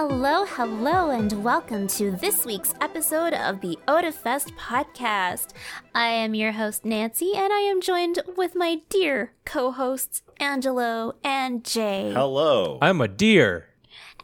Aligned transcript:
Hello, 0.00 0.44
hello, 0.46 1.10
and 1.10 1.42
welcome 1.42 1.88
to 1.88 2.12
this 2.12 2.46
week's 2.46 2.72
episode 2.80 3.34
of 3.34 3.60
the 3.60 3.76
Otafest 3.88 4.52
podcast. 4.56 5.48
I 5.92 6.06
am 6.06 6.36
your 6.36 6.52
host, 6.52 6.84
Nancy, 6.84 7.32
and 7.34 7.52
I 7.52 7.58
am 7.62 7.80
joined 7.80 8.20
with 8.36 8.54
my 8.54 8.78
dear 8.90 9.32
co 9.44 9.72
hosts, 9.72 10.22
Angelo 10.38 11.16
and 11.24 11.64
Jei. 11.64 12.12
Hello. 12.12 12.78
I'm 12.80 13.00
a 13.00 13.08
deer. 13.08 13.67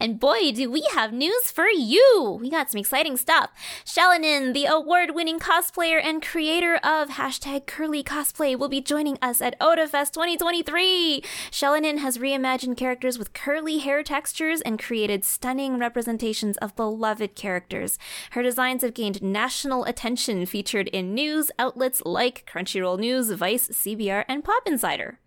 And 0.05 0.21
boy, 0.21 0.53
do 0.53 0.71
we 0.71 0.87
have 0.93 1.15
news 1.15 1.51
for 1.51 1.67
you! 1.67 2.37
We 2.39 2.51
got 2.51 2.71
some 2.71 2.79
exciting 2.79 3.17
stuff. 3.17 3.49
Shalinin, 3.87 4.53
the 4.53 4.67
award 4.67 5.15
winning 5.15 5.39
cosplayer 5.39 5.99
and 5.99 6.21
creator 6.21 6.75
of 6.85 7.09
hashtag 7.09 7.65
curly 7.65 8.05
cosplay, 8.05 8.55
will 8.55 8.69
be 8.69 8.83
joining 8.83 9.17
us 9.23 9.41
at 9.41 9.59
OtaFest 9.61 10.13
2023. 10.13 11.23
Shalinin 11.51 12.01
has 12.01 12.19
reimagined 12.19 12.77
characters 12.77 13.19
with 13.19 13.33
curly 13.33 13.79
hair 13.79 14.03
textures 14.03 14.61
and 14.61 14.79
created 14.79 15.25
stunning 15.25 15.79
representations 15.79 16.59
of 16.59 16.77
beloved 16.77 17.35
characters. 17.35 17.99
Her 18.33 18.43
designs 18.43 18.83
have 18.83 18.93
gained 18.93 19.23
national 19.23 19.87
attention, 19.87 20.45
featured 20.45 20.89
in 20.89 21.15
news 21.15 21.51
outlets 21.59 22.03
like 22.05 22.47
Crunchyroll 22.47 22.99
News, 22.99 23.31
Vice, 23.31 23.69
CBR, 23.69 24.27
and 24.29 24.45
Pop 24.45 24.65
Insider. 24.67 25.19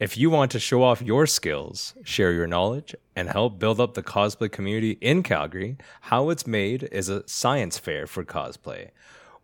If 0.00 0.18
you 0.18 0.28
want 0.28 0.50
to 0.50 0.58
show 0.58 0.82
off 0.82 1.00
your 1.00 1.24
skills, 1.24 1.94
share 2.02 2.32
your 2.32 2.48
knowledge, 2.48 2.96
and 3.14 3.28
help 3.28 3.60
build 3.60 3.78
up 3.78 3.94
the 3.94 4.02
cosplay 4.02 4.50
community 4.50 4.98
in 5.00 5.22
Calgary, 5.22 5.76
How 6.02 6.30
It's 6.30 6.48
Made 6.48 6.88
is 6.90 7.08
a 7.08 7.26
science 7.28 7.78
fair 7.78 8.08
for 8.08 8.24
cosplay, 8.24 8.90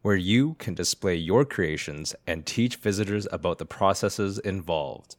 where 0.03 0.17
you 0.17 0.55
can 0.55 0.75
display 0.75 1.15
your 1.15 1.45
creations 1.45 2.17
and 2.27 2.45
teach 2.45 2.77
visitors 2.77 3.29
about 3.31 3.59
the 3.59 3.65
processes 3.65 4.41
involved. 4.41 5.15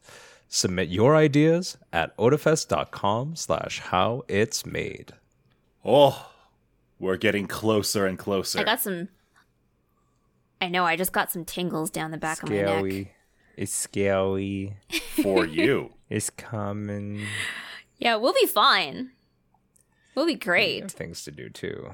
Submit 0.48 0.90
your 0.90 1.16
ideas 1.16 1.78
at 1.94 2.14
otafest.com 2.18 3.34
slash 3.36 3.80
how 3.80 4.24
it's 4.28 4.66
made. 4.66 5.14
Oh, 5.82 6.30
we're 6.98 7.16
getting 7.16 7.46
closer 7.46 8.04
and 8.04 8.18
closer. 8.18 8.58
I 8.58 8.64
got 8.64 8.82
some. 8.82 9.08
I 10.60 10.68
know, 10.68 10.84
I 10.84 10.94
just 10.96 11.12
got 11.12 11.32
some 11.32 11.46
tingles 11.46 11.90
down 11.90 12.10
the 12.10 12.18
back 12.18 12.42
of 12.42 12.50
my 12.50 12.56
neck. 12.56 13.06
It's 13.56 13.74
scaly. 13.74 14.74
for 15.22 15.44
you. 15.46 15.92
It's 16.12 16.28
coming. 16.28 17.24
Yeah, 17.98 18.16
we'll 18.16 18.34
be 18.34 18.44
fine. 18.46 19.12
We'll 20.14 20.26
be 20.26 20.32
We 20.34 20.38
great. 20.38 20.82
have 20.82 20.90
things 20.92 21.24
to 21.24 21.30
do 21.30 21.48
too. 21.48 21.90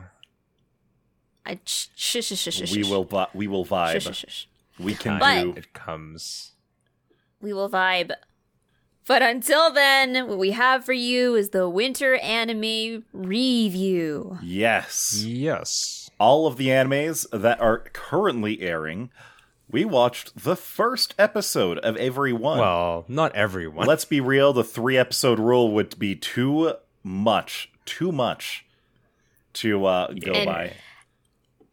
I 1.47 1.61
sh- 1.65 1.87
sh- 1.95 2.17
sh- 2.25 2.35
sh- 2.35 2.53
sh- 2.69 2.73
we 2.75 2.83
will 2.83 3.05
vi- 3.05 3.29
we 3.33 3.47
will 3.47 3.65
vibe. 3.65 4.01
sh- 4.01 4.17
sh- 4.17 4.25
sh. 4.29 4.45
We 4.81 4.95
can 4.97 5.21
But- 5.21 5.41
do 5.43 5.53
It 5.57 5.73
comes. 5.73 6.53
We 7.41 7.53
will 7.53 7.71
vibe. 7.71 8.11
But 9.07 9.23
until 9.23 9.71
then, 9.73 10.27
what 10.27 10.37
we 10.37 10.51
have 10.51 10.85
for 10.85 10.93
you 10.93 11.37
is 11.37 11.51
the 11.51 11.69
winter 11.69 12.17
anime 12.17 13.05
review. 13.13 14.39
yes. 14.43 15.23
Yes. 15.25 16.11
All 16.19 16.49
of 16.49 16.57
the 16.57 16.69
animes 16.69 17.25
that 17.33 17.61
are 17.61 17.79
currently 17.93 18.61
airing. 18.63 19.11
We 19.71 19.85
watched 19.85 20.43
the 20.45 20.57
first 20.57 21.15
episode 21.19 21.79
of 21.79 21.97
every 21.97 22.33
one. 22.33 22.59
Well, 22.59 23.05
not 23.07 23.35
everyone. 23.35 23.87
Let's 23.87 24.07
be 24.07 24.21
real, 24.21 24.53
the 24.53 24.65
3 24.65 24.97
episode 24.97 25.39
rule 25.39 25.73
would 25.73 25.99
be 25.99 26.15
too 26.15 26.75
much, 27.03 27.71
too 27.85 28.11
much 28.11 28.65
to 29.55 29.85
uh, 29.85 30.13
go 30.13 30.33
And- 30.33 30.47
by. 30.47 30.73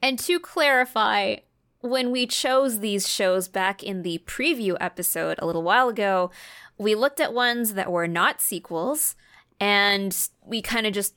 And 0.02 0.20
to 0.20 0.40
clarify, 0.40 1.38
when 1.82 2.12
we 2.12 2.28
chose 2.28 2.80
these 2.80 3.08
shows 3.08 3.48
back 3.48 3.82
in 3.82 4.04
the 4.04 4.22
preview 4.26 4.76
episode 4.80 5.38
a 5.40 5.46
little 5.46 5.64
while 5.64 5.90
ago, 5.90 6.30
we 6.78 6.94
looked 6.96 7.20
at 7.20 7.34
ones 7.34 7.74
that 7.74 7.92
were 7.92 8.08
not 8.08 8.42
sequels 8.42 9.16
and 9.60 10.16
we 10.44 10.62
kind 10.62 10.86
of 10.86 10.94
just 10.94 11.16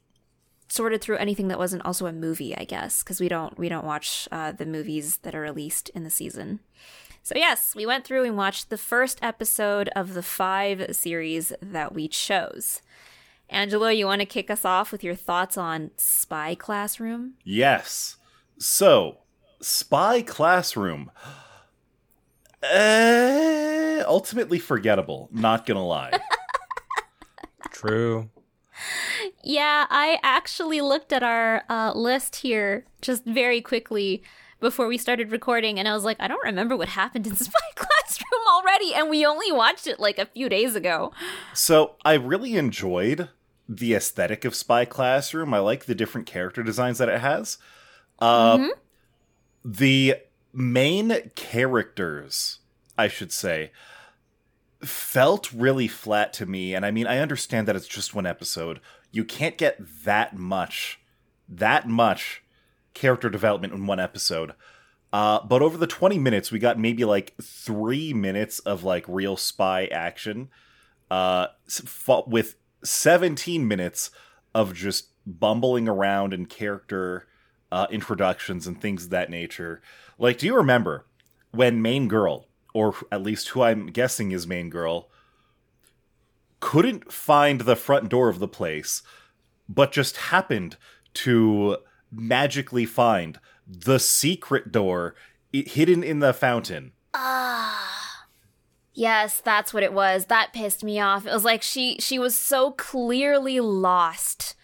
sorted 0.68 1.00
through 1.00 1.16
anything 1.16 1.48
that 1.48 1.58
wasn't 1.58 1.84
also 1.84 2.06
a 2.06 2.12
movie, 2.12 2.56
I 2.56 2.64
guess, 2.64 3.02
because 3.02 3.20
we 3.20 3.28
don't 3.28 3.58
we 3.58 3.68
don't 3.68 3.86
watch 3.86 4.28
uh, 4.30 4.52
the 4.52 4.66
movies 4.66 5.18
that 5.18 5.34
are 5.34 5.40
released 5.40 5.88
in 5.90 6.04
the 6.04 6.10
season. 6.10 6.60
So 7.22 7.34
yes, 7.36 7.74
we 7.74 7.84
went 7.84 8.04
through 8.04 8.24
and 8.24 8.36
watched 8.36 8.70
the 8.70 8.78
first 8.78 9.18
episode 9.22 9.88
of 9.96 10.14
the 10.14 10.22
five 10.22 10.94
series 10.96 11.52
that 11.60 11.94
we 11.94 12.08
chose. 12.08 12.80
Angelo, 13.50 13.88
you 13.88 14.06
want 14.06 14.20
to 14.20 14.26
kick 14.26 14.50
us 14.50 14.64
off 14.64 14.92
with 14.92 15.02
your 15.02 15.14
thoughts 15.14 15.56
on 15.56 15.90
Spy 15.96 16.54
Classroom? 16.54 17.34
Yes. 17.44 18.16
So, 18.58 19.18
Spy 19.60 20.22
Classroom. 20.22 21.10
Uh, 22.62 24.02
ultimately 24.06 24.58
forgettable, 24.58 25.28
not 25.32 25.64
gonna 25.64 25.86
lie. 25.86 26.18
True. 27.70 28.30
Yeah, 29.42 29.86
I 29.90 30.18
actually 30.22 30.80
looked 30.80 31.12
at 31.12 31.22
our 31.22 31.64
uh, 31.68 31.92
list 31.94 32.36
here 32.36 32.84
just 33.00 33.24
very 33.24 33.60
quickly 33.60 34.22
before 34.60 34.88
we 34.88 34.98
started 34.98 35.30
recording, 35.30 35.78
and 35.78 35.86
I 35.86 35.94
was 35.94 36.04
like, 36.04 36.16
I 36.20 36.26
don't 36.28 36.42
remember 36.44 36.76
what 36.76 36.88
happened 36.88 37.26
in 37.26 37.36
Spy 37.36 37.52
Classroom 37.76 38.42
already, 38.50 38.92
and 38.94 39.08
we 39.08 39.24
only 39.24 39.52
watched 39.52 39.86
it 39.86 40.00
like 40.00 40.18
a 40.18 40.26
few 40.26 40.48
days 40.48 40.74
ago. 40.74 41.12
So 41.54 41.94
I 42.04 42.14
really 42.14 42.56
enjoyed 42.56 43.28
the 43.68 43.94
aesthetic 43.94 44.44
of 44.44 44.54
Spy 44.54 44.84
Classroom. 44.84 45.52
I 45.54 45.58
like 45.60 45.84
the 45.84 45.94
different 45.94 46.26
character 46.26 46.62
designs 46.62 46.98
that 46.98 47.08
it 47.08 47.20
has. 47.20 47.58
Uh, 48.18 48.68
The 49.64 50.16
main 50.52 51.30
characters, 51.34 52.58
I 52.96 53.08
should 53.08 53.32
say, 53.32 53.70
felt 54.82 55.52
really 55.52 55.88
flat 55.88 56.32
to 56.34 56.46
me. 56.46 56.74
And 56.74 56.86
I 56.86 56.90
mean, 56.90 57.06
I 57.06 57.18
understand 57.18 57.66
that 57.68 57.76
it's 57.76 57.88
just 57.88 58.14
one 58.14 58.26
episode. 58.26 58.80
You 59.10 59.24
can't 59.24 59.58
get 59.58 59.78
that 60.04 60.36
much, 60.36 61.00
that 61.48 61.88
much 61.88 62.42
character 62.94 63.28
development 63.28 63.72
in 63.72 63.86
one 63.86 64.00
episode. 64.00 64.52
Uh, 65.12 65.40
but 65.44 65.62
over 65.62 65.76
the 65.76 65.86
20 65.86 66.18
minutes, 66.18 66.52
we 66.52 66.58
got 66.58 66.78
maybe 66.78 67.04
like 67.04 67.34
three 67.42 68.12
minutes 68.12 68.58
of 68.60 68.84
like 68.84 69.04
real 69.08 69.36
spy 69.36 69.86
action 69.86 70.50
uh, 71.10 71.46
with 72.26 72.56
17 72.84 73.66
minutes 73.66 74.10
of 74.54 74.74
just 74.74 75.08
bumbling 75.26 75.88
around 75.88 76.32
and 76.32 76.48
character 76.48 77.26
uh, 77.70 77.86
introductions 77.90 78.66
and 78.66 78.80
things 78.80 79.04
of 79.04 79.10
that 79.10 79.30
nature. 79.30 79.80
Like, 80.18 80.38
do 80.38 80.46
you 80.46 80.56
remember 80.56 81.06
when 81.52 81.82
Main 81.82 82.08
Girl, 82.08 82.46
or 82.74 82.94
at 83.10 83.22
least 83.22 83.48
who 83.48 83.62
I'm 83.62 83.86
guessing 83.86 84.32
is 84.32 84.46
Main 84.46 84.70
Girl, 84.70 85.10
couldn't 86.60 87.12
find 87.12 87.62
the 87.62 87.76
front 87.76 88.08
door 88.08 88.28
of 88.28 88.38
the 88.38 88.48
place, 88.48 89.02
but 89.68 89.92
just 89.92 90.16
happened 90.16 90.76
to 91.14 91.78
magically 92.10 92.86
find 92.86 93.38
the 93.66 93.98
secret 93.98 94.72
door 94.72 95.14
hidden 95.52 96.02
in 96.02 96.20
the 96.20 96.32
fountain? 96.32 96.92
Ah. 97.14 98.26
Yes, 98.92 99.40
that's 99.40 99.72
what 99.72 99.82
it 99.82 99.92
was. 99.92 100.26
That 100.26 100.52
pissed 100.52 100.82
me 100.82 100.98
off. 100.98 101.26
It 101.26 101.32
was 101.32 101.44
like 101.44 101.62
she 101.62 101.98
she 102.00 102.18
was 102.18 102.36
so 102.36 102.72
clearly 102.72 103.60
lost. 103.60 104.56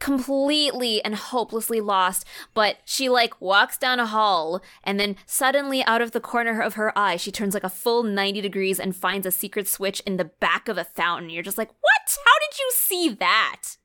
Completely 0.00 1.04
and 1.04 1.14
hopelessly 1.14 1.80
lost, 1.80 2.26
but 2.54 2.78
she 2.84 3.08
like 3.08 3.40
walks 3.40 3.78
down 3.78 4.00
a 4.00 4.06
hall 4.06 4.60
and 4.82 4.98
then 4.98 5.14
suddenly 5.26 5.84
out 5.84 6.00
of 6.00 6.10
the 6.10 6.20
corner 6.20 6.60
of 6.60 6.74
her 6.74 6.96
eye 6.98 7.16
she 7.16 7.30
turns 7.30 7.54
like 7.54 7.64
a 7.64 7.68
full 7.68 8.02
90 8.02 8.40
degrees 8.40 8.80
and 8.80 8.96
finds 8.96 9.26
a 9.26 9.30
secret 9.30 9.68
switch 9.68 10.00
in 10.00 10.16
the 10.16 10.24
back 10.24 10.68
of 10.68 10.78
a 10.78 10.84
fountain. 10.84 11.30
You're 11.30 11.42
just 11.42 11.58
like, 11.58 11.68
"What? 11.68 12.18
How 12.24 12.38
did 12.40 12.58
you 12.58 12.70
see 12.74 13.08
that?" 13.10 13.76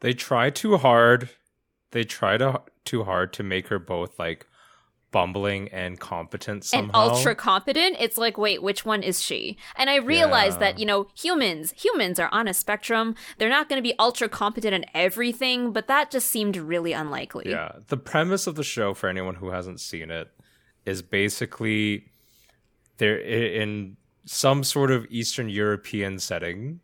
They 0.00 0.12
try 0.12 0.50
too 0.50 0.76
hard. 0.78 1.30
They 1.90 2.04
try 2.04 2.38
to 2.38 2.62
too 2.84 3.04
hard 3.04 3.32
to 3.34 3.42
make 3.42 3.68
her 3.68 3.78
both 3.78 4.18
like 4.18 4.46
bumbling 5.16 5.68
and 5.68 5.98
competent 5.98 6.62
somehow. 6.64 6.84
and 6.84 6.94
ultra 6.94 7.34
competent 7.34 7.96
it's 7.98 8.18
like 8.18 8.36
wait 8.36 8.62
which 8.62 8.84
one 8.84 9.02
is 9.02 9.22
she 9.22 9.56
and 9.76 9.88
i 9.88 9.96
realized 9.96 10.56
Yeah. 10.60 10.72
that 10.72 10.78
you 10.78 10.84
know 10.84 11.06
humans 11.24 11.72
humans 11.84 12.18
are 12.20 12.28
on 12.32 12.46
a 12.48 12.52
spectrum 12.54 13.14
they're 13.38 13.48
not 13.58 13.68
going 13.68 13.78
to 13.82 13.82
be 13.90 13.94
ultra 13.98 14.28
competent 14.28 14.74
in 14.74 14.84
everything 14.94 15.72
but 15.72 15.86
that 15.86 16.10
just 16.10 16.28
seemed 16.28 16.56
really 16.56 16.92
unlikely 16.92 17.48
Yeah. 17.48 17.72
The 17.88 17.96
premise 17.96 18.46
of 18.46 18.54
the 18.56 18.62
show, 18.74 18.92
for 18.94 19.08
anyone 19.08 19.36
who 19.36 19.48
hasn't 19.50 19.80
seen 19.80 20.10
it, 20.10 20.28
is 20.84 21.00
basically 21.02 21.82
there 22.98 23.16
in 23.18 23.96
some 24.26 24.64
sort 24.64 24.90
of 24.90 25.06
Eastern 25.10 25.48
European 25.48 26.18
setting. 26.18 26.80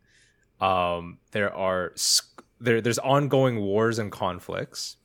Um, 0.61 1.19
there 1.31 1.53
are 1.53 1.91
sc- 1.95 2.41
there 2.59 2.79
there's 2.81 2.99
ongoing 2.99 3.55
wars 3.59 3.99
and 3.99 4.11
conflicts, 4.11 4.97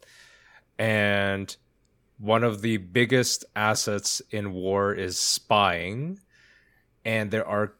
and 0.79 1.57
one 2.19 2.43
of 2.43 2.63
the 2.63 2.77
biggest 2.79 3.45
assets 3.55 4.21
in 4.31 4.53
war 4.53 4.93
is 4.93 5.19
spying, 5.19 6.19
and 7.05 7.31
there 7.31 7.47
are 7.47 7.75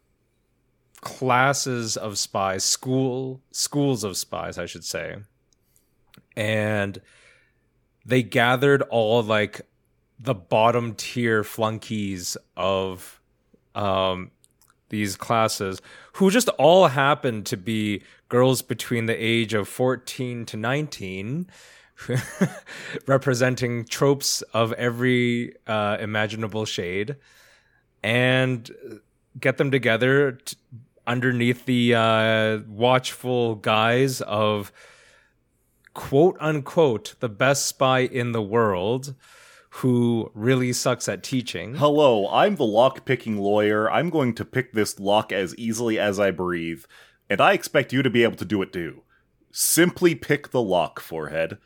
classes 1.01 1.97
of 1.97 2.19
spies, 2.19 2.65
school 2.65 3.41
schools 3.51 4.05
of 4.05 4.17
spies, 4.17 4.59
I 4.59 4.67
should 4.67 4.85
say, 4.85 5.17
and 6.37 7.01
they 8.05 8.23
gathered 8.23 8.83
all 8.83 9.23
like 9.23 9.63
the 10.19 10.35
bottom 10.35 10.95
tier 10.95 11.45
flunkies 11.45 12.37
of 12.57 13.21
um 13.75 14.31
these 14.89 15.17
classes 15.17 15.83
who 16.15 16.31
just 16.31 16.49
all 16.51 16.89
happened 16.89 17.45
to 17.47 17.57
be 17.57 18.03
girls 18.29 18.63
between 18.63 19.07
the 19.07 19.15
age 19.15 19.53
of 19.53 19.69
14 19.69 20.47
to 20.47 20.57
19 20.57 21.47
representing 23.07 23.85
tropes 23.85 24.43
of 24.55 24.73
every 24.75 25.55
uh, 25.67 25.97
imaginable 26.01 26.65
shade 26.65 27.17
and 28.03 28.71
get 29.39 29.57
them 29.59 29.71
together 29.71 30.33
t- 30.33 30.57
underneath 31.07 31.65
the 31.67 31.95
uh, 31.95 32.59
watchful 32.69 33.57
guise 33.57 34.21
of 34.23 34.73
quote 35.95 36.37
unquote 36.39 37.15
the 37.21 37.29
best 37.29 37.67
spy 37.67 38.01
in 38.01 38.33
the 38.33 38.43
world 38.43 39.15
who 39.71 40.31
really 40.35 40.73
sucks 40.73 41.09
at 41.09 41.23
teaching. 41.23 41.75
Hello, 41.75 42.29
I'm 42.31 42.57
the 42.57 42.65
lock 42.65 43.05
picking 43.05 43.39
lawyer. 43.39 43.91
I'm 43.91 44.11
going 44.11 44.35
to 44.35 44.45
pick 44.45 44.73
this 44.73 44.99
lock 44.99 45.31
as 45.31 45.55
easily 45.57 45.99
as 45.99 46.19
I 46.19 46.31
breathe, 46.31 46.85
and 47.29 47.41
I 47.41 47.53
expect 47.53 47.93
you 47.93 48.03
to 48.03 48.11
be 48.11 48.23
able 48.23 48.37
to 48.37 48.45
do 48.45 48.63
it 48.63 48.73
too. 48.73 49.03
Simply 49.53 50.15
pick 50.15 50.51
the 50.51 50.63
lock, 50.63 51.01
forehead. 51.01 51.59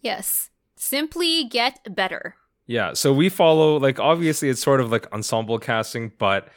Yes. 0.00 0.50
Simply 0.76 1.44
get 1.44 1.94
better. 1.94 2.36
Yeah, 2.66 2.94
so 2.94 3.12
we 3.12 3.28
follow 3.28 3.78
like 3.78 4.00
obviously 4.00 4.48
it's 4.48 4.60
sort 4.60 4.80
of 4.80 4.90
like 4.90 5.10
ensemble 5.12 5.58
casting, 5.58 6.12
but 6.18 6.48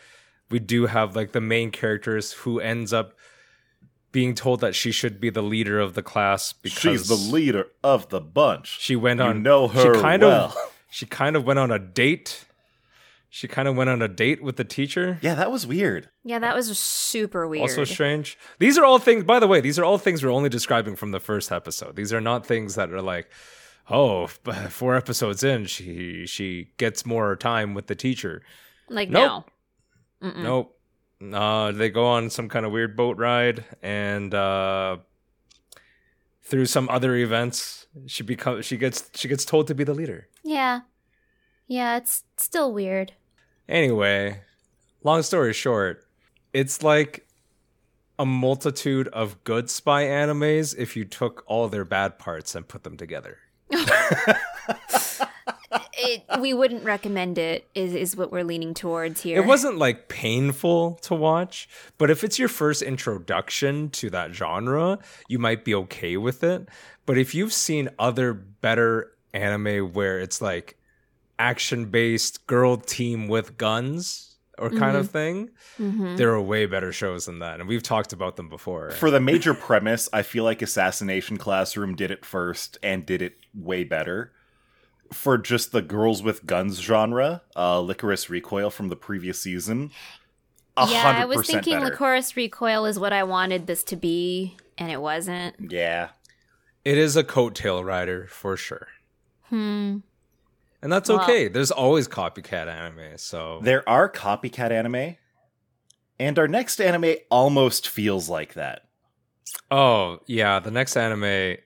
we 0.49 0.57
do 0.59 0.87
have 0.87 1.15
like 1.15 1.31
the 1.33 1.41
main 1.41 1.69
characters 1.71 2.31
who 2.33 2.59
ends 2.59 2.91
up 2.91 3.13
being 4.11 4.33
told 4.33 4.59
that 4.61 4.73
she 4.73 4.91
should 4.91 5.19
be 5.19 5.29
the 5.29 5.43
leader 5.43 5.79
of 5.79 5.93
the 5.93 6.01
class 6.01 6.51
because 6.51 6.79
She's 6.79 7.07
the 7.07 7.13
leader 7.31 7.67
of 7.83 8.09
the 8.09 8.19
bunch. 8.19 8.79
she 8.81 8.95
went 8.95 9.19
You 9.19 9.27
on 9.27 9.43
know 9.43 9.67
her 9.67 9.95
she 9.95 10.01
kind 10.01 10.23
well. 10.23 10.45
of 10.45 10.57
she 10.89 11.05
kind 11.05 11.35
of 11.35 11.45
went 11.45 11.59
on 11.59 11.69
a 11.69 11.77
date. 11.77 12.45
She 13.31 13.47
kind 13.47 13.67
of 13.67 13.75
went 13.75 13.89
on 13.91 14.01
a 14.01 14.07
date 14.07 14.41
with 14.41 14.55
the 14.55 14.63
teacher. 14.63 15.19
Yeah, 15.21 15.35
that 15.35 15.51
was 15.51 15.67
weird. 15.67 16.09
Yeah, 16.23 16.39
that 16.39 16.55
was 16.55 16.77
super 16.77 17.47
weird. 17.47 17.61
Also 17.61 17.83
strange. 17.83 18.37
These 18.57 18.77
are 18.77 18.83
all 18.83 18.97
things 18.97 19.23
by 19.23 19.39
the 19.39 19.47
way, 19.47 19.61
these 19.61 19.77
are 19.77 19.83
all 19.83 19.97
things 19.99 20.23
we're 20.23 20.31
only 20.31 20.49
describing 20.49 20.95
from 20.95 21.11
the 21.11 21.19
first 21.19 21.51
episode. 21.51 21.95
These 21.95 22.11
are 22.11 22.21
not 22.21 22.45
things 22.45 22.75
that 22.75 22.91
are 22.91 23.01
like 23.01 23.29
oh, 23.89 24.23
f- 24.23 24.81
episodes 24.83 25.43
in 25.43 25.65
she 25.65 26.25
she 26.25 26.69
gets 26.77 27.05
more 27.05 27.35
time 27.35 27.73
with 27.73 27.87
the 27.87 27.95
teacher. 27.95 28.41
like 28.89 29.09
Nope. 29.09 29.45
now. 30.21 30.29
Mm-mm. 30.29 30.43
Nope. 30.43 30.75
Uh, 31.33 31.71
they 31.71 31.89
go 31.89 32.05
on 32.05 32.29
some 32.29 32.47
kind 32.47 32.65
of 32.65 32.71
weird 32.71 32.95
boat 32.95 33.17
ride, 33.17 33.65
and 33.83 34.33
uh, 34.33 34.97
through 36.43 36.65
some 36.65 36.87
other 36.89 37.15
events, 37.15 37.87
she 38.07 38.23
becomes 38.23 38.65
she 38.65 38.77
gets 38.77 39.09
she 39.15 39.27
gets 39.27 39.43
told 39.45 39.67
to 39.67 39.75
be 39.75 39.83
the 39.83 39.93
leader. 39.93 40.27
Yeah. 40.43 40.81
Yeah, 41.67 41.97
it's 41.97 42.23
still 42.37 42.73
weird. 42.73 43.13
Anyway, 43.69 44.41
long 45.03 45.21
story 45.21 45.53
short, 45.53 46.03
it's 46.53 46.81
like 46.81 47.27
a 48.17 48.25
multitude 48.25 49.07
of 49.09 49.43
good 49.43 49.69
spy 49.69 50.05
animes 50.05 50.75
if 50.75 50.97
you 50.97 51.05
took 51.05 51.43
all 51.45 51.69
their 51.69 51.85
bad 51.85 52.17
parts 52.17 52.55
and 52.55 52.67
put 52.67 52.83
them 52.83 52.97
together. 52.97 53.37
It, 56.01 56.23
we 56.39 56.53
wouldn't 56.53 56.85
recommend 56.85 57.37
it. 57.37 57.67
Is 57.75 57.93
is 57.93 58.15
what 58.15 58.31
we're 58.31 58.45
leaning 58.45 58.73
towards 58.73 59.21
here. 59.21 59.37
It 59.37 59.45
wasn't 59.45 59.77
like 59.77 60.07
painful 60.07 60.95
to 61.01 61.13
watch, 61.13 61.67
but 61.97 62.09
if 62.09 62.23
it's 62.23 62.39
your 62.39 62.47
first 62.47 62.81
introduction 62.81 63.89
to 63.89 64.09
that 64.11 64.33
genre, 64.33 64.99
you 65.27 65.39
might 65.39 65.65
be 65.65 65.75
okay 65.75 66.15
with 66.15 66.41
it. 66.43 66.69
But 67.05 67.17
if 67.17 67.35
you've 67.35 67.51
seen 67.51 67.89
other 67.99 68.33
better 68.33 69.11
anime 69.33 69.91
where 69.91 70.19
it's 70.19 70.41
like 70.41 70.78
action 71.39 71.85
based 71.85 72.45
girl 72.45 72.77
team 72.77 73.27
with 73.27 73.57
guns 73.57 74.35
or 74.57 74.69
kind 74.69 74.97
of 74.97 75.09
thing, 75.09 75.49
there 75.77 76.31
are 76.31 76.41
way 76.41 76.65
better 76.65 76.91
shows 76.91 77.25
than 77.25 77.39
that. 77.39 77.61
And 77.61 77.69
we've 77.69 77.81
talked 77.81 78.11
about 78.11 78.35
them 78.35 78.49
before. 78.49 78.91
For 78.91 79.09
the 79.09 79.21
major 79.21 79.53
premise, 79.53 80.09
I 80.11 80.21
feel 80.21 80.43
like 80.43 80.61
Assassination 80.61 81.37
Classroom 81.37 81.95
did 81.95 82.11
it 82.11 82.25
first 82.25 82.77
and 82.83 83.05
did 83.05 83.21
it 83.21 83.37
way 83.53 83.85
better. 83.85 84.33
For 85.13 85.37
just 85.37 85.71
the 85.71 85.81
girls 85.81 86.21
with 86.21 86.45
guns 86.45 86.81
genre, 86.81 87.41
uh, 87.55 87.77
Lycoris 87.77 88.29
Recoil 88.29 88.69
from 88.69 88.89
the 88.89 88.97
previous 88.97 89.41
season, 89.41 89.91
a 90.77 90.87
yeah, 90.89 91.15
I 91.17 91.25
was 91.25 91.47
thinking 91.47 91.79
better. 91.79 91.95
Lycoris 91.95 92.35
Recoil 92.35 92.85
is 92.85 92.99
what 92.99 93.13
I 93.13 93.23
wanted 93.23 93.65
this 93.65 93.83
to 93.85 93.95
be, 93.95 94.57
and 94.77 94.91
it 94.91 95.01
wasn't. 95.01 95.55
yeah, 95.71 96.09
it 96.85 96.97
is 96.97 97.15
a 97.15 97.23
coattail 97.23 97.83
rider 97.83 98.27
for 98.27 98.55
sure. 98.57 98.87
Hmm. 99.45 99.99
And 100.81 100.91
that's 100.91 101.09
Well- 101.09 101.21
okay. 101.21 101.47
There's 101.47 101.71
always 101.71 102.07
copycat 102.07 102.67
anime, 102.67 103.17
so 103.17 103.59
there 103.63 103.87
are 103.87 104.09
copycat 104.09 104.71
anime, 104.71 105.17
and 106.19 106.39
our 106.39 106.47
next 106.47 106.79
anime 106.79 107.15
almost 107.29 107.87
feels 107.87 108.29
like 108.29 108.53
that. 108.53 108.83
Oh 109.71 110.19
yeah, 110.25 110.59
the 110.59 110.71
next 110.71 110.95
anime 110.95 111.57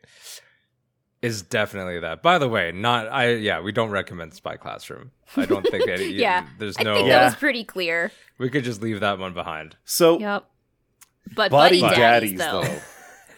is 1.21 1.41
definitely 1.41 1.99
that. 1.99 2.21
By 2.21 2.37
the 2.37 2.49
way, 2.49 2.71
not 2.71 3.07
I. 3.07 3.33
Yeah, 3.35 3.61
we 3.61 3.71
don't 3.71 3.91
recommend 3.91 4.33
Spy 4.33 4.57
Classroom. 4.57 5.11
I 5.37 5.45
don't 5.45 5.63
think 5.69 5.87
any. 5.89 6.05
Yeah, 6.13 6.47
there's 6.59 6.77
no. 6.79 6.81
I 6.81 6.83
no. 6.93 6.95
think 6.95 7.07
Yeah. 7.09 7.19
that 7.19 7.25
was 7.25 7.35
pretty 7.35 7.63
clear. 7.63 8.11
We 8.37 8.49
could 8.49 8.63
just 8.63 8.81
leave 8.81 8.99
that 9.01 9.19
one 9.19 9.33
behind. 9.33 9.75
So, 9.85 10.19
Yep. 10.19 10.45
But 11.35 11.51
buddy, 11.51 11.79
buddy, 11.81 11.95
daddies, 11.95 12.31
daddies, 12.31 12.39
though. 12.39 12.63
though. 12.63 12.79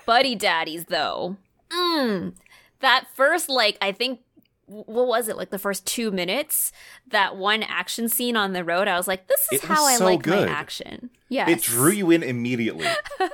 buddy 0.06 0.36
daddies 0.36 0.86
though. 0.86 1.38
Mm. 1.70 2.34
That 2.80 3.06
first 3.14 3.50
like 3.50 3.78
I 3.82 3.92
think 3.92 4.20
what 4.68 5.08
was 5.08 5.28
it 5.28 5.38
like 5.38 5.50
the 5.52 5.60
first 5.60 5.86
two 5.86 6.10
minutes 6.12 6.72
that 7.08 7.36
one 7.38 7.62
action 7.64 8.10
scene 8.10 8.36
on 8.36 8.54
the 8.54 8.64
road 8.64 8.88
i 8.88 8.98
was 8.98 9.08
like 9.08 9.28
this 9.28 9.48
is 9.52 9.64
It 9.64 9.68
how 9.68 9.86
i 9.86 9.98
so 9.98 10.06
like 10.06 10.24
good. 10.24 10.48
my 10.48 10.52
action 10.54 11.10
yeah 11.30 11.48
It 11.50 11.62
drew 11.62 11.92
you 11.92 12.12
in 12.12 12.24
immediately. 12.24 12.88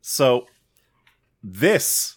so, 0.00 0.46
this 1.42 2.16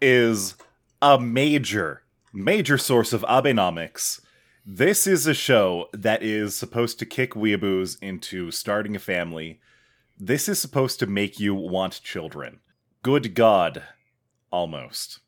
is 0.00 0.56
a 1.00 1.18
major, 1.18 2.02
major 2.32 2.78
source 2.78 3.12
of 3.12 3.22
Abenomics. 3.22 4.20
This 4.64 5.06
is 5.06 5.26
a 5.26 5.34
show 5.34 5.88
that 5.92 6.22
is 6.22 6.54
supposed 6.54 6.98
to 7.00 7.06
kick 7.06 7.32
weeaboos 7.32 8.00
into 8.02 8.50
starting 8.50 8.94
a 8.94 8.98
family. 9.00 9.60
This 10.18 10.48
is 10.48 10.60
supposed 10.60 10.98
to 11.00 11.06
make 11.06 11.40
you 11.40 11.54
want 11.54 12.02
children. 12.02 12.60
Good 13.02 13.34
God. 13.34 13.82
Almost. 14.50 15.20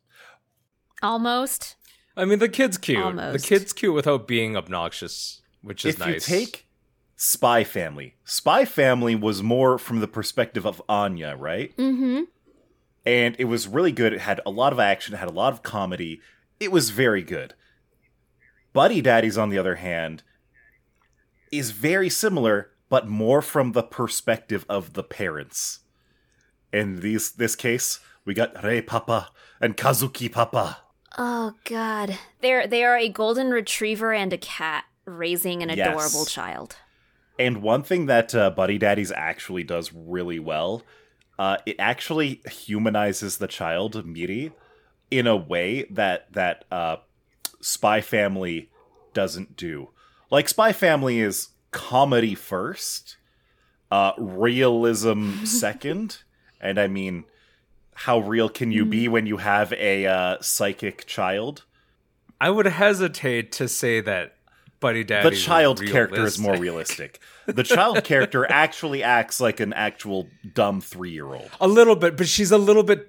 Almost 1.05 1.75
I 2.17 2.23
mean, 2.23 2.39
the 2.39 2.47
kid's 2.47 2.77
cute. 2.77 3.03
Almost. 3.03 3.43
The 3.43 3.45
kid's 3.45 3.73
cute 3.73 3.93
without 3.93 4.25
being 4.25 4.55
obnoxious, 4.55 5.41
which 5.61 5.83
is 5.83 5.95
if 5.95 5.99
nice. 5.99 6.29
you 6.29 6.35
take 6.37 6.65
Spy 7.17 7.65
Family, 7.65 8.15
Spy 8.23 8.63
Family 8.63 9.15
was 9.15 9.43
more 9.43 9.77
from 9.77 9.99
the 9.99 10.07
perspective 10.07 10.65
of 10.65 10.81
Anya, 10.87 11.35
right? 11.35 11.75
mm-hmm 11.75 12.23
and 13.05 13.35
it 13.37 13.45
was 13.45 13.67
really 13.67 13.91
good. 13.91 14.13
It 14.13 14.21
had 14.21 14.41
a 14.45 14.49
lot 14.49 14.73
of 14.73 14.79
action, 14.79 15.13
it 15.13 15.17
had 15.17 15.29
a 15.29 15.33
lot 15.33 15.53
of 15.53 15.63
comedy. 15.63 16.21
It 16.59 16.71
was 16.71 16.89
very 16.89 17.21
good. 17.21 17.53
Buddy 18.73 19.01
Daddies, 19.01 19.37
on 19.37 19.49
the 19.49 19.57
other 19.57 19.75
hand, 19.75 20.23
is 21.51 21.71
very 21.71 22.09
similar, 22.09 22.71
but 22.89 23.07
more 23.07 23.41
from 23.41 23.71
the 23.71 23.83
perspective 23.83 24.65
of 24.67 24.93
the 24.93 25.03
parents. 25.03 25.79
In 26.73 26.99
these 27.01 27.31
this 27.31 27.55
case, 27.55 27.99
we 28.25 28.33
got 28.33 28.63
Rei 28.63 28.81
Papa 28.81 29.29
and 29.61 29.77
Kazuki 29.77 30.31
Papa. 30.31 30.79
Oh 31.17 31.53
god 31.63 32.17
they're 32.41 32.67
they 32.67 32.83
are 32.83 32.97
a 32.97 33.09
golden 33.09 33.51
retriever 33.51 34.13
and 34.13 34.33
a 34.33 34.37
cat 34.37 34.85
raising 35.05 35.61
an 35.63 35.69
Yes. 35.69 35.87
adorable 35.87 36.25
child 36.25 36.75
And 37.37 37.61
one 37.61 37.83
thing 37.83 38.05
that 38.05 38.33
uh, 38.33 38.49
Buddy 38.49 38.77
Daddies 38.77 39.11
actually 39.11 39.63
does 39.65 39.91
really 39.93 40.39
well, 40.39 40.83
uh, 41.37 41.57
it 41.65 41.75
actually 41.79 42.41
humanizes 42.49 43.37
the 43.37 43.47
child 43.47 44.05
Miri 44.05 44.53
in 45.11 45.27
a 45.27 45.35
way 45.35 45.83
that 45.91 46.31
that 46.31 46.63
uh, 46.71 46.95
Spy 47.61 47.99
Family 48.01 48.69
doesn't 49.13 49.57
do. 49.57 49.89
Like 50.31 50.47
Spy 50.47 50.71
Family 50.71 51.19
is 51.19 51.49
comedy 51.71 52.35
first, 52.35 53.17
uh, 53.91 54.13
realism 54.17 55.43
second, 55.43 56.23
and 56.61 56.79
I 56.79 56.87
mean, 56.87 57.25
how 57.95 58.19
real 58.19 58.49
can 58.49 58.71
you 58.71 58.85
be 58.85 59.07
when 59.07 59.25
you 59.25 59.37
have 59.37 59.73
a 59.73 60.05
uh, 60.05 60.37
psychic 60.41 61.05
child? 61.07 61.63
I 62.39 62.49
would 62.49 62.65
hesitate 62.67 63.51
to 63.53 63.67
say 63.67 64.01
that 64.01 64.35
Buddy 64.79 65.03
Daddy. 65.03 65.23
the 65.23 65.29
Daddy. 65.35 65.41
child 65.41 65.81
character 65.85 66.23
is 66.23 66.37
more 66.37 66.57
realistic. 66.57 67.19
The 67.47 67.63
child 67.63 68.03
character 68.03 68.45
actually 68.49 69.01
acts 69.01 69.39
like 69.39 69.59
an 69.59 69.71
actual 69.73 70.27
dumb 70.53 70.81
three 70.81 71.11
year 71.11 71.25
old. 71.33 71.49
A 71.61 71.67
little 71.67 71.95
bit, 71.95 72.17
but 72.17 72.27
she's 72.27 72.51
a 72.51 72.57
little 72.57 72.83
bit. 72.83 73.07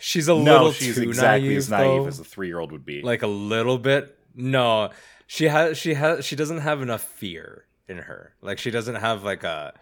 She's 0.00 0.28
a 0.28 0.32
No, 0.34 0.38
little 0.40 0.72
she's 0.72 0.96
too 0.96 1.02
exactly 1.02 1.48
naive, 1.48 1.58
as 1.58 1.70
naive 1.70 2.02
though. 2.02 2.06
as 2.08 2.18
a 2.18 2.24
three 2.24 2.48
year 2.48 2.58
old 2.58 2.72
would 2.72 2.84
be. 2.84 3.02
like 3.02 3.22
a 3.22 3.26
little 3.28 3.78
bit. 3.78 4.16
No, 4.34 4.90
she 5.26 5.44
has. 5.48 5.76
She 5.78 5.94
has. 5.94 6.24
She 6.24 6.34
doesn't 6.36 6.58
have 6.58 6.80
enough 6.82 7.02
fear 7.02 7.64
in 7.86 7.98
her. 7.98 8.34
Like 8.40 8.58
she 8.58 8.70
doesn't 8.70 8.96
have 8.96 9.22
like 9.24 9.44
a. 9.44 9.74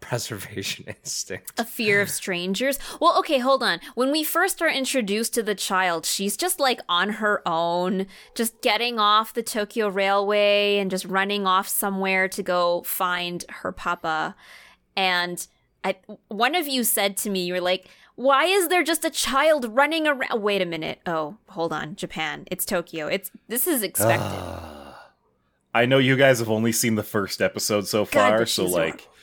preservation 0.00 0.84
instinct. 0.88 1.58
a 1.58 1.64
fear 1.64 2.00
of 2.00 2.10
strangers. 2.10 2.78
Well, 3.00 3.18
okay, 3.20 3.38
hold 3.38 3.62
on. 3.62 3.80
When 3.94 4.10
we 4.12 4.24
first 4.24 4.62
are 4.62 4.68
introduced 4.68 5.34
to 5.34 5.42
the 5.42 5.54
child, 5.54 6.06
she's 6.06 6.36
just 6.36 6.60
like 6.60 6.80
on 6.88 7.10
her 7.14 7.42
own, 7.46 8.06
just 8.34 8.60
getting 8.62 8.98
off 8.98 9.34
the 9.34 9.42
Tokyo 9.42 9.88
Railway 9.88 10.78
and 10.78 10.90
just 10.90 11.04
running 11.04 11.46
off 11.46 11.68
somewhere 11.68 12.28
to 12.28 12.42
go 12.42 12.82
find 12.82 13.44
her 13.48 13.72
papa. 13.72 14.34
And 14.96 15.46
I, 15.84 15.96
one 16.28 16.54
of 16.54 16.66
you 16.66 16.84
said 16.84 17.16
to 17.18 17.30
me, 17.30 17.44
you 17.44 17.54
were 17.54 17.60
like, 17.60 17.88
why 18.16 18.46
is 18.46 18.66
there 18.66 18.82
just 18.82 19.04
a 19.04 19.10
child 19.10 19.76
running 19.76 20.06
around? 20.08 20.42
Wait 20.42 20.60
a 20.60 20.66
minute. 20.66 20.98
Oh, 21.06 21.36
hold 21.50 21.72
on. 21.72 21.94
Japan. 21.94 22.46
It's 22.50 22.64
Tokyo. 22.64 23.06
It's 23.06 23.30
this 23.46 23.68
is 23.68 23.84
expected. 23.84 24.26
Ah. 24.28 25.12
I 25.72 25.86
know 25.86 25.98
you 25.98 26.16
guys 26.16 26.40
have 26.40 26.50
only 26.50 26.72
seen 26.72 26.96
the 26.96 27.04
first 27.04 27.40
episode 27.40 27.86
so 27.86 28.04
God, 28.06 28.10
far, 28.10 28.38
but 28.38 28.48
so 28.48 28.64
like 28.64 29.02
horrible. 29.02 29.14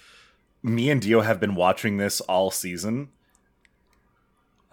Me 0.65 0.89
and 0.89 1.01
Dio 1.01 1.22
have 1.22 1.39
been 1.39 1.55
watching 1.55 1.98
this 1.98 2.22
all 2.22 2.50
season. 2.51 3.10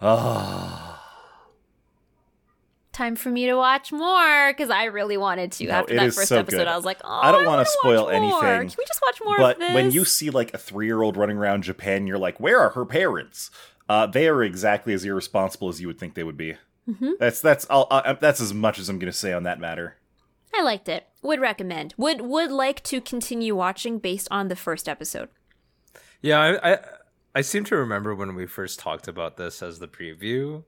Ah, 0.01 0.99
Time 2.91 3.15
for 3.15 3.29
me 3.29 3.47
to 3.47 3.55
watch 3.55 3.91
more 3.91 4.51
because 4.53 4.69
I 4.69 4.83
really 4.85 5.17
wanted 5.17 5.51
to. 5.53 5.65
No, 5.65 5.71
After 5.71 5.95
that 5.95 6.13
first 6.13 6.27
so 6.29 6.37
episode, 6.37 6.57
good. 6.57 6.67
I 6.67 6.75
was 6.75 6.85
like, 6.85 6.99
oh, 7.03 7.07
I 7.23 7.31
don't 7.31 7.43
want 7.45 7.57
wanna 7.57 7.65
spoil 7.65 8.09
anything, 8.09 8.39
Can 8.39 8.75
we 8.77 8.85
just 8.85 9.01
watch 9.05 9.19
more 9.23 9.37
but 9.37 9.55
of 9.55 9.59
this? 9.61 9.73
when 9.73 9.91
you 9.91 10.05
see 10.05 10.29
like 10.29 10.53
a 10.53 10.59
three-year-old 10.59 11.17
running 11.17 11.37
around 11.37 11.63
Japan, 11.63 12.05
you're 12.05 12.19
like, 12.19 12.39
"Where 12.39 12.59
are 12.59 12.69
her 12.71 12.85
parents?" 12.85 13.49
Uh, 13.89 14.05
they 14.05 14.27
are 14.27 14.43
exactly 14.43 14.93
as 14.93 15.03
irresponsible 15.05 15.69
as 15.69 15.81
you 15.81 15.87
would 15.87 15.97
think 15.99 16.13
they 16.13 16.23
would 16.23 16.37
be. 16.37 16.55
Mhm. 16.89 17.13
That's 17.19 17.41
that's 17.41 17.65
all. 17.65 17.87
Uh, 17.89 18.13
that's 18.13 18.39
as 18.41 18.53
much 18.53 18.77
as 18.77 18.89
I'm 18.89 18.99
going 18.99 19.11
to 19.11 19.17
say 19.17 19.33
on 19.33 19.43
that 19.43 19.59
matter. 19.59 19.97
I 20.55 20.61
liked 20.61 20.87
it. 20.87 21.07
Would 21.23 21.39
recommend. 21.41 21.95
Would 21.97 22.21
would 22.21 22.51
like 22.51 22.83
to 22.83 23.01
continue 23.01 23.55
watching 23.55 23.97
based 23.97 24.27
on 24.29 24.49
the 24.49 24.55
first 24.55 24.87
episode. 24.87 25.29
Yeah, 26.23 26.39
I, 26.39 26.73
I 26.73 26.79
I 27.35 27.41
seem 27.41 27.63
to 27.65 27.75
remember 27.75 28.15
when 28.15 28.33
we 28.33 28.47
first 28.47 28.79
talked 28.79 29.07
about 29.07 29.37
this 29.37 29.61
as 29.61 29.77
the 29.77 29.87
preview. 29.87 30.63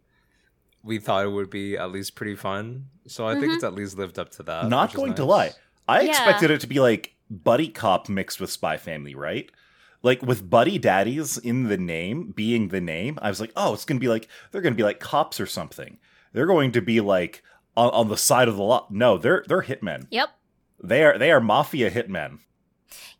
We 0.84 1.00
thought 1.00 1.26
it 1.26 1.30
would 1.30 1.50
be 1.50 1.78
at 1.78 1.92
least 1.92 2.14
pretty 2.14 2.36
fun, 2.36 2.90
so 3.08 3.28
I 3.28 3.34
think 3.34 3.46
mm-hmm. 3.46 3.54
it's 3.56 3.64
at 3.64 3.74
least 3.74 3.98
lived 3.98 4.20
up 4.20 4.30
to 4.32 4.44
that. 4.44 4.68
Not 4.70 4.90
which 4.90 4.94
is 4.94 4.96
going 4.98 5.14
to 5.16 5.26
lie, 5.26 5.54
I 5.88 6.02
Yeah. 6.02 6.10
expected 6.10 6.52
it 6.52 6.62
to 6.62 6.68
be 6.68 6.80
like 6.80 7.16
buddy 7.30 7.70
cop 7.70 8.08
mixed 8.10 8.40
with 8.40 8.52
Spy 8.52 8.78
Family, 8.78 9.16
right? 9.16 9.50
Like 10.04 10.22
with 10.22 10.48
buddy 10.48 10.78
daddies 10.78 11.40
in 11.40 11.64
the 11.64 11.78
name 11.78 12.32
being 12.36 12.68
the 12.68 12.82
name, 12.82 13.18
I 13.22 13.30
was 13.30 13.42
like, 13.42 13.52
oh, 13.56 13.74
it's 13.74 13.86
gonna 13.86 14.00
be 14.00 14.10
like 14.10 14.28
they're 14.52 14.62
gonna 14.62 14.76
be 14.76 14.84
like 14.84 15.00
cops 15.00 15.40
or 15.40 15.48
something. 15.48 15.98
They're 16.34 16.46
going 16.46 16.74
to 16.74 16.82
be 16.82 17.02
like 17.02 17.42
on, 17.78 17.90
on 17.92 18.10
the 18.10 18.18
side 18.18 18.48
of 18.48 18.58
the 18.58 18.64
law. 18.64 18.88
No, 18.90 19.18
they're 19.18 19.44
they're 19.48 19.64
hitmen. 19.64 20.08
Yep. 20.12 20.30
They 20.84 21.04
are 21.04 21.18
they 21.18 21.32
are 21.32 21.40
mafia 21.40 21.90
hitmen. 21.90 22.40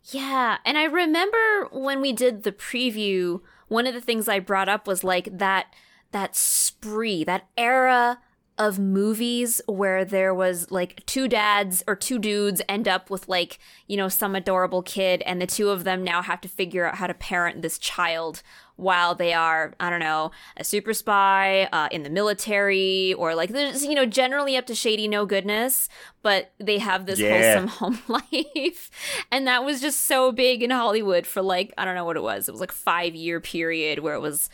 Yeah, 0.04 0.58
and 0.64 0.78
I 0.78 0.84
remember 0.84 1.68
when 1.72 2.00
we 2.00 2.12
did 2.12 2.42
the 2.42 2.52
preview, 2.52 3.40
one 3.68 3.86
of 3.86 3.94
the 3.94 4.00
things 4.00 4.28
I 4.28 4.38
brought 4.38 4.68
up 4.68 4.86
was 4.86 5.02
like 5.02 5.38
that 5.38 5.66
that 6.12 6.36
spree, 6.36 7.24
that 7.24 7.48
era 7.56 8.20
of 8.58 8.78
movies 8.78 9.60
where 9.66 10.02
there 10.04 10.32
was 10.34 10.70
like 10.70 11.04
two 11.04 11.28
dads 11.28 11.84
or 11.86 11.94
two 11.94 12.18
dudes 12.18 12.62
end 12.68 12.88
up 12.88 13.10
with 13.10 13.28
like, 13.28 13.58
you 13.86 13.96
know, 13.98 14.08
some 14.08 14.34
adorable 14.34 14.80
kid 14.82 15.20
and 15.26 15.42
the 15.42 15.46
two 15.46 15.68
of 15.68 15.84
them 15.84 16.02
now 16.02 16.22
have 16.22 16.40
to 16.40 16.48
figure 16.48 16.86
out 16.86 16.94
how 16.94 17.06
to 17.06 17.12
parent 17.12 17.60
this 17.60 17.78
child 17.78 18.42
while 18.76 19.14
they 19.14 19.32
are, 19.34 19.74
I 19.78 19.90
don't 19.90 20.00
know, 20.00 20.30
a 20.56 20.64
super 20.64 20.94
spy, 20.94 21.68
uh, 21.72 21.88
in 21.90 22.02
the 22.02 22.10
military, 22.10 23.14
or 23.14 23.34
like 23.34 23.50
there's, 23.50 23.84
you 23.84 23.94
know, 23.94 24.04
generally 24.06 24.56
up 24.56 24.66
to 24.66 24.74
shady 24.74 25.06
no 25.08 25.24
goodness, 25.26 25.88
but 26.22 26.52
they 26.58 26.78
have 26.78 27.06
this 27.06 27.18
Yeah. 27.20 27.30
wholesome 27.60 27.68
home 27.98 27.98
life. 28.08 28.90
And 29.30 29.46
that 29.46 29.64
was 29.64 29.80
just 29.82 30.00
so 30.06 30.32
big 30.32 30.62
in 30.62 30.70
Hollywood 30.70 31.26
for 31.26 31.42
like, 31.42 31.72
I 31.76 31.84
don't 31.84 31.94
know 31.94 32.04
what 32.04 32.16
it 32.16 32.22
was. 32.22 32.48
It 32.48 32.52
was 32.52 32.60
like 32.60 32.72
five 32.72 33.14
year 33.14 33.40
period 33.40 33.98
where 34.00 34.14
it 34.14 34.20
was 34.20 34.48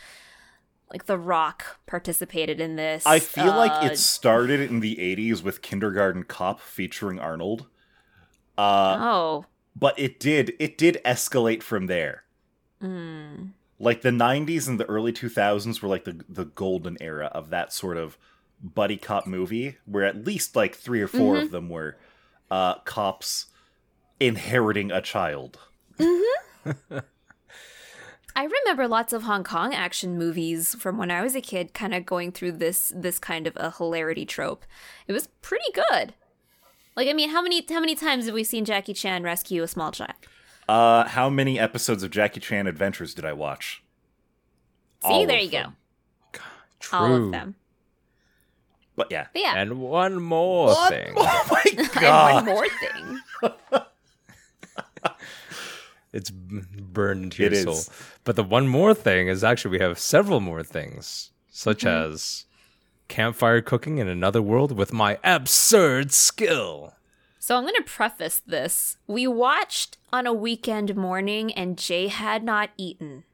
like 0.93 1.05
The 1.07 1.17
Rock 1.17 1.79
participated 1.87 2.61
in 2.61 2.75
this. 2.77 3.05
I 3.05 3.19
feel 3.19 3.49
Uh, 3.51 3.57
like 3.57 3.91
it 3.91 3.97
started 3.97 4.59
in 4.61 4.79
the 4.79 4.95
'80s 4.97 5.43
with 5.43 5.61
Kindergarten 5.61 6.23
Cop 6.23 6.61
featuring 6.61 7.19
Arnold. 7.19 7.65
Uh, 8.57 8.97
Oh. 8.99 9.45
but 9.75 9.97
it 9.97 10.19
did 10.19 10.53
it 10.59 10.77
did 10.77 11.01
escalate 11.03 11.63
from 11.63 11.87
there. 11.87 12.23
Mm. 12.81 13.51
like 13.79 14.01
the 14.01 14.09
90s 14.11 14.67
and 14.67 14.79
the 14.79 14.85
early 14.85 15.11
2000s 15.13 15.81
were 15.81 15.87
like 15.89 16.03
the 16.03 16.23
the 16.29 16.45
golden 16.45 16.97
era 17.01 17.27
of 17.33 17.49
that 17.49 17.71
sort 17.73 17.95
of 17.97 18.17
buddy 18.61 18.97
cop 18.97 19.25
movie 19.25 19.77
where 19.85 20.03
at 20.05 20.25
least 20.25 20.55
like 20.55 20.75
three 20.75 21.01
or 21.01 21.07
4 21.07 21.37
of 21.37 21.51
them 21.51 21.69
were 21.69 21.97
uh 22.51 22.75
cops 22.79 23.47
inheriting 24.19 24.91
a 24.91 25.01
child 25.01 25.59
I 28.35 28.45
remember 28.45 28.87
lots 28.87 29.13
of 29.13 29.23
Hong 29.23 29.43
Kong 29.43 29.73
action 29.75 30.17
movies 30.17 30.73
from 30.75 30.97
when 30.97 31.11
I 31.11 31.21
was 31.21 31.35
a 31.35 31.41
kid 31.41 31.73
kind 31.73 31.93
of 31.93 32.05
going 32.05 32.31
through 32.31 32.53
this 32.53 32.91
this 32.95 33.19
kind 33.19 33.45
of 33.47 33.55
a 33.57 33.71
hilarity 33.71 34.25
trope. 34.25 34.65
It 35.07 35.13
was 35.13 35.27
pretty 35.41 35.71
good. 35.73 36.13
Like 36.95 37.07
I 37.07 37.13
mean, 37.13 37.29
how 37.29 37.41
many 37.41 37.63
how 37.69 37.79
many 37.79 37.95
times 37.95 38.25
have 38.25 38.33
we 38.33 38.43
seen 38.43 38.65
Jackie 38.65 38.93
Chan 38.93 39.23
rescue 39.23 39.61
a 39.63 39.67
small 39.67 39.91
child? 39.91 40.13
uh 40.69 41.03
how 41.09 41.29
many 41.29 41.59
episodes 41.59 42.03
of 42.03 42.09
Jackie 42.11 42.39
Chan 42.39 42.67
Adventures 42.67 43.13
did 43.13 43.25
I 43.25 43.33
watch 43.33 43.83
See, 45.03 45.09
All 45.09 45.25
there 45.27 45.37
of 45.39 45.43
you 45.43 45.49
them. 45.49 45.75
go. 46.31 46.39
True. 46.79 46.99
All 46.99 47.13
of 47.25 47.31
them. 47.31 47.55
but 48.95 49.07
yeah 49.11 49.27
But 49.33 49.41
yeah. 49.41 49.55
And 49.57 49.81
one 49.81 50.21
more 50.21 50.73
thing. 50.87 51.13
oh 51.17 51.47
my 51.51 51.63
And 51.97 52.45
one 52.45 52.45
more 52.45 52.67
thing. 52.69 53.81
It's 56.13 56.29
b- 56.29 56.61
burned 56.93 57.23
into 57.25 57.43
your 57.43 57.51
It 57.53 57.63
soul. 57.63 57.73
is. 57.73 57.89
But 58.23 58.35
the 58.35 58.43
one 58.43 58.67
more 58.67 58.93
thing 58.93 59.27
is 59.27 59.43
actually 59.43 59.71
we 59.77 59.83
have 59.83 59.99
several 59.99 60.39
more 60.39 60.63
things, 60.63 61.31
such 61.49 61.79
Mm-hmm. 61.83 62.13
as 62.13 62.45
campfire 63.07 63.61
cooking 63.61 63.97
in 63.97 64.07
another 64.07 64.41
world 64.41 64.71
with 64.71 64.93
my 64.93 65.17
absurd 65.23 66.11
skill. 66.11 66.93
So 67.37 67.57
I'm 67.57 67.63
going 67.63 67.75
to 67.75 67.83
preface 67.83 68.41
this. 68.47 68.97
We 69.05 69.27
watched 69.27 69.97
on 70.13 70.25
a 70.25 70.33
weekend 70.33 70.95
morning 70.95 71.51
and 71.53 71.75
Jei 71.77 72.07
had 72.07 72.41
not 72.43 72.69
eaten 72.77 73.25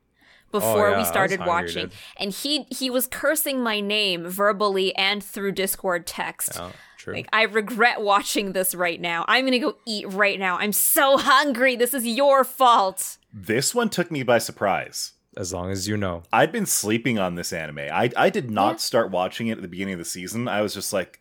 before 0.52 0.88
Oh, 0.88 0.92
yeah, 0.94 0.98
we 0.98 1.06
started 1.06 1.46
watching. 1.46 1.84
dude. 1.90 1.92
And 2.18 2.32
he 2.32 2.66
he 2.72 2.90
was 2.90 3.06
cursing 3.06 3.62
my 3.62 3.80
name 3.80 4.26
verbally 4.28 4.96
and 4.96 5.24
through 5.24 5.52
Discord 5.52 6.08
text. 6.08 6.54
Oh, 6.60 6.72
true. 6.98 7.14
Like 7.14 7.30
I 7.32 7.44
regret 7.44 8.02
watching 8.02 8.54
this 8.54 8.74
right 8.74 9.00
now. 9.00 9.26
I'm 9.28 9.44
going 9.44 9.52
to 9.54 9.60
go 9.60 9.78
eat 9.86 10.12
right 10.12 10.40
now. 10.40 10.58
I'm 10.58 10.74
so 10.74 11.18
hungry. 11.20 11.76
This 11.76 11.94
is 11.94 12.08
your 12.08 12.44
fault. 12.44 13.19
This 13.34 13.74
one 13.76 13.90
took 13.90 14.12
me 14.12 14.24
by 14.24 14.38
surprise 14.40 15.14
as 15.38 15.54
long 15.54 15.70
as 15.72 15.88
you 15.88 15.96
know. 15.96 16.24
I'd 16.34 16.52
been 16.52 16.66
sleeping 16.66 17.20
on 17.20 17.36
this 17.36 17.54
anime. 17.54 17.80
I 17.80 18.12
I 18.18 18.30
did 18.30 18.50
not 18.50 18.74
Yeah. 18.74 18.78
start 18.78 19.12
watching 19.12 19.48
it 19.48 19.54
at 19.58 19.62
the 19.62 19.68
beginning 19.68 19.94
of 19.94 20.00
the 20.00 20.06
season. 20.06 20.48
I 20.48 20.62
was 20.62 20.74
just 20.74 20.92
like, 20.94 21.20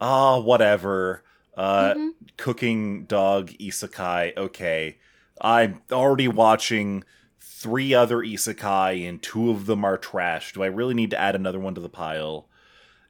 ah, 0.00 0.38
whatever. 0.38 1.22
Uh, 1.56 1.92
Mm-hmm. 1.94 2.08
cooking 2.38 3.04
dog 3.04 3.50
isekai. 3.60 4.36
Okay, 4.36 4.98
I'm 5.40 5.82
already 5.92 6.28
watching 6.28 7.04
three 7.38 7.92
other 7.92 8.18
isekai, 8.18 9.06
and 9.06 9.20
two 9.22 9.50
of 9.50 9.66
them 9.66 9.84
are 9.84 9.98
trash. 9.98 10.52
Do 10.54 10.62
I 10.62 10.66
really 10.66 10.94
need 10.94 11.10
to 11.10 11.20
add 11.20 11.34
another 11.34 11.58
one 11.60 11.74
to 11.74 11.80
the 11.80 11.88
pile? 11.90 12.48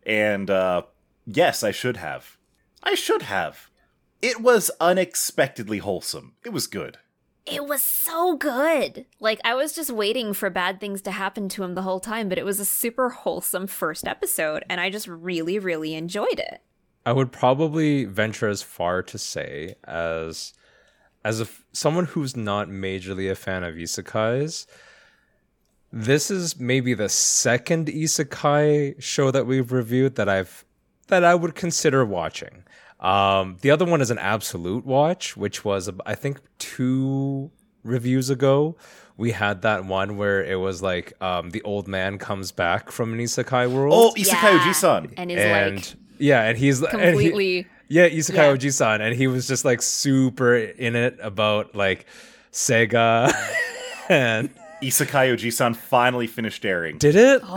And 0.04 0.50
uh, 0.50 0.82
yes, 1.26 1.62
I 1.62 1.70
should 1.70 1.98
have. 1.98 2.38
I 2.82 2.94
should 2.94 3.22
have. 3.22 3.70
It 4.22 4.40
was 4.40 4.70
unexpectedly 4.80 5.78
wholesome. 5.78 6.34
It 6.44 6.52
was 6.52 6.66
good. 6.66 6.98
It 7.50 7.66
was 7.66 7.82
so 7.82 8.36
good. 8.36 9.06
Like 9.18 9.40
I 9.44 9.54
was 9.54 9.74
just 9.74 9.90
waiting 9.90 10.32
for 10.32 10.50
bad 10.50 10.80
things 10.80 11.02
to 11.02 11.10
happen 11.10 11.48
to 11.50 11.64
him 11.64 11.74
the 11.74 11.82
whole 11.82 12.00
time, 12.00 12.28
but 12.28 12.38
it 12.38 12.44
was 12.44 12.60
a 12.60 12.64
super 12.64 13.10
wholesome 13.10 13.66
first 13.66 14.06
episode 14.06 14.64
and 14.68 14.80
I 14.80 14.90
just 14.90 15.08
really 15.08 15.58
really 15.58 15.94
enjoyed 15.94 16.38
it. 16.38 16.62
I 17.04 17.12
would 17.12 17.32
probably 17.32 18.04
venture 18.04 18.48
as 18.48 18.62
far 18.62 19.02
to 19.02 19.18
say 19.18 19.74
as 19.84 20.52
as 21.24 21.40
a 21.40 21.48
someone 21.72 22.06
who's 22.06 22.36
not 22.36 22.68
majorly 22.68 23.30
a 23.30 23.34
fan 23.34 23.64
of 23.64 23.74
isekais, 23.74 24.66
this 25.92 26.30
is 26.30 26.58
maybe 26.58 26.94
the 26.94 27.08
second 27.08 27.88
isekai 27.88 29.00
show 29.02 29.30
that 29.30 29.46
we've 29.46 29.72
reviewed 29.72 30.14
that 30.16 30.28
I've 30.28 30.64
that 31.08 31.24
I 31.24 31.34
would 31.34 31.54
consider 31.54 32.04
watching. 32.04 32.64
Um, 33.00 33.56
the 33.62 33.70
other 33.70 33.84
one 33.86 34.00
is 34.00 34.10
an 34.10 34.18
absolute 34.18 34.84
watch, 34.86 35.36
which 35.36 35.64
was 35.64 35.90
I 36.06 36.14
think 36.14 36.38
two 36.58 37.50
reviews 37.82 38.30
ago. 38.30 38.76
We 39.16 39.32
had 39.32 39.62
that 39.62 39.84
one 39.84 40.16
where 40.16 40.42
it 40.44 40.56
was 40.56 40.82
like 40.82 41.12
um, 41.22 41.50
the 41.50 41.60
old 41.62 41.86
man 41.88 42.16
comes 42.18 42.52
back 42.52 42.90
from 42.90 43.12
an 43.12 43.18
isekai 43.18 43.70
world. 43.70 43.92
Oh, 43.94 44.14
Isekai 44.18 44.42
Yeah. 44.54 44.58
Oji-san. 44.60 45.12
And 45.16 45.30
is 45.30 45.38
and 45.38 45.76
like 45.76 45.92
yeah, 46.18 46.42
and 46.44 46.56
he's 46.58 46.80
and 46.82 46.90
he- 47.00 47.06
completely 47.08 47.66
yeah, 47.88 48.08
Isekai 48.08 48.34
Yeah. 48.34 48.54
Oji-san, 48.56 49.00
and 49.00 49.14
he 49.16 49.26
was 49.26 49.46
just 49.48 49.64
like 49.64 49.82
super 49.82 50.54
in 50.56 50.94
it 50.96 51.18
about 51.22 51.74
like 51.74 52.06
Sega, 52.52 53.32
and 54.08 54.48
Isekai 54.82 55.34
Oji-san 55.34 55.74
finally 55.74 56.26
finished 56.26 56.64
airing. 56.64 56.96
did 56.98 57.16
it? 57.16 57.42
Oh. 57.44 57.50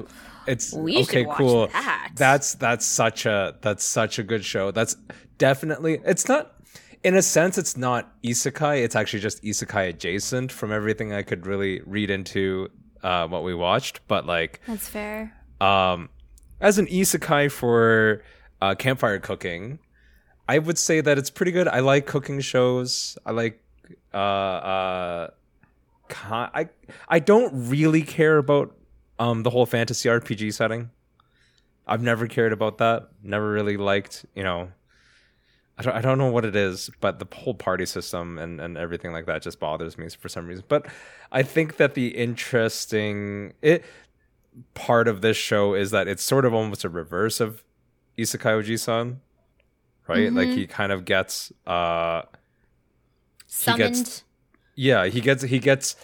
Oh, 0.00 0.06
it's 0.46 0.72
We 0.72 0.98
okay. 1.02 1.24
cool. 1.36 1.68
that. 1.68 2.10
That's 2.16 2.54
that's 2.54 2.84
such 2.86 3.26
a 3.26 3.56
that's 3.60 3.84
such 3.84 4.18
a 4.18 4.22
good 4.22 4.44
show. 4.44 4.70
That's 4.70 4.96
definitely 5.38 6.00
it's 6.04 6.28
not. 6.28 6.52
in 7.02 7.14
a 7.16 7.22
sense, 7.22 7.58
it's 7.58 7.76
not 7.76 8.12
isekai. 8.22 8.82
It's 8.82 8.96
actually 8.96 9.20
just 9.20 9.42
isekai 9.42 9.88
adjacent 9.90 10.50
from 10.52 10.72
everything 10.72 11.12
I 11.12 11.22
could 11.22 11.46
really 11.46 11.82
read 11.86 12.10
into 12.10 12.70
uh, 13.02 13.26
what 13.28 13.42
we 13.44 13.54
watched. 13.54 14.00
But 14.08 14.26
like, 14.26 14.60
That's 14.66 14.88
fair. 14.88 15.34
um, 15.60 16.08
as 16.60 16.78
an 16.78 16.86
isekai 16.86 17.50
for 17.50 18.22
uh, 18.62 18.74
campfire 18.74 19.18
cooking, 19.18 19.78
I 20.48 20.58
would 20.58 20.78
say 20.78 21.00
that 21.02 21.18
it's 21.18 21.30
pretty 21.30 21.52
good. 21.52 21.68
I 21.68 21.80
like 21.80 22.06
cooking 22.06 22.40
shows. 22.40 23.18
I 23.26 23.32
like. 23.32 23.60
Uh, 24.14 24.16
uh, 24.16 25.30
I 26.22 26.68
I 27.08 27.18
don't 27.18 27.68
really 27.68 28.02
care 28.02 28.38
about 28.38 28.74
um 29.18 29.42
the 29.42 29.50
whole 29.50 29.66
fantasy 29.66 30.08
RPG 30.08 30.52
setting. 30.54 30.90
I've 31.86 32.02
never 32.02 32.26
cared 32.26 32.52
about 32.52 32.78
that. 32.78 33.08
Never 33.22 33.50
really 33.50 33.76
liked, 33.76 34.24
you 34.34 34.42
know. 34.42 34.70
I 35.76 35.82
don't, 35.82 35.94
I 35.96 36.00
don't 36.00 36.18
know 36.18 36.30
what 36.30 36.44
it 36.44 36.54
is, 36.54 36.88
but 37.00 37.18
the 37.18 37.26
whole 37.36 37.52
party 37.54 37.84
system 37.84 38.38
and, 38.38 38.60
and 38.60 38.78
everything 38.78 39.12
like 39.12 39.26
that 39.26 39.42
just 39.42 39.58
bothers 39.58 39.98
me 39.98 40.08
for 40.08 40.28
some 40.28 40.46
reason. 40.46 40.64
But 40.68 40.86
I 41.32 41.42
think 41.42 41.78
that 41.78 41.94
the 41.94 42.08
interesting 42.16 43.54
it 43.60 43.84
part 44.74 45.08
of 45.08 45.20
this 45.20 45.36
show 45.36 45.74
is 45.74 45.90
that 45.90 46.06
it's 46.06 46.22
sort 46.22 46.44
of 46.44 46.54
almost 46.54 46.84
a 46.84 46.88
reverse 46.88 47.40
of 47.40 47.64
Isekai 48.16 48.62
Oji-san, 48.62 49.20
right? 50.06 50.32
Like 50.32 50.48
he 50.48 50.66
kind 50.68 50.92
of 50.92 51.04
gets 51.04 51.52
uh 51.66 52.22
Summoned. 53.46 53.94
gets- 53.94 54.24
yeah, 54.76 55.06
he 55.06 55.20
gets 55.20 55.42
he 55.42 55.58
gets 55.58 55.96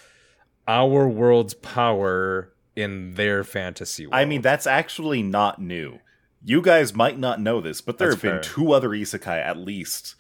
our 0.68 1.08
world's 1.08 1.54
power 1.54 2.52
in 2.80 3.14
their 3.14 3.44
fantasy 3.44 4.06
world. 4.06 4.14
I 4.14 4.25
mean, 4.25 4.42
that's 4.42 4.66
actually 4.66 5.22
not 5.22 5.60
new. 5.60 5.99
You 6.44 6.62
guys 6.62 6.94
might 6.94 7.18
not 7.18 7.40
know 7.40 7.60
this, 7.60 7.80
but 7.80 7.99
there 7.99 8.10
That's 8.10 8.22
have 8.22 8.32
been 8.32 8.42
two 8.42 8.72
other 8.72 8.90
isekai 8.90 9.44
at 9.44 9.58
least 9.58 10.14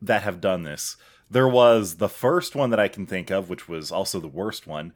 that 0.00 0.22
have 0.22 0.40
done 0.40 0.62
this. 0.62 0.96
There 1.30 1.48
was 1.48 1.96
the 1.96 2.08
first 2.08 2.54
one 2.54 2.70
that 2.70 2.80
I 2.80 2.88
can 2.88 3.06
think 3.06 3.30
of, 3.30 3.50
which 3.50 3.68
was 3.68 3.90
also 3.90 4.20
the 4.20 4.28
worst 4.28 4.66
one. 4.66 4.92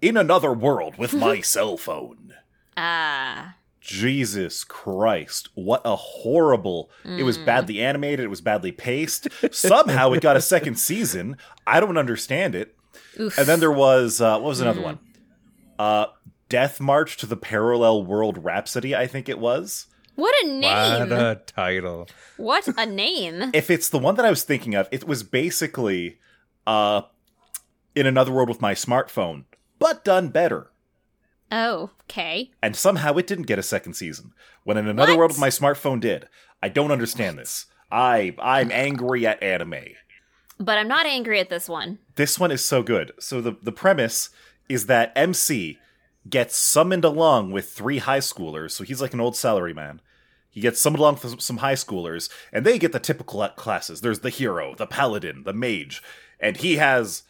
In 0.00 0.16
another 0.16 0.52
world 0.52 0.98
with 0.98 1.14
my 1.26 1.40
cell 1.40 1.76
phone. 1.76 2.34
ah. 2.76 3.54
Jesus 3.80 4.64
Christ, 4.64 5.48
what 5.54 5.80
a 5.84 5.96
horrible. 5.96 6.90
It 7.04 7.22
was 7.22 7.38
badly 7.38 7.80
animated, 7.80 8.20
it 8.24 8.28
was 8.28 8.42
badly 8.42 8.70
paced. 8.72 9.28
Somehow 9.50 10.12
it 10.12 10.20
got 10.20 10.36
a 10.36 10.42
second 10.42 10.74
season. 10.78 11.38
I 11.66 11.80
don't 11.80 11.96
understand 11.96 12.54
it. 12.54 12.76
Oof. 13.18 13.38
And 13.38 13.46
then 13.46 13.60
there 13.60 13.72
was 13.72 14.20
uh, 14.20 14.38
what 14.40 14.48
was 14.48 14.60
another 14.60 14.82
one? 14.82 14.98
Uh 15.78 16.06
Death 16.48 16.80
March 16.80 17.16
to 17.18 17.26
the 17.26 17.36
Parallel 17.36 18.04
World 18.04 18.42
Rhapsody, 18.44 18.94
I 18.96 19.06
think 19.06 19.28
it 19.28 19.38
was. 19.38 19.86
what 20.14 20.34
a 20.44 20.48
name. 20.48 21.08
what 21.10 21.12
a 21.12 21.40
title. 21.46 22.08
What 22.36 22.66
a 22.76 22.86
name. 22.86 23.50
If 23.54 23.70
it's 23.70 23.88
the 23.88 23.98
one 23.98 24.14
that 24.16 24.24
I 24.24 24.30
was 24.30 24.42
thinking 24.44 24.74
of, 24.74 24.88
it 24.90 25.06
was 25.06 25.22
basically 25.22 26.18
uh 26.66 27.02
in 27.94 28.06
another 28.06 28.32
world 28.32 28.48
with 28.48 28.60
my 28.60 28.74
smartphone, 28.74 29.44
but 29.78 30.04
done 30.04 30.28
better. 30.28 30.70
Oh, 31.50 31.90
okay. 32.04 32.50
And 32.62 32.76
somehow 32.76 33.14
it 33.16 33.26
didn't 33.26 33.46
get 33.46 33.58
a 33.58 33.62
second 33.62 33.94
season. 33.94 34.32
When 34.64 34.76
in 34.76 34.86
another 34.86 35.12
What? 35.12 35.18
world 35.18 35.30
with 35.32 35.40
my 35.40 35.48
smartphone 35.48 35.98
did. 36.00 36.28
I 36.62 36.68
don't 36.68 36.92
understand 36.92 37.38
this. 37.38 37.66
I 37.90 38.34
I'm 38.40 38.70
angry 38.72 39.26
at 39.26 39.42
anime. 39.42 39.74
But 40.60 40.76
I'm 40.78 40.88
not 40.88 41.06
angry 41.06 41.40
at 41.40 41.48
this 41.50 41.68
one. 41.68 41.98
This 42.16 42.38
one 42.38 42.50
is 42.50 42.64
so 42.64 42.82
good. 42.82 43.12
So 43.18 43.40
the 43.40 43.56
the 43.62 43.72
premise 43.72 44.30
is 44.68 44.86
that 44.86 45.12
MC 45.16 45.78
gets 46.28 46.56
summoned 46.56 47.04
along 47.04 47.52
with 47.52 47.70
three 47.70 47.98
high 47.98 48.18
schoolers. 48.18 48.72
So 48.72 48.84
he's 48.84 49.00
like 49.00 49.14
an 49.14 49.20
old 49.20 49.34
salaryman. 49.34 50.00
He 50.50 50.60
gets 50.60 50.80
summoned 50.80 51.00
along 51.00 51.18
with 51.22 51.40
some 51.40 51.58
high 51.58 51.74
schoolers, 51.74 52.30
and 52.52 52.64
they 52.64 52.78
get 52.78 52.92
the 52.92 52.98
typical 52.98 53.46
classes. 53.50 54.00
There's 54.00 54.20
the 54.20 54.30
hero, 54.30 54.74
the 54.74 54.86
paladin, 54.86 55.44
the 55.44 55.52
mage, 55.52 56.02
and 56.40 56.56
he 56.56 56.76
has 56.76 57.22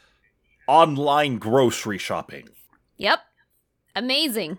online 0.66 1.38
grocery 1.38 1.98
shopping. 1.98 2.48
Yep. 2.96 3.20
Amazing. 3.94 4.58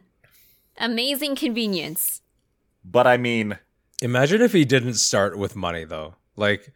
Amazing 0.77 1.35
convenience. 1.35 2.21
But 2.83 3.07
I 3.07 3.17
mean, 3.17 3.57
Imagine 4.01 4.41
if 4.41 4.53
he 4.53 4.63
didn't 4.63 4.93
start 4.93 5.37
with 5.37 5.55
money 5.55 5.83
though. 5.83 6.15
Like 6.37 6.71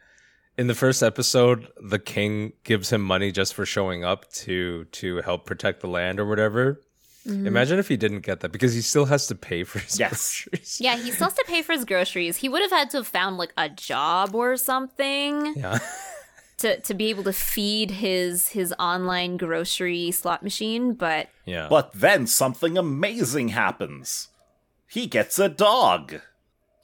in 0.58 0.68
the 0.68 0.76
first 0.76 1.02
episode, 1.02 1.70
the 1.82 2.00
king 2.00 2.54
gives 2.64 2.92
him 2.92 3.02
money 3.02 3.32
just 3.32 3.54
for 3.54 3.66
showing 3.66 4.04
up 4.04 4.30
to 4.34 4.86
to 4.86 5.22
help 5.22 5.46
protect 5.46 5.82
the 5.82 5.88
land 5.88 6.20
or 6.20 6.26
whatever. 6.26 6.82
Mm-hmm. 7.28 7.48
Imagine 7.48 7.80
if 7.80 7.88
he 7.88 7.96
didn't 7.96 8.20
get 8.22 8.42
that 8.42 8.52
because 8.52 8.74
he 8.74 8.82
still 8.82 9.06
has 9.06 9.28
to 9.28 9.36
pay 9.36 9.64
for 9.64 9.80
his 9.80 9.98
Yes. 10.00 10.44
groceries. 10.44 10.78
Yeah, 10.82 10.98
he 10.98 11.10
still 11.12 11.28
has 11.30 11.34
to 11.36 11.46
pay 11.48 11.62
for 11.62 11.72
his 11.74 11.86
groceries. 11.86 12.38
He 12.38 12.50
would 12.50 12.62
have 12.62 12.72
had 12.72 12.90
to 12.92 12.98
have 12.98 13.08
found 13.08 13.38
like 13.38 13.54
a 13.58 13.70
job 13.70 14.36
or 14.36 14.58
something 14.58 15.54
Yeah. 15.56 15.80
to, 16.58 16.80
to 16.82 16.94
be 16.94 17.10
able 17.10 17.24
to 17.24 17.32
feed 17.34 17.92
his 17.92 18.50
his 18.50 18.74
online 18.78 19.38
grocery 19.38 20.12
slot 20.12 20.44
machine, 20.44 20.94
but 20.94 21.30
Yeah. 21.46 21.68
but 21.70 21.94
then 21.94 22.28
something 22.28 22.78
amazing 22.78 23.50
happens. 23.50 24.28
He 24.88 25.08
gets 25.08 25.40
a 25.40 25.48
dog. 25.50 26.20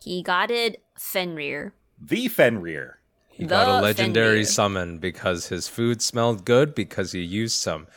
he 0.01 0.23
got 0.23 0.49
it 0.51 0.81
Fenrir. 0.97 1.73
The 2.01 2.29
Fenrir. 2.29 2.99
He 3.29 3.45
got 3.45 3.67
a 3.67 3.81
legendary 3.81 4.43
Fenrir. 4.43 4.45
summon 4.45 4.97
because 4.99 5.47
his 5.47 5.67
food 5.67 6.01
smelled 6.01 6.45
good 6.45 6.73
because 6.75 7.11
he 7.11 7.19
used 7.21 7.55
some 7.59 7.87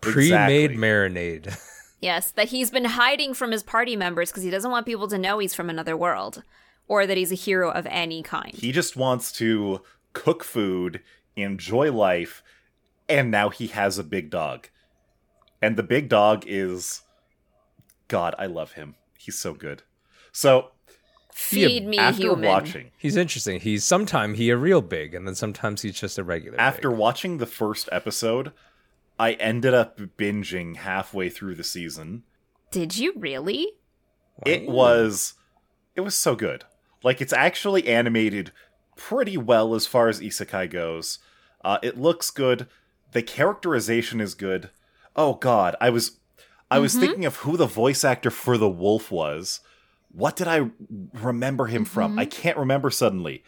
pre-made 0.00 0.72
Exactly. 0.72 0.76
marinade. 0.76 1.58
Yes, 2.02 2.32
that 2.32 2.48
he's 2.48 2.70
been 2.70 2.84
hiding 2.84 3.32
from 3.32 3.52
his 3.52 3.62
party 3.62 3.94
members 3.94 4.30
because 4.30 4.42
he 4.42 4.50
doesn't 4.50 4.70
want 4.70 4.86
people 4.86 5.06
to 5.06 5.16
know 5.16 5.38
he's 5.38 5.54
from 5.54 5.70
another 5.70 5.96
world 5.96 6.42
or 6.88 7.06
that 7.06 7.16
he's 7.16 7.30
a 7.30 7.36
hero 7.36 7.70
of 7.70 7.86
any 7.88 8.24
kind. 8.24 8.52
He 8.52 8.72
just 8.72 8.96
wants 8.96 9.30
to 9.32 9.82
cook 10.12 10.42
food, 10.42 11.00
enjoy 11.36 11.92
life, 11.92 12.42
and 13.08 13.30
now 13.30 13.50
he 13.50 13.68
has 13.68 13.98
a 13.98 14.04
big 14.04 14.30
dog. 14.30 14.68
And 15.62 15.76
the 15.76 15.84
big 15.84 16.08
dog 16.08 16.42
is 16.44 17.02
God, 18.08 18.34
I 18.36 18.46
love 18.46 18.72
him. 18.72 18.96
He's 19.16 19.38
so 19.38 19.54
good. 19.54 19.84
So, 20.32 20.72
Feed 21.32 21.86
me, 21.86 21.98
after 21.98 22.22
human. 22.22 22.48
watching 22.48 22.90
He's 22.98 23.16
interesting. 23.16 23.60
He's 23.60 23.84
sometimes 23.84 24.36
he 24.38 24.50
a 24.50 24.56
real 24.56 24.82
big, 24.82 25.14
and 25.14 25.26
then 25.26 25.34
sometimes 25.34 25.82
he's 25.82 25.98
just 25.98 26.18
a 26.18 26.24
regular. 26.24 26.60
after 26.60 26.90
big. 26.90 26.98
watching 26.98 27.38
the 27.38 27.46
first 27.46 27.88
episode, 27.92 28.52
I 29.22 29.34
ended 29.34 29.72
up 29.72 30.00
binging 30.18 30.78
halfway 30.78 31.30
through 31.30 31.54
the 31.54 31.62
season. 31.62 32.24
Did 32.72 32.98
you 32.98 33.12
really? 33.16 33.68
It 34.44 34.68
was 34.68 35.34
it 35.94 36.00
was 36.00 36.16
so 36.16 36.34
good. 36.34 36.64
Like 37.04 37.20
it's 37.20 37.32
actually 37.32 37.86
animated 37.86 38.50
pretty 38.96 39.36
well 39.36 39.76
as 39.76 39.86
far 39.86 40.08
as 40.08 40.20
isekai 40.20 40.68
goes. 40.70 41.20
Uh, 41.64 41.78
it 41.84 41.96
looks 41.96 42.30
good. 42.30 42.66
The 43.12 43.22
characterization 43.22 44.20
is 44.20 44.34
good. 44.34 44.70
Oh 45.14 45.34
god, 45.34 45.76
I 45.80 45.90
was 45.90 46.18
I 46.68 46.80
was 46.80 46.96
thinking 46.96 47.24
of 47.24 47.36
who 47.36 47.56
the 47.56 47.66
voice 47.66 48.02
actor 48.02 48.30
for 48.30 48.58
the 48.58 48.68
wolf 48.68 49.12
was. 49.12 49.60
What 50.10 50.34
did 50.34 50.48
I 50.48 50.70
remember 51.12 51.66
him 51.66 51.84
from? 51.84 52.18
I 52.18 52.24
can't 52.24 52.58
remember 52.58 52.90
suddenly. 52.90 53.44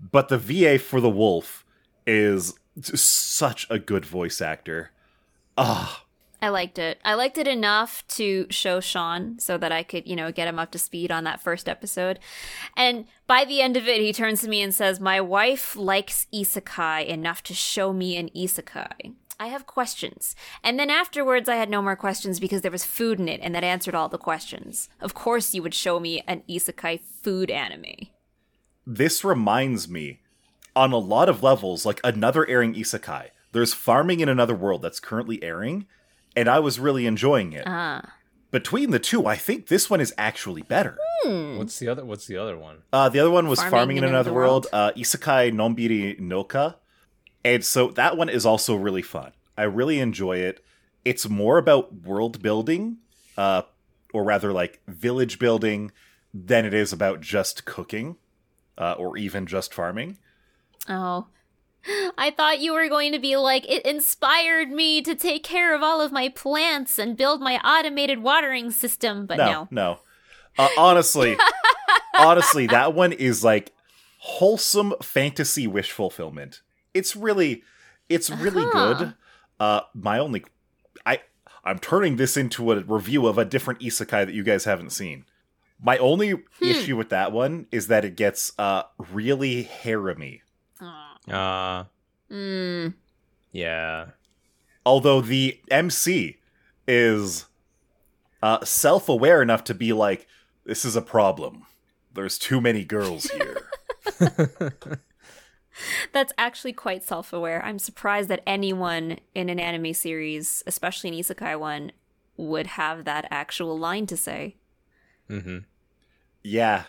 But 0.00 0.30
the 0.30 0.38
VA 0.38 0.80
for 0.80 1.00
the 1.00 1.08
wolf 1.08 1.64
is 2.08 2.54
such 2.82 3.68
a 3.70 3.78
good 3.78 4.04
voice 4.04 4.40
actor. 4.40 4.90
Ah, 5.56 6.04
I 6.42 6.50
liked 6.50 6.78
it. 6.78 7.00
I 7.04 7.14
liked 7.14 7.38
it 7.38 7.48
enough 7.48 8.06
to 8.08 8.46
show 8.50 8.80
Sean 8.80 9.38
so 9.38 9.56
that 9.56 9.72
I 9.72 9.82
could, 9.82 10.06
you 10.06 10.14
know, 10.14 10.30
get 10.30 10.48
him 10.48 10.58
up 10.58 10.70
to 10.72 10.78
speed 10.78 11.10
on 11.10 11.24
that 11.24 11.40
first 11.40 11.68
episode. 11.68 12.18
And 12.76 13.06
by 13.26 13.44
the 13.44 13.62
end 13.62 13.76
of 13.76 13.88
it, 13.88 14.00
he 14.00 14.12
turns 14.12 14.42
to 14.42 14.48
me 14.48 14.60
and 14.62 14.74
says, 14.74 15.00
My 15.00 15.20
wife 15.20 15.76
likes 15.76 16.26
isekai 16.32 17.06
enough 17.06 17.42
to 17.44 17.54
show 17.54 17.92
me 17.92 18.16
an 18.16 18.28
isekai. 18.36 19.14
I 19.38 19.48
have 19.48 19.66
questions. 19.66 20.34
And 20.62 20.78
then 20.78 20.88
afterwards, 20.88 21.48
I 21.48 21.56
had 21.56 21.68
no 21.68 21.82
more 21.82 21.96
questions 21.96 22.40
because 22.40 22.62
there 22.62 22.70
was 22.70 22.84
food 22.84 23.18
in 23.20 23.28
it 23.28 23.40
and 23.42 23.54
that 23.54 23.64
answered 23.64 23.94
all 23.94 24.08
the 24.08 24.18
questions. 24.18 24.88
Of 25.00 25.14
course, 25.14 25.52
you 25.54 25.62
would 25.62 25.74
show 25.74 26.00
me 26.00 26.22
an 26.26 26.42
isekai 26.48 27.00
food 27.00 27.50
anime. 27.50 28.08
this 28.86 29.24
reminds 29.24 29.88
me 29.88 30.20
on 30.74 30.92
a 30.92 30.98
lot 30.98 31.28
of 31.28 31.42
levels 31.42 31.84
like 31.84 32.00
another 32.04 32.48
airing 32.48 32.74
isekai 32.74 33.30
there's 33.52 33.72
farming 33.74 34.20
in 34.20 34.28
another 34.28 34.54
world 34.54 34.82
that's 34.82 35.00
currently 35.00 35.42
airing 35.42 35.86
and 36.34 36.48
i 36.48 36.58
was 36.58 36.78
really 36.78 37.06
enjoying 37.06 37.52
it 37.52 37.64
Ah. 37.66 38.02
between 38.50 38.90
the 38.90 38.98
two 38.98 39.26
i 39.26 39.36
think 39.36 39.66
this 39.68 39.88
one 39.90 40.00
is 40.00 40.12
actually 40.18 40.62
better 40.62 40.96
what's 41.24 41.78
the 41.80 41.88
other? 41.88 42.04
What's 42.04 42.26
the 42.28 42.36
other 42.36 42.56
one? 42.56 42.82
uh, 42.92 43.08
the 43.08 43.18
other 43.18 43.30
one 43.30 43.48
was 43.48 43.58
Farming 43.58 43.70
farming, 43.72 43.96
in 43.96 44.04
in 44.04 44.10
another 44.10 44.30
Another 44.30 44.34
world, 44.40 44.66
World. 44.72 44.92
uh, 44.96 44.98
isekai 45.00 45.50
Nonbiri 45.52 46.20
Nouka 46.20 46.76
and 47.44 47.64
so 47.64 47.88
that 47.88 48.16
one 48.16 48.28
is 48.28 48.46
also 48.46 48.76
really 48.76 49.02
fun 49.02 49.32
i 49.58 49.62
really 49.64 49.98
enjoy 49.98 50.36
it 50.38 50.62
it's 51.04 51.28
more 51.28 51.58
about 51.58 51.92
world 52.04 52.42
building 52.42 52.98
uh, 53.36 53.62
or 54.12 54.22
rather 54.24 54.52
like 54.52 54.80
village 54.86 55.38
building 55.38 55.90
than 56.32 56.64
it 56.64 56.74
is 56.74 56.92
about 56.92 57.20
just 57.20 57.64
cooking 57.64 58.16
uh, 58.78 58.92
or 58.98 59.16
even 59.16 59.46
just 59.46 59.72
farming 59.74 60.18
Oh. 60.88 61.26
I 62.18 62.32
thought 62.36 62.60
you 62.60 62.72
were 62.74 62.88
going 62.88 63.12
to 63.12 63.18
be 63.18 63.36
like, 63.36 63.68
it 63.70 63.84
inspired 63.86 64.70
me 64.70 65.02
to 65.02 65.14
take 65.14 65.42
care 65.44 65.74
of 65.74 65.82
all 65.82 66.00
of 66.00 66.12
my 66.12 66.28
plants 66.28 66.98
and 66.98 67.16
build 67.16 67.40
my 67.40 67.56
automated 67.58 68.22
watering 68.22 68.70
system, 68.70 69.26
but 69.26 69.36
no. 69.38 69.46
no, 69.46 69.68
no. 69.70 69.98
Uh, 70.58 70.68
honestly, 70.78 71.36
honestly, 72.18 72.66
that 72.66 72.94
one 72.94 73.12
is 73.12 73.44
like 73.44 73.72
wholesome 74.18 74.94
fantasy 75.02 75.66
wish 75.66 75.92
fulfillment. 75.92 76.62
It's 76.94 77.14
really 77.14 77.62
it's 78.08 78.30
really 78.30 78.62
Uh-huh. 78.62 78.94
good. 79.04 79.14
Uh 79.60 79.80
my 79.94 80.18
only 80.18 80.44
I 81.04 81.20
I'm 81.64 81.78
turning 81.78 82.16
this 82.16 82.36
into 82.36 82.72
a 82.72 82.80
review 82.80 83.26
of 83.26 83.38
a 83.38 83.44
different 83.44 83.80
isekai 83.80 84.24
that 84.26 84.34
you 84.34 84.42
guys 84.42 84.64
haven't 84.64 84.90
seen. 84.90 85.24
My 85.82 85.98
only 85.98 86.30
Hmm. 86.30 86.68
issue 86.70 86.96
with 86.96 87.10
that 87.10 87.32
one 87.32 87.66
is 87.70 87.88
that 87.88 88.04
it 88.04 88.16
gets 88.16 88.52
uh 88.58 88.84
really 89.12 89.64
haremy. 89.64 90.40
Uh 91.30 91.84
Mm. 92.30 92.94
yeah. 93.52 94.06
Although 94.84 95.20
the 95.20 95.60
MC 95.70 96.38
is 96.88 97.46
uh 98.42 98.64
self-aware 98.64 99.40
enough 99.42 99.62
to 99.64 99.74
be 99.74 99.92
like 99.92 100.26
this 100.64 100.84
is 100.84 100.96
a 100.96 101.02
problem. 101.02 101.64
There's 102.12 102.38
too 102.38 102.60
many 102.60 102.84
girls 102.84 103.24
here. 103.30 103.68
That's 106.12 106.32
actually 106.38 106.72
quite 106.72 107.04
self 107.04 107.32
aware. 107.32 107.62
I'm 107.64 107.78
surprised 107.78 108.28
that 108.30 108.42
anyone 108.46 109.18
in 109.34 109.48
an 109.48 109.60
anime 109.60 109.92
series, 109.92 110.62
especially 110.66 111.10
an 111.10 111.16
isekai 111.16 111.58
one, 111.58 111.92
would 112.36 112.66
have 112.68 113.04
that 113.04 113.26
actual 113.30 113.78
line 113.78 114.06
to 114.06 114.16
say. 114.16 114.56
Mm 115.30 115.42
hmm. 115.42 115.58
Yeah. 116.42 116.84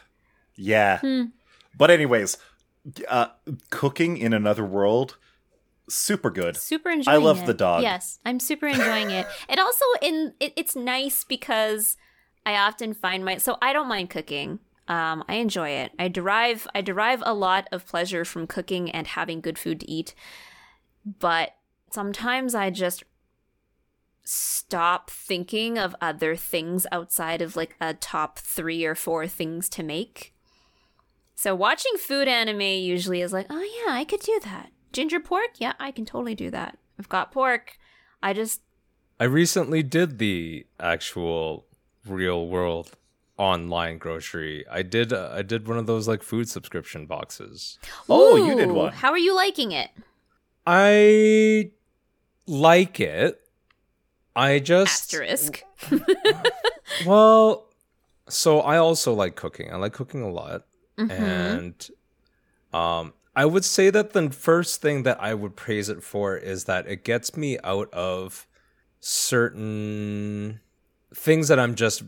Yeah. 0.56 1.00
Hmm. 1.00 1.24
But 1.78 1.92
anyways, 1.92 2.38
uh 3.08 3.28
cooking 3.70 4.18
in 4.18 4.34
another 4.34 4.64
world 4.64 5.18
super 5.90 6.30
good. 6.30 6.58
Super 6.58 6.90
enjoying 6.90 7.16
I 7.16 7.18
love 7.18 7.44
it. 7.44 7.46
the 7.46 7.54
dog. 7.54 7.84
Yes, 7.84 8.20
I'm 8.26 8.40
super 8.40 8.68
enjoying 8.68 9.12
it. 9.12 9.28
It 9.50 9.60
also 9.60 9.86
in 10.02 10.34
it, 10.40 10.54
it's 10.56 10.76
nice 10.76 11.24
because 11.24 11.98
I 12.46 12.56
often 12.56 12.94
find 12.94 13.24
my 13.24 13.38
so 13.38 13.58
I 13.62 13.74
don't 13.74 13.88
mind 13.88 14.10
cooking. 14.10 14.60
Um, 14.88 15.24
I 15.28 15.36
enjoy 15.36 15.70
it. 15.70 15.92
I 16.00 16.08
derive 16.08 16.68
I 16.74 16.82
derive 16.82 17.24
a 17.26 17.34
lot 17.34 17.68
of 17.72 17.86
pleasure 17.86 18.26
from 18.26 18.48
cooking 18.48 18.92
and 18.92 19.08
having 19.08 19.42
good 19.42 19.58
food 19.58 19.82
to 19.82 19.90
eat. 19.92 20.14
But 21.06 21.56
sometimes 21.92 22.54
I 22.56 22.70
just 22.70 23.04
stop 24.24 25.10
thinking 25.10 25.78
of 25.78 25.96
other 26.02 26.36
things 26.36 26.86
outside 26.92 27.42
of 27.42 27.56
like 27.56 27.78
a 27.80 27.94
top 27.94 28.40
3 28.40 28.84
or 28.86 28.94
4 28.94 29.26
things 29.26 29.70
to 29.70 29.84
make. 29.84 30.34
So 31.38 31.54
watching 31.54 31.98
food 32.00 32.28
anime 32.28 32.62
usually 32.62 33.22
is 33.22 33.32
like, 33.32 33.46
"Oh 33.52 33.62
yeah, 33.62 33.94
I 33.94 34.06
could 34.06 34.22
do 34.22 34.40
that." 34.44 34.72
Ginger 34.92 35.20
pork? 35.20 35.52
Yeah, 35.60 35.74
I 35.80 35.92
can 35.92 36.04
totally 36.04 36.34
do 36.34 36.50
that. 36.50 36.80
I've 36.98 37.10
got 37.10 37.32
pork. 37.32 37.78
I 38.24 38.34
just 38.34 38.62
I 39.20 39.26
recently 39.26 39.84
did 39.84 40.18
the 40.18 40.66
actual 40.80 41.68
real 42.08 42.48
world 42.48 42.94
online 43.38 44.00
grocery. 44.00 44.66
I 44.68 44.82
did 44.82 45.14
uh, 45.14 45.30
I 45.32 45.44
did 45.44 45.68
one 45.68 45.78
of 45.78 45.86
those 45.86 46.08
like 46.08 46.24
food 46.24 46.50
subscription 46.50 47.06
boxes. 47.06 47.78
Oh, 48.10 48.36
you 48.36 48.56
did 48.56 48.70
Ooh, 48.70 48.74
one. 48.74 48.94
How 48.94 49.12
are 49.12 49.18
you 49.20 49.36
liking 49.36 49.72
it? 49.72 49.92
I 50.66 51.70
like 52.48 53.00
it. 53.00 53.40
I 54.36 54.58
just 54.58 55.14
Asterisk. 55.14 55.64
well, 57.06 57.68
so 58.28 58.62
I 58.62 58.78
also 58.78 59.14
like 59.14 59.36
cooking. 59.36 59.72
I 59.72 59.76
like 59.76 59.94
cooking 59.94 60.24
a 60.24 60.32
lot. 60.32 60.66
Mhm. 60.98 61.10
and 61.12 61.90
um 62.74 63.14
i 63.36 63.46
would 63.46 63.66
say 63.66 63.90
that 63.90 64.14
the 64.14 64.30
first 64.30 64.82
thing 64.82 65.04
that 65.04 65.18
i 65.22 65.34
would 65.34 65.56
praise 65.56 65.90
it 65.90 66.04
for 66.04 66.36
is 66.38 66.66
that 66.66 66.88
it 66.88 67.04
gets 67.04 67.38
me 67.38 67.58
out 67.64 67.92
of 67.94 68.48
certain 69.00 70.60
things 71.16 71.48
that 71.48 71.60
i'm 71.60 71.76
just 71.76 72.04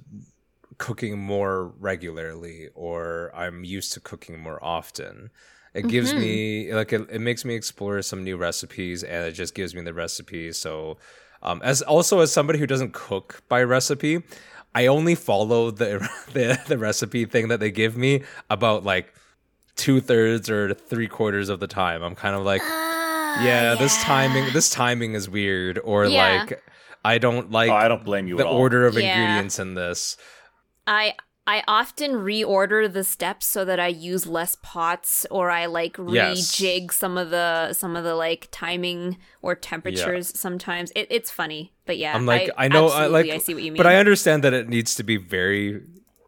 cooking 0.78 1.18
more 1.20 1.68
regularly 1.80 2.70
or 2.76 3.32
i'm 3.36 3.64
used 3.64 3.94
to 3.94 4.00
cooking 4.00 4.40
more 4.40 4.64
often. 4.64 5.30
It 5.74 5.88
gives 5.88 6.16
me 6.16 6.74
like 6.74 6.92
it, 6.94 7.08
it 7.12 7.20
makes 7.22 7.46
me 7.46 7.54
explore 7.56 8.02
some 8.02 8.24
new 8.24 8.38
recipes 8.38 9.04
and 9.04 9.26
it 9.28 9.34
just 9.34 9.54
gives 9.54 9.76
me 9.76 9.82
the 9.82 9.94
recipes 9.94 10.58
so 10.58 10.98
um 11.44 11.62
as 11.64 11.82
also 11.84 12.20
as 12.22 12.32
somebody 12.32 12.60
who 12.60 12.66
doesn't 12.68 12.94
cook 12.94 13.44
by 13.50 13.62
recipe 13.64 14.24
I 14.76 14.88
only 14.88 15.16
follow 15.16 15.72
the 15.72 16.08
the, 16.34 16.60
the 16.68 16.78
recipe 16.78 17.26
thing 17.26 17.48
that 17.50 17.60
they 17.60 17.72
give 17.72 17.98
me 17.98 18.24
about 18.50 18.84
like 18.84 19.14
two 19.76 20.02
thirds 20.02 20.50
or 20.50 20.74
three 20.74 21.08
quarters 21.08 21.50
of 21.50 21.60
the 21.60 21.68
time. 21.68 22.04
I'm 22.04 22.16
kind 22.16 22.36
of 22.36 22.44
like, 22.44 22.62
Ah, 22.64 23.44
yeah, 23.44 23.76
this 23.76 24.02
timing 24.04 24.52
this 24.54 24.70
timing 24.70 25.14
is 25.14 25.30
weird, 25.30 25.80
or 25.84 26.06
Yeah. 26.06 26.40
like 26.42 26.62
I 27.06 27.18
don't 27.18 27.50
like 27.52 27.72
oh, 27.72 27.76
I 27.76 27.88
don't 27.88 28.04
blame 28.04 28.28
you 28.28 28.36
the 28.38 28.44
at 28.44 28.48
all. 28.48 28.58
order 28.58 28.86
of 28.86 28.96
Yeah. 28.98 29.18
ingredients 29.20 29.58
in 29.60 29.74
this. 29.76 30.18
I 30.86 31.14
I 31.50 31.64
often 31.68 32.12
reorder 32.12 32.92
the 32.94 33.04
steps 33.04 33.48
so 33.48 33.66
that 33.66 33.80
I 33.80 33.88
use 33.88 34.28
less 34.28 34.56
pots 34.62 35.26
or 35.32 35.50
I 35.50 35.66
like 35.66 35.98
Yes. 35.98 36.38
rejig 36.38 36.92
some 36.94 37.18
of 37.18 37.32
the 37.32 37.74
some 37.74 37.96
of 37.96 38.04
the 38.04 38.14
like 38.16 38.50
timing 38.52 39.18
or 39.42 39.56
temperatures 39.56 40.32
sometimes. 40.38 40.92
It, 40.96 41.08
it's 41.10 41.32
funny. 41.32 41.74
But 41.88 41.98
yeah. 41.98 42.14
I'm 42.16 42.28
like, 42.28 42.52
I, 42.56 42.68
know, 42.68 42.90
I 42.90 43.08
like, 43.08 43.28
I 43.32 43.40
see 43.40 43.56
what 43.56 43.64
you 43.64 43.72
mean. 43.72 43.78
but 43.78 43.88
I 43.88 43.96
understand 43.96 44.44
that 44.44 44.54
it 44.54 44.70
needs 44.70 44.94
to 44.96 45.04
be 45.04 45.18
very 45.18 45.82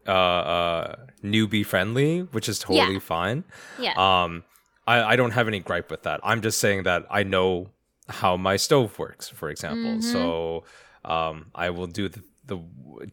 uh, 0.08 0.10
uh, 0.10 0.96
newbie 1.22 1.64
friendly, 1.64 2.22
which 2.34 2.48
is 2.48 2.58
totally 2.58 2.94
Yeah. 2.94 2.98
fine. 2.98 3.44
yeah. 3.78 3.94
Um, 4.24 4.42
I, 4.88 5.12
I 5.12 5.16
don't 5.16 5.30
have 5.30 5.46
any 5.46 5.60
gripe 5.60 5.88
with 5.88 6.02
that. 6.02 6.18
I'm 6.24 6.40
just 6.42 6.58
saying 6.58 6.82
that 6.82 7.06
I 7.08 7.22
know 7.22 7.68
how 8.08 8.36
my 8.36 8.56
stove 8.56 8.98
works, 8.98 9.28
for 9.28 9.48
example. 9.50 9.92
Mm-hmm. 9.92 10.12
So 10.14 10.64
um, 11.04 11.46
I 11.54 11.70
will 11.70 11.86
do 11.86 12.08
the, 12.08 12.22
the 12.44 12.58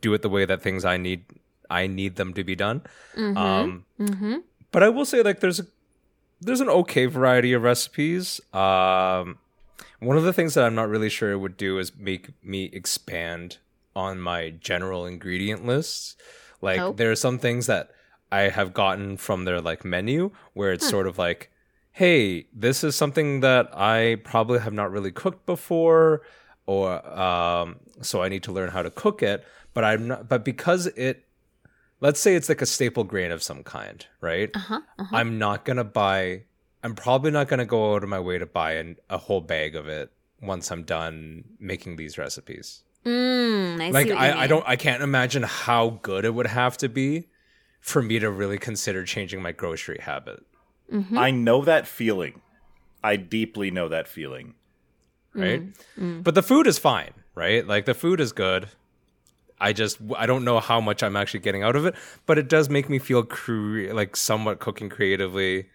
do 0.01 0.15
it 0.15 0.23
the 0.23 0.29
way 0.29 0.45
that 0.45 0.63
things 0.63 0.83
I 0.85 0.97
need 0.97 1.25
I 1.69 1.87
need 1.87 2.15
them 2.15 2.33
to 2.33 2.43
be 2.43 2.55
done. 2.55 2.81
Um, 3.17 3.85
mm-hmm. 3.99 4.35
but 4.71 4.83
I 4.83 4.89
will 4.89 5.05
say 5.05 5.21
like 5.21 5.39
there's 5.39 5.59
a 5.59 5.65
there's 6.41 6.61
an 6.61 6.69
okay 6.69 7.05
variety 7.05 7.53
of 7.53 7.63
recipes. 7.63 8.39
Um, 8.53 9.37
one 9.99 10.17
of 10.17 10.23
the 10.23 10.31
things 10.33 10.53
that 10.53 10.63
I'm 10.63 10.75
not 10.75 10.87
really 10.89 11.09
sure 11.09 11.31
it 11.31 11.37
would 11.37 11.57
do 11.57 11.77
is 11.79 11.91
make 11.97 12.29
me 12.43 12.69
expand 12.71 13.57
on 13.95 14.19
my 14.21 14.51
general 14.51 15.05
ingredient 15.05 15.65
lists. 15.65 16.15
Like 16.61 16.79
Oh. 16.79 16.93
there 16.93 17.11
are 17.11 17.15
some 17.15 17.39
things 17.39 17.67
that 17.67 17.91
I 18.31 18.41
have 18.49 18.73
gotten 18.73 19.17
from 19.17 19.45
their 19.45 19.59
like 19.59 19.83
menu 19.83 20.31
where 20.53 20.71
it's 20.71 20.87
sort 20.87 21.07
of 21.07 21.17
like, 21.17 21.51
hey, 21.91 22.45
this 22.53 22.83
is 22.83 22.95
something 22.95 23.41
that 23.41 23.69
I 23.73 24.17
probably 24.23 24.59
have 24.59 24.73
not 24.73 24.91
really 24.91 25.11
cooked 25.11 25.45
before, 25.45 26.21
or 26.65 27.03
um, 27.19 27.77
so 28.01 28.21
I 28.21 28.29
need 28.29 28.43
to 28.43 28.51
learn 28.51 28.69
how 28.69 28.83
to 28.83 28.91
cook 28.91 29.21
it. 29.23 29.43
But 29.73 29.83
I'm 29.83 30.07
not. 30.07 30.29
But 30.29 30.45
because 30.45 30.87
it, 30.87 31.25
let's 32.01 32.19
say 32.19 32.35
it's 32.35 32.49
like 32.49 32.61
a 32.61 32.65
staple 32.65 33.03
grain 33.03 33.31
of 33.31 33.43
some 33.43 33.63
kind, 33.63 34.05
right? 34.21 34.49
Uh-huh. 34.55 34.79
uh-huh. 34.97 35.15
I'm 35.15 35.37
not 35.37 35.65
gonna 35.65 35.83
buy. 35.83 36.43
I'm 36.83 36.95
probably 36.95 37.31
not 37.31 37.47
gonna 37.47 37.65
go 37.65 37.95
out 37.95 38.03
of 38.03 38.09
my 38.09 38.19
way 38.19 38.37
to 38.37 38.45
buy 38.45 38.73
an, 38.73 38.95
a 39.09 39.17
whole 39.17 39.41
bag 39.41 39.75
of 39.75 39.87
it 39.87 40.11
once 40.41 40.71
I'm 40.71 40.83
done 40.83 41.43
making 41.59 41.95
these 41.97 42.17
recipes. 42.17 42.83
Mm, 43.05 43.81
I 43.81 43.89
like 43.91 44.07
see 44.07 44.13
I, 44.13 44.43
I 44.43 44.47
don't. 44.47 44.63
I 44.67 44.75
can't 44.75 45.01
imagine 45.03 45.43
how 45.43 45.99
good 46.01 46.25
it 46.25 46.33
would 46.33 46.47
have 46.47 46.77
to 46.77 46.89
be 46.89 47.27
for 47.81 48.01
me 48.01 48.19
to 48.19 48.29
really 48.29 48.57
consider 48.57 49.03
changing 49.05 49.41
my 49.41 49.51
grocery 49.53 49.99
habit. 50.01 50.43
Mhm. 50.93 51.17
I 51.17 51.31
know 51.31 51.63
that 51.63 51.87
feeling. 51.87 52.41
I 53.03 53.15
deeply 53.15 53.71
know 53.71 53.87
that 53.87 54.07
feeling. 54.07 54.55
right? 55.33 55.63
Mm, 55.97 56.23
But 56.23 56.35
the 56.35 56.43
food 56.43 56.67
is 56.67 56.77
fine, 56.79 57.11
right? 57.35 57.65
Like 57.65 57.85
the 57.85 57.93
food 57.93 58.19
is 58.19 58.33
good. 58.33 58.67
I 59.61 59.73
just 59.73 59.99
I 60.17 60.25
don't 60.25 60.43
know 60.45 60.59
how 60.59 60.79
much 60.79 61.03
I'm 61.03 61.15
actually 61.15 61.41
getting 61.41 61.63
out 61.63 61.75
of 61.75 61.85
it, 61.85 61.95
but 62.25 62.37
it 62.37 62.47
does 62.47 62.69
make 62.69 62.89
me 62.89 62.99
feel 62.99 63.23
cre- 63.23 63.91
like 63.91 64.15
somewhat 64.15 64.59
cooking 64.59 64.89
creatively, 64.89 65.69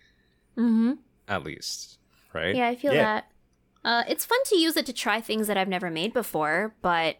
Mhm. 0.57 0.99
at 1.29 1.45
least, 1.45 1.99
right? 2.33 2.55
Yeah, 2.55 2.69
I 2.69 2.77
feel 2.77 2.95
Yeah. 2.95 3.03
that. 3.03 3.31
Uh, 3.85 4.03
it's 4.09 4.25
fun 4.25 4.39
to 4.47 4.57
use 4.57 4.77
it 4.79 4.87
to 4.87 4.93
try 4.95 5.21
things 5.21 5.47
that 5.47 5.59
I've 5.59 5.69
never 5.69 5.91
made 5.91 6.15
before, 6.15 6.75
but 6.81 7.19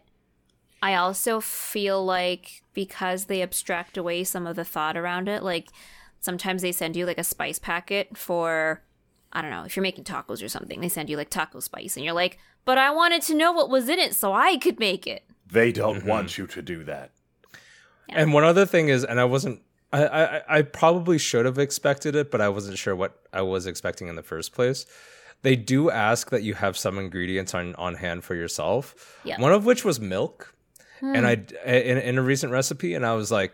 I 0.81 0.95
also 0.95 1.39
feel 1.39 2.03
like 2.03 2.63
because 2.73 3.25
they 3.25 3.41
abstract 3.43 3.97
away 3.97 4.23
some 4.23 4.47
of 4.47 4.55
the 4.55 4.65
thought 4.65 4.97
around 4.97 5.27
it, 5.29 5.43
like 5.43 5.69
sometimes 6.19 6.63
they 6.63 6.71
send 6.71 6.95
you 6.95 7.05
like 7.05 7.19
a 7.19 7.23
spice 7.23 7.59
packet 7.59 8.17
for, 8.17 8.81
I 9.31 9.41
don't 9.43 9.51
know, 9.51 9.63
if 9.63 9.75
you're 9.75 9.83
making 9.83 10.05
tacos 10.05 10.43
or 10.43 10.49
something, 10.49 10.81
they 10.81 10.89
send 10.89 11.09
you 11.09 11.17
like 11.17 11.29
taco 11.29 11.59
spice, 11.59 11.95
and 11.95 12.03
you're 12.03 12.13
like, 12.15 12.39
but 12.65 12.79
I 12.79 12.89
wanted 12.89 13.21
to 13.23 13.35
know 13.35 13.51
what 13.51 13.69
was 13.69 13.87
in 13.87 13.99
it 13.99 14.15
so 14.15 14.33
I 14.33 14.57
could 14.57 14.79
make 14.79 15.05
it. 15.05 15.23
They 15.45 15.71
don't 15.71 15.99
Mm-hmm. 15.99 16.07
want 16.07 16.37
you 16.37 16.47
to 16.47 16.61
do 16.61 16.83
that. 16.85 17.11
And 18.09 18.33
one 18.33 18.43
other 18.43 18.65
thing 18.65 18.89
is, 18.89 19.03
and 19.03 19.19
I 19.19 19.25
wasn't. 19.25 19.61
I, 19.93 20.05
I 20.07 20.41
I 20.57 20.61
probably 20.61 21.17
should 21.17 21.45
have 21.45 21.57
expected 21.57 22.15
it, 22.15 22.29
but 22.31 22.41
I 22.41 22.49
wasn't 22.49 22.77
sure 22.77 22.95
what 22.95 23.19
I 23.33 23.41
was 23.41 23.65
expecting 23.65 24.07
in 24.07 24.15
the 24.15 24.23
first 24.23 24.53
place. 24.53 24.85
They 25.41 25.55
do 25.55 25.89
ask 25.91 26.29
that 26.31 26.43
you 26.43 26.53
have 26.55 26.77
some 26.77 26.97
ingredients 26.97 27.53
on 27.53 27.75
on 27.75 27.95
hand 27.95 28.23
for 28.23 28.35
yourself. 28.35 29.19
Yeah. 29.23 29.39
One 29.39 29.53
of 29.53 29.65
which 29.65 29.85
was 29.85 29.99
milk, 29.99 30.53
and 31.01 31.25
I 31.25 31.33
in, 31.65 31.97
in 31.97 32.17
a 32.17 32.21
recent 32.21 32.51
recipe, 32.51 32.93
and 32.93 33.05
I 33.05 33.13
was 33.13 33.31
like, 33.31 33.53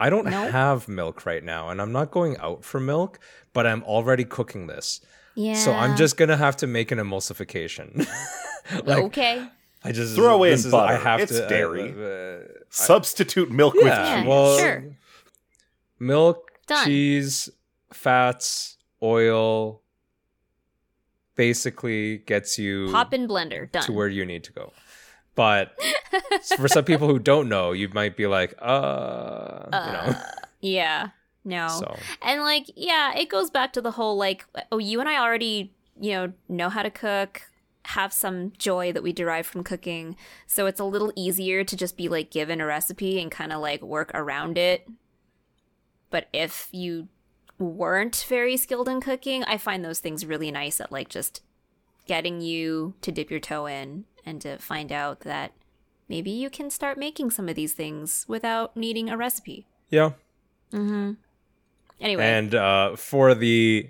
I 0.00 0.10
don't 0.10 0.24
Nope. 0.26 0.50
have 0.52 0.88
milk 0.88 1.26
right 1.26 1.42
now, 1.44 1.68
and 1.70 1.80
I'm 1.82 1.92
not 1.92 2.10
going 2.10 2.36
out 2.38 2.64
for 2.64 2.80
milk, 2.80 3.18
but 3.52 3.66
I'm 3.66 3.82
already 3.84 4.24
cooking 4.24 4.66
this, 4.68 5.00
Yeah. 5.34 5.54
so 5.54 5.72
I'm 5.72 5.96
just 5.96 6.16
gonna 6.16 6.36
have 6.36 6.56
to 6.58 6.66
make 6.66 6.90
an 6.92 6.98
emulsification. 6.98 8.06
like 8.84 9.04
okay. 9.04 9.46
I 9.84 9.92
just 9.92 10.14
Throw 10.14 10.34
away 10.34 10.50
this 10.50 10.64
in 10.64 10.68
is- 10.68 10.74
I 10.74 10.94
have 10.94 11.20
It's 11.20 11.32
to, 11.32 11.44
I- 11.44 11.48
dairy. 11.48 11.92
uh, 11.92 12.44
Substitute 12.70 13.50
milk 13.52 13.74
with 13.74 13.84
cheese. 13.84 14.26
well, 14.26 14.58
sure. 14.58 14.84
milk, 15.98 16.50
Done. 16.66 16.84
cheese, 16.86 17.50
fats, 17.92 18.78
oil, 19.02 19.80
basically 21.36 22.18
gets 22.18 22.58
you 22.58 22.88
Pop 22.90 23.12
in 23.14 23.26
blender. 23.28 23.70
Done. 23.70 23.82
to 23.84 23.92
where 23.92 24.08
you 24.08 24.24
need 24.24 24.44
to 24.44 24.52
go. 24.52 24.72
But 25.34 25.76
for 26.56 26.68
some 26.68 26.84
people 26.84 27.08
who 27.08 27.18
don't 27.18 27.48
know, 27.48 27.72
you 27.72 27.88
might 27.92 28.16
be 28.16 28.26
like, 28.26 28.54
uh, 28.60 29.64
you 29.72 29.92
know. 29.92 30.22
yeah. 30.60 31.08
No. 31.44 31.68
So 31.68 31.96
And 32.22 32.42
like, 32.42 32.66
yeah, 32.76 33.14
it 33.16 33.28
goes 33.28 33.50
back 33.50 33.72
to 33.74 33.80
the 33.82 33.90
whole 33.92 34.16
like, 34.16 34.46
oh, 34.72 34.78
you 34.78 35.00
and 35.00 35.08
I 35.08 35.16
already, 35.20 35.72
you 36.00 36.12
know, 36.12 36.32
know 36.48 36.68
how 36.68 36.82
to 36.82 36.90
cook, 36.90 37.42
have 37.84 38.12
some 38.12 38.52
joy 38.58 38.92
that 38.92 39.02
we 39.02 39.12
derive 39.12 39.46
from 39.46 39.62
cooking. 39.62 40.16
So 40.46 40.66
it's 40.66 40.80
a 40.80 40.84
little 40.84 41.12
easier 41.16 41.64
to 41.64 41.76
just 41.76 41.96
be 41.96 42.08
like 42.08 42.30
given 42.30 42.60
a 42.60 42.66
recipe 42.66 43.20
and 43.20 43.30
kind 43.30 43.52
of 43.52 43.60
like 43.60 43.82
work 43.82 44.10
around 44.14 44.56
it. 44.58 44.88
But 46.10 46.28
if 46.32 46.68
you 46.72 47.08
weren't 47.58 48.24
very 48.28 48.56
skilled 48.56 48.88
in 48.88 49.00
cooking, 49.00 49.44
I 49.44 49.58
find 49.58 49.84
those 49.84 50.00
things 50.00 50.26
really 50.26 50.50
nice 50.50 50.80
at 50.80 50.92
like 50.92 51.08
just 51.08 51.42
getting 52.06 52.40
you 52.40 52.94
to 53.00 53.12
dip 53.12 53.30
your 53.30 53.40
toe 53.40 53.66
in 53.66 54.04
and 54.24 54.40
to 54.40 54.58
find 54.58 54.92
out 54.92 55.20
that 55.20 55.52
maybe 56.08 56.30
you 56.30 56.50
can 56.50 56.70
start 56.70 56.98
making 56.98 57.30
some 57.30 57.48
of 57.48 57.54
these 57.54 57.72
things 57.72 58.24
without 58.28 58.76
needing 58.76 59.08
a 59.08 59.16
recipe. 59.16 59.66
yeah. 59.90 60.12
Mm-hmm. 60.72 61.12
Anyway, 62.00 62.24
And 62.24 62.54
uh, 62.54 62.96
for 62.96 63.34
the 63.34 63.88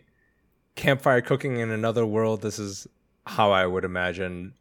campfire 0.77 1.23
cooking 1.23 1.57
in 1.57 1.71
another 1.71 2.05
world, 2.05 2.43
this 2.43 2.59
is 2.59 2.87
how 3.27 3.53
I 3.53 3.67
would 3.67 3.85
imagine 3.85 4.55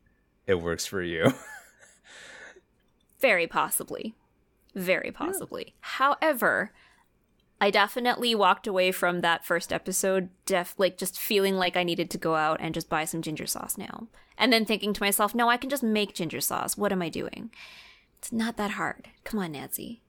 it 0.48 0.56
works 0.56 0.86
for 0.86 1.02
you. 1.02 1.34
Very 3.20 3.48
possibly. 3.48 4.16
Very 4.76 5.12
possibly. 5.12 5.76
However, 5.80 6.72
I 7.62 7.70
definitely 7.70 8.36
walked 8.36 8.68
away 8.68 8.92
from 8.92 9.22
that 9.22 9.46
first 9.46 9.72
episode 9.72 10.30
def 10.46 10.76
like 10.78 10.98
just 10.98 11.20
feeling 11.20 11.56
like 11.56 11.78
I 11.78 11.84
needed 11.84 12.10
to 12.10 12.18
go 12.18 12.36
out 12.36 12.58
and 12.60 12.74
just 12.74 12.90
buy 12.90 13.06
some 13.06 13.22
ginger 13.22 13.46
sauce 13.46 13.78
now. 13.78 14.08
And 14.38 14.52
then 14.52 14.66
thinking 14.66 14.94
to 14.94 15.02
myself, 15.02 15.34
no, 15.36 15.50
I 15.50 15.58
can 15.58 15.70
just 15.70 15.84
make 15.84 16.16
ginger 16.16 16.42
sauce. 16.42 16.76
What 16.76 16.92
am 16.92 17.02
I 17.02 17.10
doing? 17.10 17.52
It's 18.18 18.32
not 18.32 18.58
that 18.58 18.72
hard. 18.72 19.10
Come 19.24 19.40
on, 19.40 19.52
Nancy. 19.52 20.02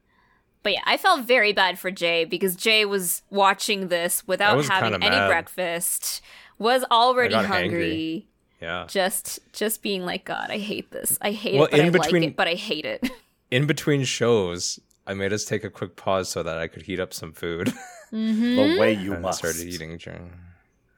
But 0.65 0.73
yeah, 0.73 0.83
I 0.87 0.97
felt 0.97 1.27
very 1.27 1.53
bad 1.53 1.79
for 1.79 1.91
Jei 1.91 2.25
because 2.25 2.57
Jei 2.57 2.87
was 2.89 3.23
watching 3.29 3.89
this 3.89 4.27
without 4.27 4.65
having 4.65 4.95
any 4.95 5.11
mad. 5.11 5.29
breakfast, 5.29 6.23
was 6.59 6.85
already 6.91 7.35
hungry. 7.35 8.29
Angry. 8.65 8.81
yeah. 8.81 8.87
Just 8.89 9.39
just 9.53 9.83
being 9.83 10.05
like, 10.05 10.25
God, 10.25 10.51
I 10.51 10.59
hate 10.59 10.91
this. 10.91 11.19
I 11.21 11.31
hate 11.33 11.55
Well, 11.55 11.65
it, 11.67 11.71
but 11.73 11.81
in 11.81 11.87
I 11.87 11.91
between- 11.91 12.23
like 12.23 12.31
it, 12.33 12.37
but 12.37 12.49
I 12.49 12.55
hate 12.55 12.85
it. 12.85 13.09
In 13.51 13.67
between 13.67 14.03
shows, 14.05 14.81
I 15.07 15.15
made 15.15 15.33
us 15.33 15.45
take 15.45 15.63
a 15.63 15.71
quick 15.71 15.95
pause 15.97 16.29
so 16.29 16.43
that 16.43 16.59
I 16.59 16.67
could 16.67 16.83
heat 16.83 16.99
up 16.99 17.15
some 17.15 17.33
food. 17.33 17.73
The 18.11 18.77
way 18.81 18.95
you 18.95 19.13
and 19.13 19.23
must. 19.23 19.39
started 19.39 19.61
eating. 19.63 19.97
during- 19.99 20.33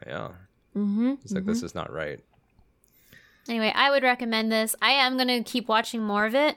Yeah. 0.07 0.29
mm-hmm. 0.75 1.15
It's 1.23 1.33
like, 1.33 1.45
this 1.45 1.63
is 1.63 1.75
not 1.75 1.93
right. 1.93 2.21
Anyway, 3.49 3.73
I 3.75 3.91
would 3.91 4.03
recommend 4.03 4.51
this. 4.51 4.75
I 4.81 4.93
am 4.93 5.17
gonna 5.19 5.43
keep 5.43 5.69
watching 5.69 6.03
more 6.03 6.25
of 6.25 6.35
it 6.35 6.57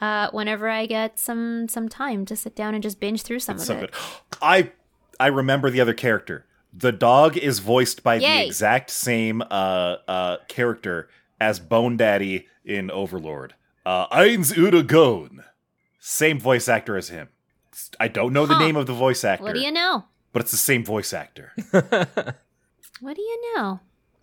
uh, 0.00 0.28
whenever 0.32 0.68
I 0.68 0.86
get 0.86 1.18
some 1.18 1.66
some 1.68 1.88
time 1.88 2.26
to 2.26 2.36
sit 2.36 2.54
down 2.54 2.74
and 2.74 2.82
just 2.82 3.00
binge 3.00 3.22
through 3.22 3.40
some 3.40 3.56
It's 3.56 3.68
of 3.70 3.78
so 3.78 3.84
it. 3.84 3.90
good. 3.92 3.94
I 4.42 4.70
I 5.18 5.28
remember 5.28 5.70
the 5.70 5.80
other 5.80 5.94
character. 5.94 6.44
The 6.72 6.92
dog 6.92 7.36
is 7.36 7.58
voiced 7.58 8.02
by 8.02 8.18
the 8.18 8.46
exact 8.46 8.90
same 8.90 9.42
uh 9.42 9.96
uh 10.08 10.36
character 10.48 11.08
as 11.40 11.60
Bone 11.60 11.96
Daddy 11.96 12.46
in 12.64 12.90
Overlord. 12.90 13.54
Uh 13.84 14.06
Ainz 14.08 14.56
Ooal 14.56 14.82
Gown. 14.86 15.44
Same 15.98 16.38
voice 16.40 16.68
actor 16.68 16.96
as 16.96 17.08
him. 17.10 17.28
I 18.00 18.08
don't 18.08 18.32
know 18.32 18.46
the 18.46 18.58
name 18.58 18.76
of 18.76 18.86
the 18.86 18.92
voice 18.92 19.24
actor, 19.24 19.44
What 19.44 19.54
do 19.54 19.60
you 19.60 19.70
know? 19.72 20.04
but 20.32 20.40
it's 20.42 20.50
the 20.50 20.56
same 20.56 20.84
voice 20.84 21.12
actor. 21.12 21.52
What 23.00 23.16
do 23.16 23.22
you 23.22 23.54
know? 23.56 23.80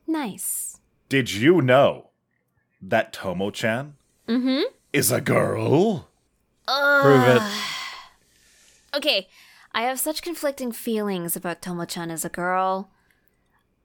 Nice. 0.07 0.77
Did 1.09 1.31
you 1.31 1.61
know 1.61 2.11
that 2.81 3.11
Tomo-chan 3.11 3.95
Mm-hmm. 4.27 4.61
is 4.93 5.11
a 5.11 5.19
girl? 5.19 6.07
Prove 6.67 7.27
it. 7.27 7.41
Okay, 8.95 9.27
I 9.79 9.83
have 9.83 9.97
such 9.97 10.21
conflicting 10.21 10.73
feelings 10.73 11.37
about 11.37 11.61
Tomo-chan 11.61 12.11
as 12.11 12.25
a 12.25 12.29
girl. 12.29 12.89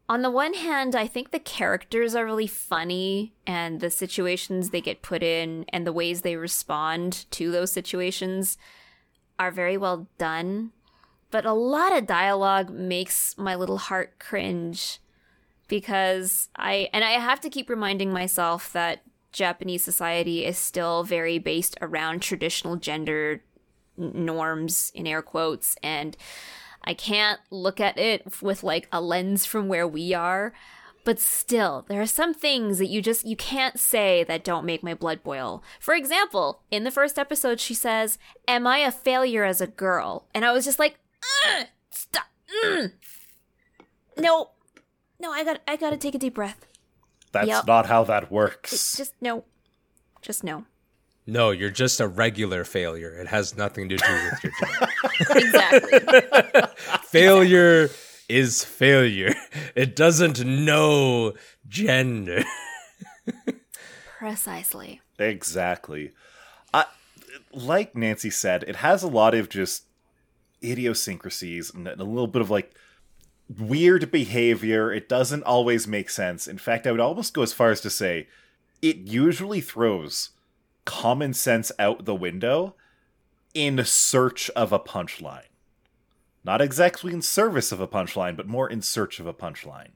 On 0.09 0.23
the 0.23 0.31
one 0.31 0.55
hand, 0.55 0.97
I 0.97 1.07
think 1.07 1.31
the 1.31 1.39
characters 1.39 2.17
are 2.17 2.25
really 2.25 2.49
funny 2.49 3.33
and 3.47 3.79
the 3.79 3.91
situations 3.91 4.71
they 4.71 4.81
get 4.81 5.03
put 5.03 5.23
in 5.23 5.65
and 5.69 5.87
the 5.87 5.93
ways 5.93 6.23
they 6.23 6.35
respond 6.35 7.31
to 7.31 7.53
those 7.53 7.71
situations 7.71 8.59
are 9.39 9.53
very 9.53 9.77
well 9.77 10.09
done. 10.19 10.73
But 11.31 11.47
a 11.47 11.53
lot 11.53 11.97
of 11.97 12.09
dialogue 12.09 12.71
makes 12.71 13.39
my 13.39 13.55
little 13.55 13.79
heart 13.79 14.19
cringe 14.19 14.99
because 15.69 16.49
I 16.57 16.89
and 16.93 17.05
I 17.05 17.13
have 17.13 17.41
to 17.43 17.49
keep 17.49 17.71
reminding 17.71 18.13
myself 18.13 18.73
that 18.73 19.05
Japanese 19.31 19.85
society 19.85 20.45
is 20.45 20.59
still 20.59 21.05
very 21.05 21.39
based 21.39 21.79
around 21.81 22.21
traditional 22.21 22.75
gender 22.75 23.43
norms 23.97 24.91
in 24.95 25.07
air 25.07 25.23
quotes 25.23 25.77
and 25.83 26.17
I 26.83 26.95
can't 26.95 27.41
look 27.51 27.81
at 27.81 27.97
it 27.99 28.43
with 28.43 28.63
like 28.63 28.89
a 28.93 29.01
lens 29.01 29.47
from 29.47 29.69
where 29.69 29.87
we 29.89 30.13
are 30.15 30.53
but 31.05 31.21
still 31.21 31.85
there 31.89 32.01
are 32.01 32.07
some 32.07 32.33
things 32.35 32.79
that 32.79 32.87
you 32.87 33.01
just 33.03 33.27
you 33.27 33.37
can't 33.37 33.79
say 33.79 34.25
that 34.25 34.43
don't 34.45 34.65
make 34.65 34.83
my 34.83 34.95
blood 34.95 35.23
boil 35.23 35.63
for 35.79 35.95
example 35.95 36.63
in 36.71 36.85
the 36.85 36.91
first 36.91 37.19
episode 37.19 37.61
she 37.61 37.75
says 37.75 38.19
am 38.49 38.67
i 38.67 38.79
a 38.79 38.91
failure 38.91 39.45
as 39.45 39.61
a 39.61 39.67
girl 39.67 40.27
and 40.35 40.45
i 40.45 40.53
was 40.53 40.65
just 40.65 40.79
like 40.79 40.99
stop 41.91 42.25
mm. 42.65 42.91
no 44.19 44.51
no 45.21 45.31
i 45.31 45.45
got 45.45 45.61
i 45.69 45.77
got 45.77 45.91
to 45.91 45.97
take 45.97 46.15
a 46.15 46.19
deep 46.19 46.35
breath 46.35 46.67
That's 47.33 47.49
Yep. 47.49 47.67
not 47.67 47.87
how 47.87 48.05
that 48.05 48.31
works. 48.33 48.97
just 48.97 49.15
no 49.21 49.45
just 50.23 50.43
no 50.43 50.65
No, 51.27 51.51
you're 51.51 51.71
just 51.71 52.01
a 52.01 52.09
regular 52.09 52.65
failure. 52.65 53.15
It 53.15 53.29
has 53.29 53.57
nothing 53.57 53.89
to 53.89 53.97
do 53.97 54.13
with 54.13 54.45
your 54.45 54.53
gender. 54.61 54.93
exactly 55.31 56.63
failure 57.05 57.91
is 58.29 58.65
failure. 58.65 59.35
It 59.75 59.97
doesn't 59.97 60.45
know 60.45 61.33
gender. 61.69 62.45
precisely 64.19 65.01
Exactly. 65.19 66.13
I, 66.73 66.87
like 67.53 67.97
Nancy 67.97 68.31
said, 68.31 68.65
it 68.65 68.77
has 68.77 69.03
a 69.03 69.09
lot 69.09 69.35
of 69.35 69.49
just 69.49 69.85
idiosyncrasies 70.63 71.73
and 71.73 71.87
a 71.87 71.97
little 71.97 72.27
bit 72.27 72.43
of 72.43 72.51
like 72.51 72.75
weird 73.59 74.11
behavior. 74.11 74.93
It 74.93 75.09
doesn't 75.09 75.45
always 75.45 75.87
make 75.87 76.11
sense. 76.11 76.47
In 76.47 76.59
fact, 76.59 76.87
I 76.87 76.91
would 76.91 77.01
almost 77.01 77.35
go 77.35 77.43
as 77.43 77.53
far 77.53 77.71
as 77.71 77.81
to 77.83 77.91
say 77.91 78.29
it 78.83 78.97
usually 78.97 79.61
throws 79.61 80.31
common 80.85 81.33
sense 81.35 81.73
out 81.79 82.05
the 82.05 82.15
window 82.15 82.75
in 83.55 83.85
search 83.85 84.51
of 84.51 84.73
a 84.73 84.79
punchline. 84.79 85.49
Not 86.45 86.61
exactly 86.61 87.13
in 87.13 87.23
service 87.23 87.73
of 87.73 87.81
a 87.81 87.89
punchline, 87.89 88.37
but 88.37 88.47
more 88.47 88.69
in 88.69 88.83
search 88.83 89.19
of 89.19 89.27
a 89.27 89.33
punchline. 89.33 89.93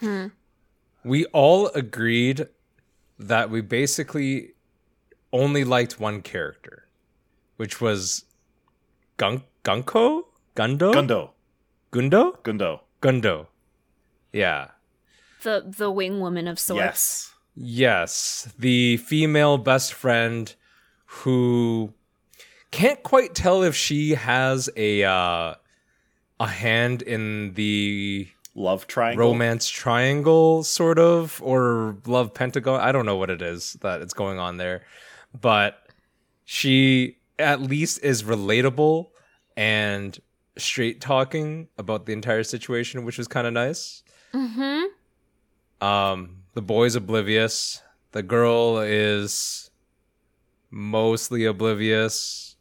Hmm. 0.00 0.26
We 1.04 1.24
all 1.26 1.68
agreed 1.68 2.48
that 3.18 3.50
we 3.50 3.60
basically 3.60 4.52
only 5.32 5.62
liked 5.64 6.00
one 6.00 6.22
character, 6.22 6.86
which 7.56 7.80
was 7.80 8.24
Gun- 9.16 9.44
Gunko? 9.64 10.22
Gundo? 10.56 10.92
Gundo. 10.92 11.30
Gundo? 11.92 12.36
Gundo. 12.42 12.80
Gundo. 13.02 13.46
Yeah. 14.32 14.68
the 15.42 15.64
the 15.66 15.90
wing 15.90 16.18
woman 16.20 16.48
of 16.48 16.58
sorts 16.58 16.80
Yes. 16.80 17.27
Yes, 17.60 18.52
the 18.58 18.98
female 18.98 19.58
best 19.58 19.92
friend 19.92 20.54
who 21.06 21.92
can't 22.70 23.02
quite 23.02 23.34
tell 23.34 23.62
if 23.64 23.74
she 23.74 24.10
has 24.14 24.70
a 24.76 25.02
uh, 25.02 25.54
a 26.38 26.46
hand 26.46 27.02
in 27.02 27.54
the 27.54 28.28
Love 28.54 28.86
triangle. 28.86 29.30
romance 29.30 29.68
triangle, 29.68 30.62
sort 30.62 31.00
of, 31.00 31.40
or 31.42 31.96
love 32.06 32.32
pentagon. 32.32 32.80
I 32.80 32.92
don't 32.92 33.06
know 33.06 33.16
what 33.16 33.28
it 33.30 33.42
is 33.42 33.72
that 33.80 34.02
it's 34.02 34.14
going 34.14 34.38
on 34.38 34.56
there, 34.58 34.84
but 35.40 35.88
she 36.44 37.16
at 37.40 37.60
least 37.60 38.04
is 38.04 38.22
relatable 38.22 39.08
and 39.56 40.18
straight 40.56 41.00
talking 41.00 41.68
about 41.76 42.06
the 42.06 42.12
entire 42.12 42.44
situation, 42.44 43.04
which 43.04 43.18
is 43.18 43.26
kind 43.26 43.46
of 43.48 43.52
nice. 43.52 44.02
mm-hmm 44.32 44.84
Um, 45.84 46.37
the 46.58 46.62
boy's 46.62 46.96
oblivious. 46.96 47.82
The 48.10 48.22
girl 48.24 48.80
is 48.80 49.70
mostly 50.72 51.44
oblivious. 51.44 52.56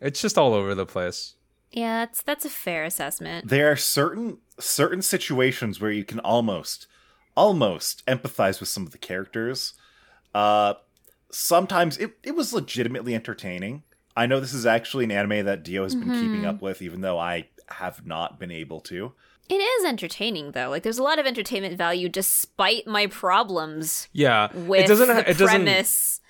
It's 0.00 0.22
just 0.22 0.38
all 0.38 0.54
over 0.54 0.74
the 0.74 0.86
place. 0.86 1.34
yeah 1.72 2.06
that's 2.06 2.22
that's 2.22 2.46
a 2.46 2.50
fair 2.50 2.84
assessment 2.84 3.48
there 3.48 3.70
are 3.70 3.76
certain 3.76 4.38
certain 4.58 5.02
situations 5.02 5.78
where 5.78 5.90
you 5.90 6.04
can 6.04 6.20
almost 6.20 6.86
almost 7.36 8.02
empathize 8.06 8.60
with 8.60 8.68
some 8.70 8.84
of 8.86 8.92
the 8.92 8.98
characters 8.98 9.74
uh 10.34 10.72
sometimes 11.30 11.96
it, 11.98 12.16
it 12.22 12.34
was 12.34 12.52
legitimately 12.52 13.14
entertaining 13.14 13.82
i 14.16 14.26
know 14.26 14.38
this 14.40 14.52
is 14.54 14.66
actually 14.66 15.04
an 15.04 15.10
anime 15.10 15.44
that 15.46 15.62
dio 15.62 15.82
has 15.82 15.94
been 15.94 16.12
keeping 16.12 16.44
up 16.44 16.60
with 16.60 16.82
even 16.82 17.00
though 17.00 17.18
i 17.18 17.46
have 17.68 18.04
not 18.06 18.38
been 18.38 18.50
able 18.50 18.80
to 18.80 19.12
It 19.48 19.56
is 19.56 19.84
entertaining 19.84 20.52
though. 20.52 20.70
Like 20.70 20.82
there's 20.82 20.98
a 20.98 21.02
lot 21.02 21.18
of 21.18 21.26
entertainment 21.26 21.76
value 21.76 22.08
despite 22.08 22.86
my 22.86 23.06
problems 23.06 24.08
Yeah, 24.12 24.48
with 24.54 24.84
it 24.84 24.88
doesn't. 24.88 25.08
the 25.08 25.30
it 25.30 25.38
doesn't. 25.38 26.20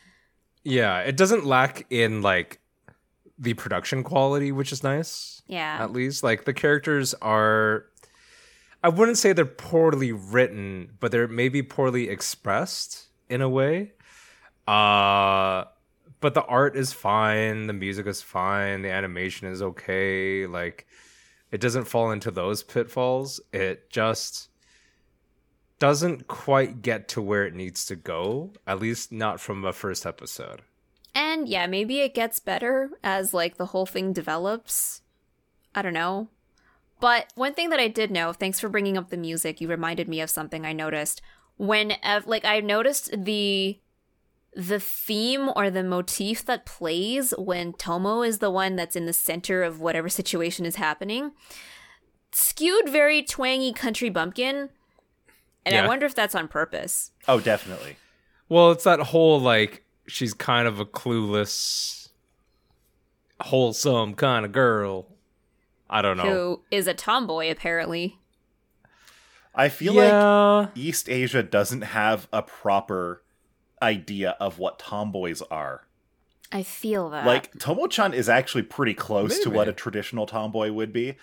Yeah, 0.64 1.00
it 1.00 1.16
doesn't 1.16 1.44
lack 1.44 1.86
in 1.90 2.22
like 2.22 2.60
the 3.38 3.54
production 3.54 4.02
quality, 4.04 4.52
which 4.52 4.72
is 4.72 4.82
nice. 4.82 5.42
Yeah. 5.46 5.78
At 5.80 5.92
least, 5.92 6.22
like 6.22 6.44
the 6.44 6.52
characters 6.54 7.14
are. 7.22 7.86
I 8.84 8.88
wouldn't 8.88 9.18
say 9.18 9.32
they're 9.32 9.44
poorly 9.44 10.10
written, 10.10 10.96
but 10.98 11.12
they're 11.12 11.28
maybe 11.28 11.62
poorly 11.62 12.08
expressed 12.08 13.06
in 13.28 13.40
a 13.40 13.48
way. 13.48 13.92
Uh 14.66 15.64
but 16.20 16.34
the 16.34 16.44
art 16.44 16.76
is 16.76 16.92
fine, 16.92 17.66
the 17.66 17.72
music 17.72 18.06
is 18.06 18.22
fine, 18.22 18.82
the 18.82 18.90
animation 18.90 19.48
is 19.48 19.60
okay. 19.60 20.46
Like 20.46 20.86
it 21.52 21.60
doesn't 21.60 21.84
fall 21.84 22.10
into 22.10 22.30
those 22.30 22.62
pitfalls. 22.62 23.40
It 23.52 23.90
just 23.90 24.48
doesn't 25.78 26.26
quite 26.26 26.80
get 26.80 27.08
to 27.08 27.20
where 27.20 27.44
it 27.44 27.54
needs 27.54 27.84
to 27.86 27.96
go, 27.96 28.52
at 28.66 28.80
least 28.80 29.12
not 29.12 29.38
from 29.38 29.60
the 29.60 29.72
first 29.72 30.06
episode. 30.06 30.62
And 31.14 31.46
yeah, 31.46 31.66
maybe 31.66 32.00
it 32.00 32.14
gets 32.14 32.38
better 32.40 32.90
as 33.04 33.34
like 33.34 33.58
the 33.58 33.66
whole 33.66 33.84
thing 33.84 34.14
develops. 34.14 35.02
I 35.74 35.82
don't 35.82 35.92
know. 35.92 36.28
But 37.00 37.32
one 37.34 37.52
thing 37.52 37.68
that 37.70 37.80
I 37.80 37.88
did 37.88 38.10
know, 38.10 38.32
thanks 38.32 38.58
for 38.58 38.68
bringing 38.68 38.96
up 38.96 39.10
the 39.10 39.16
music, 39.16 39.60
you 39.60 39.68
reminded 39.68 40.08
me 40.08 40.20
of 40.20 40.30
something 40.30 40.64
I 40.64 40.72
noticed. 40.72 41.20
When 41.58 41.92
like 42.24 42.44
I 42.46 42.60
noticed 42.60 43.10
the 43.24 43.78
the 44.54 44.80
theme 44.80 45.50
or 45.56 45.70
the 45.70 45.82
motif 45.82 46.44
that 46.44 46.66
plays 46.66 47.32
when 47.38 47.72
Tomo 47.72 48.22
is 48.22 48.38
the 48.38 48.50
one 48.50 48.76
that's 48.76 48.96
in 48.96 49.06
the 49.06 49.12
center 49.12 49.62
of 49.62 49.80
whatever 49.80 50.08
situation 50.08 50.66
is 50.66 50.76
happening 50.76 51.32
skewed 52.32 52.88
very 52.88 53.22
twangy 53.22 53.72
country 53.72 54.10
bumpkin. 54.10 54.70
And 55.64 55.76
I 55.76 55.86
wonder 55.86 56.06
if 56.06 56.14
that's 56.14 56.34
on 56.34 56.48
purpose. 56.48 57.12
Oh, 57.28 57.38
definitely. 57.38 57.96
Well, 58.48 58.72
it's 58.72 58.84
that 58.84 58.98
whole 58.98 59.40
like 59.40 59.84
she's 60.08 60.34
kind 60.34 60.66
of 60.66 60.80
a 60.80 60.84
clueless, 60.84 62.08
wholesome 63.40 64.14
kind 64.14 64.44
of 64.44 64.50
girl. 64.50 65.06
I 65.88 66.02
don't 66.02 66.16
know. 66.16 66.24
Who 66.24 66.62
is 66.70 66.88
a 66.88 66.94
tomboy 66.94 67.50
apparently. 67.50 68.18
I 69.54 69.68
feel 69.68 69.92
like 69.92 70.70
East 70.74 71.08
Asia 71.08 71.42
doesn't 71.42 71.82
have 71.82 72.26
a 72.32 72.42
proper 72.42 73.22
idea 73.82 74.36
of 74.40 74.58
what 74.58 74.78
tomboys 74.78 75.42
are. 75.50 75.86
I 76.50 76.62
feel 76.62 77.10
that. 77.10 77.26
Like 77.26 77.58
Tomo-chan 77.58 78.14
is 78.14 78.28
actually 78.28 78.62
pretty 78.64 78.94
close 78.94 79.38
to 79.40 79.50
what 79.50 79.68
a 79.68 79.72
traditional 79.72 80.26
tomboy 80.26 80.70
would 80.70 80.92
be. 80.92 81.16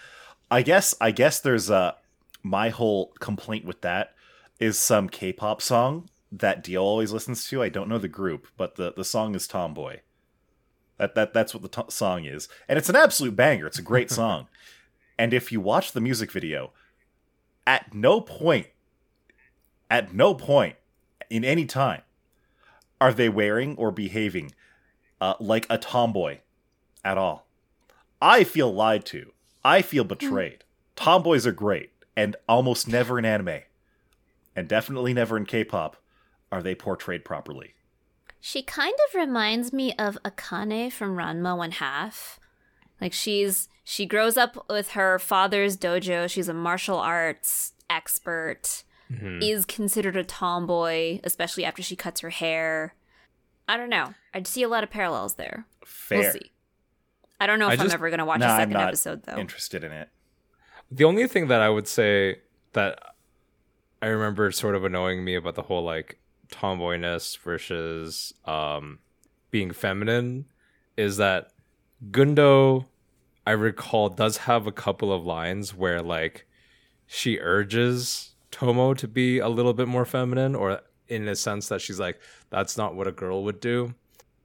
I 0.52 0.62
guess 0.63 0.95
I 1.00 1.12
guess 1.12 1.39
there's 1.39 1.69
a 1.69 1.95
my 2.43 2.69
whole 2.69 3.13
complaint 3.19 3.65
with 3.65 3.82
that 3.82 4.13
is 4.60 4.78
some 4.80 5.08
K-pop 5.10 5.62
song 5.62 6.10
that 6.32 6.63
Dio 6.63 6.82
always 6.82 7.12
listens 7.12 7.48
to. 7.50 7.62
I 7.62 7.69
don't 7.69 7.88
know 7.89 7.98
the 8.00 8.08
group, 8.08 8.48
but 8.58 8.76
the 8.76 8.91
the 8.93 9.04
song 9.06 9.36
is 9.36 9.48
Tomboy. 9.48 10.00
That 10.98 11.13
that 11.15 11.34
that's 11.34 11.54
what 11.54 11.62
the 11.63 11.69
to- 11.69 11.91
song 11.91 12.26
is, 12.26 12.50
and 12.67 12.78
it's 12.80 12.89
an 12.89 12.95
absolute 12.95 13.36
banger. 13.36 13.67
It's 13.67 13.80
a 13.80 13.84
great 13.84 14.10
song. 14.19 14.48
and 15.17 15.34
if 15.34 15.52
you 15.52 15.62
watch 15.62 15.91
the 15.91 16.02
music 16.02 16.32
video, 16.32 16.72
at 17.67 17.93
no 17.93 18.19
point, 18.19 18.67
at 19.91 20.13
no 20.13 20.34
point 20.34 20.76
in 21.30 21.45
any 21.45 21.65
time, 21.65 22.02
are 23.01 23.13
they 23.13 23.29
wearing 23.29 23.75
or 23.77 23.91
behaving 23.91 24.53
uh, 25.21 25.35
like 25.39 25.65
a 25.69 25.77
tomboy 25.77 26.39
at 27.03 27.17
all. 27.17 27.47
I 28.21 28.43
feel 28.43 28.73
lied 28.73 29.05
to. 29.07 29.31
I 29.63 29.81
feel 29.81 30.03
betrayed. 30.03 30.63
Tomboys 30.95 31.45
are 31.47 31.51
great, 31.51 31.91
and 32.15 32.35
almost 32.47 32.88
never 32.88 33.17
in 33.17 33.25
anime, 33.25 33.62
and 34.55 34.67
definitely 34.67 35.13
never 35.13 35.38
in 35.38 35.45
K-pop, 35.45 35.97
are 36.51 36.62
they 36.62 36.75
portrayed 36.75 37.23
properly. 37.23 37.73
She 38.41 38.63
kind 38.63 38.93
of 38.93 39.15
reminds 39.19 39.73
me 39.73 39.93
of 39.93 40.17
Akane 40.23 40.91
from 40.91 41.15
Ranma 41.15 41.57
One 41.57 41.71
Half. 41.71 42.39
Like 43.01 43.13
she's 43.13 43.69
she 43.83 44.05
grows 44.05 44.38
up 44.38 44.65
with 44.69 44.89
her 44.91 45.19
father's 45.19 45.77
dojo. 45.77 46.29
She's 46.29 46.47
a 46.49 46.53
martial 46.53 46.97
arts 46.97 47.73
expert. 47.89 48.83
Mhm. 49.12 49.41
Is 49.41 49.65
considered 49.65 50.15
a 50.15 50.24
tomboy, 50.24 51.19
especially 51.24 51.65
after 51.65 51.82
she 51.82 51.95
cuts 51.95 52.22
her 52.22 52.30
hair. 52.30 52.93
I 53.67 53.76
don't 53.78 53.89
know. 53.89 54.13
I'd 54.34 54.45
see 54.48 54.62
a 54.63 54.67
lot 54.69 54.84
of 54.84 54.89
parallels 54.91 55.36
there. 55.36 55.65
Fair. 55.86 56.19
We'll 56.19 56.32
see. 56.34 56.52
I 57.39 57.48
don't 57.48 57.58
know 57.60 57.69
if 57.69 57.80
I 57.80 57.84
I'm 57.84 57.91
ever 57.91 58.10
going 58.10 58.19
to 58.19 58.26
watch 58.26 58.39
Nah, 58.41 58.48
a 58.48 58.50
I'm 58.52 58.60
second 58.62 58.74
not 58.74 58.88
episode 58.89 59.24
though. 59.24 59.38
Interested 59.38 59.84
in 59.84 59.91
it. 59.91 60.10
the 60.91 61.04
only 61.06 61.28
thing 61.28 61.48
that 61.48 61.62
I 61.62 61.69
would 61.69 61.88
say 61.88 62.39
that 62.74 63.00
I 64.02 64.08
remember 64.08 64.52
sort 64.52 64.76
of 64.76 64.84
annoying 64.86 65.24
me 65.24 65.36
about 65.36 65.56
the 65.56 65.62
whole 65.63 65.84
like 65.84 66.19
tomboyness 66.52 67.38
versus 67.38 68.34
um 68.45 69.00
being 69.52 69.72
feminine 69.72 70.45
is 70.98 71.17
that 71.17 71.52
Gundo 72.12 72.86
I 73.48 73.52
recall 73.52 74.10
does 74.10 74.38
have 74.38 74.67
a 74.67 74.72
couple 74.72 75.12
of 75.13 75.26
lines 75.26 75.74
where 75.76 76.02
like 76.02 76.45
she 77.08 77.39
urges 77.39 78.36
Tomo 78.60 78.93
to 78.93 79.08
be 79.08 79.39
a 79.39 79.48
little 79.48 79.74
bit 79.74 79.88
more 79.88 80.06
feminine 80.06 80.54
or 80.54 80.82
in 81.08 81.28
a 81.28 81.36
sense 81.36 81.69
that 81.69 81.82
she's 81.82 82.00
like 82.00 82.19
that's 82.50 82.78
not 82.78 82.93
what 82.93 83.08
a 83.08 83.12
girl 83.12 83.43
would 83.45 83.60
do. 83.60 83.93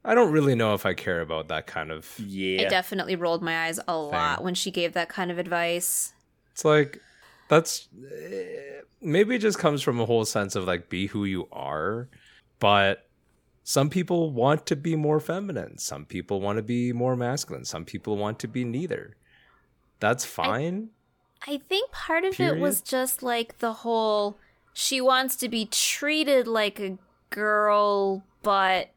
I 0.05 0.15
don't 0.15 0.31
really 0.31 0.55
know 0.55 0.75
if 0.75 0.87
I 0.87 0.95
care 0.95 1.21
about 1.21 1.49
that 1.49 1.67
kind 1.67 1.91
of 1.91 2.19
Yeah. 2.19 2.63
I 2.63 2.69
definitely 2.69 3.17
rolled 3.17 3.43
my 3.43 3.67
eyes 3.67 3.81
a 3.89 3.97
lot 3.97 4.45
when 4.45 4.55
she 4.55 4.71
gave 4.71 4.93
that 4.93 5.09
kind 5.09 5.31
of 5.31 5.39
advice. 5.39 6.13
It's 6.53 6.65
like 6.65 7.01
that's 7.49 7.89
maybe 9.01 9.35
it 9.35 9.41
just 9.41 9.59
comes 9.59 9.83
from 9.83 10.01
a 10.01 10.07
whole 10.07 10.25
sense 10.25 10.55
of 10.55 10.65
like 10.65 10.89
be 10.89 11.07
who 11.07 11.25
you 11.25 11.49
are, 11.51 12.09
but 12.61 13.09
some 13.65 13.91
people 13.91 14.31
want 14.31 14.67
to 14.67 14.77
be 14.77 14.95
more 14.95 15.19
feminine, 15.19 15.79
some 15.79 16.05
people 16.05 16.41
want 16.41 16.59
to 16.59 16.63
be 16.63 16.93
more 16.93 17.17
masculine, 17.17 17.65
some 17.65 17.85
people 17.85 18.17
want 18.17 18.39
to 18.39 18.49
be 18.49 18.63
neither. 18.65 19.17
That's 20.01 20.25
fine. 20.25 20.91
I 20.93 21.04
think 21.69 21.91
part 21.91 22.25
of 22.25 22.41
it 22.41 22.59
was 22.59 22.81
just 22.81 23.23
like 23.23 23.59
the 23.59 23.73
whole 23.73 24.39
she 24.73 25.01
wants 25.01 25.37
to 25.37 25.49
be 25.49 25.67
treated 25.67 26.47
like 26.47 26.81
a 26.81 26.99
girl, 27.31 28.25
but 28.43 28.91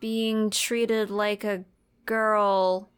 being 0.00 0.50
treated 0.50 1.10
like 1.10 1.44
a 1.44 1.64
girl 2.06 2.88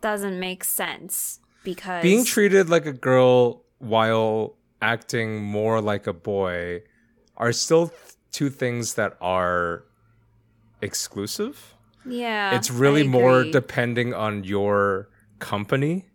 doesn't 0.00 0.38
make 0.40 0.64
sense 0.64 1.40
because 1.64 2.02
Being 2.02 2.24
treated 2.24 2.70
like 2.70 2.86
a 2.86 2.92
girl 2.92 3.62
while 3.78 4.56
acting 4.80 5.42
more 5.42 5.80
like 5.80 6.06
a 6.06 6.12
boy 6.12 6.82
are 7.36 7.52
still 7.52 7.88
th- 7.88 8.00
two 8.32 8.48
things 8.48 8.94
that 8.94 9.16
are 9.20 9.84
exclusive. 10.80 11.74
yeah, 12.06 12.54
it's 12.56 12.70
really 12.70 13.06
more 13.06 13.44
depending 13.44 14.14
on 14.14 14.44
your 14.44 15.08
company 15.38 16.06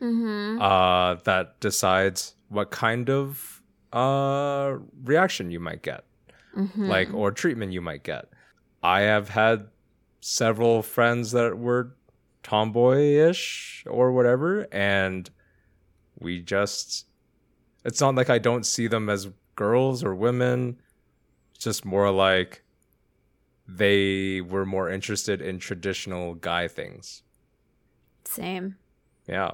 Mhm. 0.00 0.60
uh, 0.60 1.14
that 1.24 1.58
decides 1.60 2.34
what 2.48 2.70
kind 2.70 3.10
of 3.10 3.62
uh, 3.92 4.76
reaction 5.04 5.50
you 5.50 5.60
might 5.60 5.82
get, 5.82 6.04
Mhm. 6.54 6.88
like 6.88 7.12
or 7.14 7.30
treatment 7.32 7.72
you 7.72 7.80
might 7.80 8.02
get. 8.04 8.28
I 8.82 9.00
have 9.00 9.30
had 9.30 9.68
several 10.20 10.82
friends 10.82 11.32
that 11.32 11.58
were 11.58 11.94
tomboyish 12.42 13.84
or 13.86 14.12
whatever, 14.12 14.66
and 14.72 15.30
we 16.18 16.40
just. 16.42 17.06
It's 17.84 18.00
not 18.00 18.14
like 18.14 18.28
I 18.28 18.38
don't 18.38 18.66
see 18.66 18.88
them 18.88 19.08
as 19.08 19.28
girls 19.54 20.04
or 20.04 20.14
women. 20.14 20.80
It's 21.54 21.64
just 21.64 21.84
more 21.84 22.10
like 22.10 22.62
they 23.66 24.40
were 24.40 24.66
more 24.66 24.90
interested 24.90 25.40
in 25.40 25.58
traditional 25.58 26.34
guy 26.34 26.68
things. 26.68 27.22
same. 28.24 28.76
Yeah. 29.26 29.52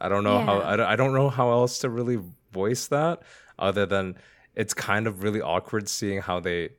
I 0.00 0.08
don't 0.08 0.24
know 0.24 0.40
how 0.40 0.58
Yeah. 0.58 0.68
I 0.68 0.76
don't, 0.76 0.86
I 0.86 0.96
don't 0.96 1.14
know 1.14 1.28
how 1.30 1.50
else 1.50 1.78
to 1.80 1.90
really 1.90 2.20
voice 2.52 2.86
that 2.88 3.22
other 3.58 3.86
than 3.86 4.16
it's 4.54 4.74
kind 4.74 5.06
of 5.06 5.22
really 5.22 5.40
awkward 5.40 5.88
seeing 5.88 6.20
how 6.20 6.40
they 6.40 6.70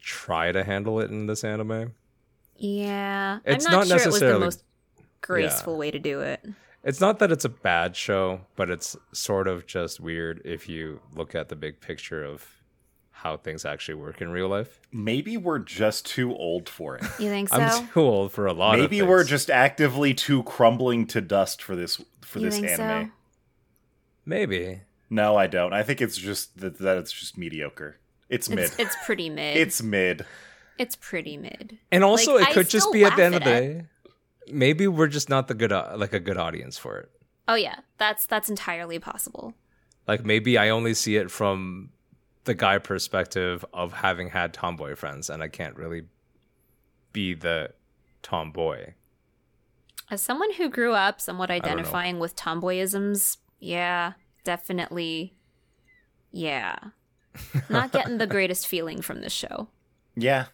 try 0.00 0.52
to 0.52 0.64
handle 0.64 1.00
it 1.00 1.10
in 1.10 1.26
this 1.26 1.44
anime. 1.44 1.92
Yeah, 2.56 3.40
It's 3.44 3.66
I'm 3.66 3.72
not, 3.72 3.88
not 3.88 4.00
sure 4.00 4.08
it 4.08 4.12
was 4.12 4.20
the 4.20 4.38
most 4.38 4.64
graceful 5.20 5.76
way 5.76 5.90
to 5.90 5.98
do 5.98 6.20
it. 6.20 6.44
It's 6.84 7.00
not 7.00 7.18
that 7.18 7.32
it's 7.32 7.44
a 7.44 7.48
bad 7.48 7.96
show, 7.96 8.42
but 8.56 8.70
it's 8.70 8.96
sort 9.12 9.48
of 9.48 9.66
just 9.66 9.98
weird 10.00 10.42
if 10.44 10.68
you 10.68 11.00
look 11.14 11.34
at 11.34 11.48
the 11.48 11.56
big 11.56 11.80
picture 11.80 12.22
of 12.22 12.46
how 13.18 13.36
things 13.38 13.64
actually 13.64 13.94
work 13.94 14.20
in 14.20 14.28
real 14.30 14.48
life. 14.48 14.80
Maybe 14.92 15.36
we're 15.36 15.58
just 15.60 16.04
too 16.06 16.34
old 16.34 16.68
for 16.68 16.96
it. 16.96 17.04
You 17.18 17.30
think 17.30 17.48
so? 17.48 17.56
I'm 17.56 17.88
too 17.88 18.00
old 18.00 18.32
for 18.32 18.46
a 18.46 18.52
lot 18.52 18.74
of 18.74 18.80
Maybe 18.82 19.00
we're 19.02 19.24
just 19.24 19.50
actively 19.50 20.12
too 20.12 20.42
crumbling 20.42 21.06
to 21.08 21.20
dust 21.20 21.62
for 21.62 21.74
this 21.74 22.00
for 22.20 22.38
you 22.40 22.46
this 22.50 22.58
think 22.60 22.78
anime. 22.78 23.06
so? 23.06 23.12
maybe. 24.26 24.80
No, 25.10 25.36
I 25.36 25.46
don't. 25.46 25.72
I 25.72 25.82
think 25.82 26.00
it's 26.00 26.16
just 26.16 26.58
that, 26.60 26.78
that 26.78 26.98
it's 26.98 27.12
just 27.12 27.38
mediocre. 27.38 27.98
It's 28.28 28.48
mid. 28.48 28.58
It's 28.64 28.78
it's 28.78 28.96
pretty 29.04 29.30
mid. 29.30 29.56
It's 29.56 29.82
mid. 29.82 30.24
it's 30.78 30.96
pretty 30.96 31.36
mid. 31.36 31.78
And 31.92 32.02
also 32.02 32.34
Like, 32.34 32.42
it 32.42 32.50
I 32.50 32.52
could 32.54 32.68
just 32.68 32.92
be 32.92 33.04
at 33.04 33.16
the 33.16 33.22
laugh 33.22 33.32
end 33.32 33.34
of 33.36 33.42
at 33.42 33.44
the 33.44 33.54
it. 33.54 33.78
day. 33.78 33.84
Maybe 34.52 34.86
we're 34.88 35.08
just 35.08 35.28
not 35.28 35.48
the 35.48 35.54
good 35.54 35.72
uh, 35.72 35.94
like 35.96 36.12
a 36.12 36.20
good 36.20 36.36
audience 36.36 36.76
for 36.76 36.98
it. 36.98 37.10
Oh 37.46 37.54
yeah, 37.54 37.76
that's 37.98 38.26
that's 38.26 38.48
entirely 38.50 38.98
possible. 38.98 39.54
Like 40.06 40.24
maybe 40.24 40.58
I 40.58 40.68
only 40.70 40.92
see 40.94 41.16
it 41.16 41.30
from 41.30 41.90
the 42.44 42.54
guy 42.54 42.78
perspective 42.78 43.64
of 43.72 43.92
having 43.92 44.30
had 44.30 44.52
tomboy 44.52 44.94
friends, 44.94 45.30
and 45.30 45.42
I 45.42 45.48
can't 45.48 45.76
really 45.76 46.04
be 47.12 47.34
the 47.34 47.70
tomboy. 48.22 48.92
As 50.10 50.20
someone 50.20 50.52
who 50.54 50.68
grew 50.68 50.92
up 50.92 51.20
somewhat 51.20 51.50
identifying 51.50 52.18
with 52.18 52.36
tomboyisms, 52.36 53.38
yeah, 53.58 54.12
definitely, 54.44 55.34
yeah, 56.30 56.76
not 57.70 57.92
getting 57.92 58.18
the 58.18 58.26
greatest 58.26 58.66
feeling 58.66 59.00
from 59.00 59.22
this 59.22 59.32
show. 59.32 59.68
Yeah. 60.14 60.46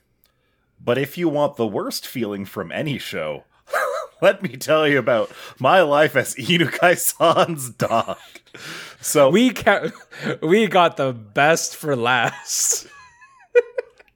But 0.83 0.97
if 0.97 1.19
you 1.19 1.29
want 1.29 1.57
the 1.57 1.67
worst 1.67 2.07
feeling 2.07 2.45
from 2.47 2.73
any 2.73 2.99
show, 2.99 3.45
let 4.23 4.43
me 4.43 4.57
tell 4.57 4.87
you 4.87 4.99
about 4.99 5.31
my 5.59 5.83
life 5.83 6.17
as 6.17 6.35
Inukai 6.35 6.99
San's 6.99 7.71
dog. 7.71 8.19
So 9.01 9.31
We 9.31 9.51
ca- 9.51 9.91
we 10.43 10.67
got 10.67 10.97
the 10.97 11.13
best 11.13 11.77
for 11.77 11.97
last. 11.97 12.87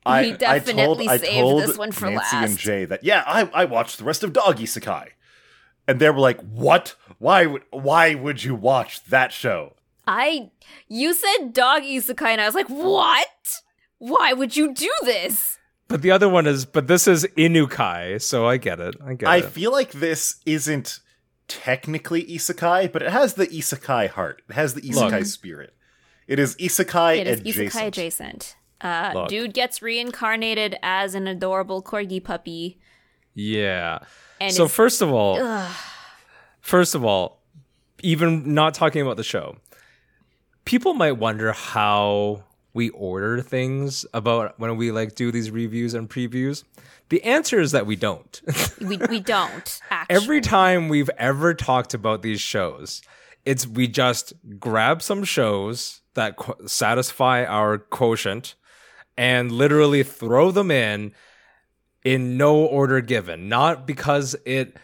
I, 0.07 0.23
We 0.23 0.33
I 0.33 0.37
definitely 0.37 1.07
told, 1.07 1.09
I 1.09 1.17
saved 1.17 1.33
told 1.33 1.63
this 1.63 1.79
one 1.79 1.93
for 1.93 2.11
Nancy 2.11 2.37
and. 2.37 2.59
Jei 2.59 2.89
that 2.89 3.05
yeah, 3.05 3.25
I, 3.27 3.49
I 3.55 3.65
watched 3.65 3.99
the 3.99 4.05
rest 4.05 4.23
of 4.23 4.35
Dog 4.35 4.59
Isekai, 4.59 5.09
and 5.89 5.99
they 5.99 6.11
were 6.11 6.21
like, 6.21 6.41
"What? 6.43 6.95
Why 7.19 7.47
would 7.47 7.63
why 7.71 8.15
would 8.15 8.45
you 8.45 8.55
watch 8.55 9.03
that 9.07 9.33
show?" 9.33 9.75
I, 10.07 10.51
you 10.89 11.15
said 11.15 11.53
dog 11.53 11.83
isekai, 11.83 12.29
and 12.29 12.41
I 12.41 12.47
was 12.47 12.55
like, 12.55 12.69
what? 12.69 13.29
Why 13.99 14.33
would 14.33 14.57
you 14.57 14.75
do 14.75 14.91
this? 15.03 15.59
But 15.95 16.03
the 16.03 16.11
other 16.11 16.29
one 16.29 16.49
is, 16.49 16.65
but 16.65 16.89
this 16.89 17.07
is 17.07 17.25
Inukai, 17.39 18.21
so 18.21 18.49
I 18.49 18.57
get 18.57 18.81
it. 18.81 18.97
I 19.01 19.15
get 19.15 19.29
I 19.29 19.37
it. 19.37 19.45
feel 19.45 19.71
like 19.71 19.93
this 19.93 20.41
isn't 20.45 20.99
technically 21.47 22.25
isekai, 22.25 22.91
but 22.91 23.01
it 23.01 23.13
has 23.13 23.35
the 23.35 23.47
isekai 23.47 24.09
heart. 24.09 24.43
It 24.49 24.55
has 24.55 24.75
the 24.75 24.81
isekai 24.81 25.19
Look. 25.21 25.27
spirit. 25.27 25.73
It 26.27 26.41
is 26.41 26.57
isekai 26.57 27.19
It 27.19 27.29
is 27.29 27.39
adjacent. 27.39 27.73
isekai 27.73 27.87
adjacent. 27.87 28.57
Uh, 28.81 29.29
dude 29.29 29.55
gets 29.55 29.83
reincarnated 29.83 30.75
as 30.83 31.15
an 31.15 31.29
adorable 31.29 31.81
corgi 31.81 32.21
puppy, 32.25 32.81
yeah. 33.35 34.01
and 34.41 34.53
so 34.53 34.67
first 34.67 35.01
of 35.01 35.13
all, 35.13 35.41
ugh, 35.41 35.77
first 36.61 36.97
of 36.97 37.05
all, 37.05 37.41
even 38.03 38.53
not 38.53 38.75
talking 38.75 39.01
about 39.01 39.17
the 39.17 39.23
show, 39.23 39.59
people 40.65 40.93
might 40.95 41.13
wonder 41.13 41.53
how 41.53 42.43
we 42.75 42.91
order 42.91 43.41
things 43.41 44.05
about 44.13 44.59
when 44.59 44.77
we 44.77 44.91
like 44.91 45.15
do 45.15 45.33
these 45.33 45.51
reviews 45.51 45.95
and 45.95 46.11
previews. 46.11 46.65
The 47.09 47.23
answer 47.23 47.61
is 47.61 47.73
that 47.73 47.87
we 47.87 47.97
don't. 47.97 48.43
we 48.81 48.99
we 49.09 49.21
don't 49.21 49.81
actually. 49.91 50.17
Every 50.17 50.41
time 50.41 50.89
we've 50.89 51.11
ever 51.17 51.55
talked 51.55 51.95
about 51.95 52.23
these 52.23 52.41
shows, 52.41 53.01
it's 53.45 53.67
we 53.67 53.87
just 53.87 54.35
grab 54.59 55.01
some 55.01 55.25
shows 55.25 56.01
that 56.15 56.37
qu- 56.37 56.67
satisfy 56.67 57.45
our 57.45 57.79
quotient 57.79 58.57
and 59.17 59.53
literally 59.53 60.03
throw 60.03 60.51
them 60.51 60.71
in 60.71 61.13
in 62.05 62.37
no 62.37 62.57
order 62.57 63.01
given. 63.01 63.49
Not 63.49 63.87
because 63.87 64.35
it 64.45 64.77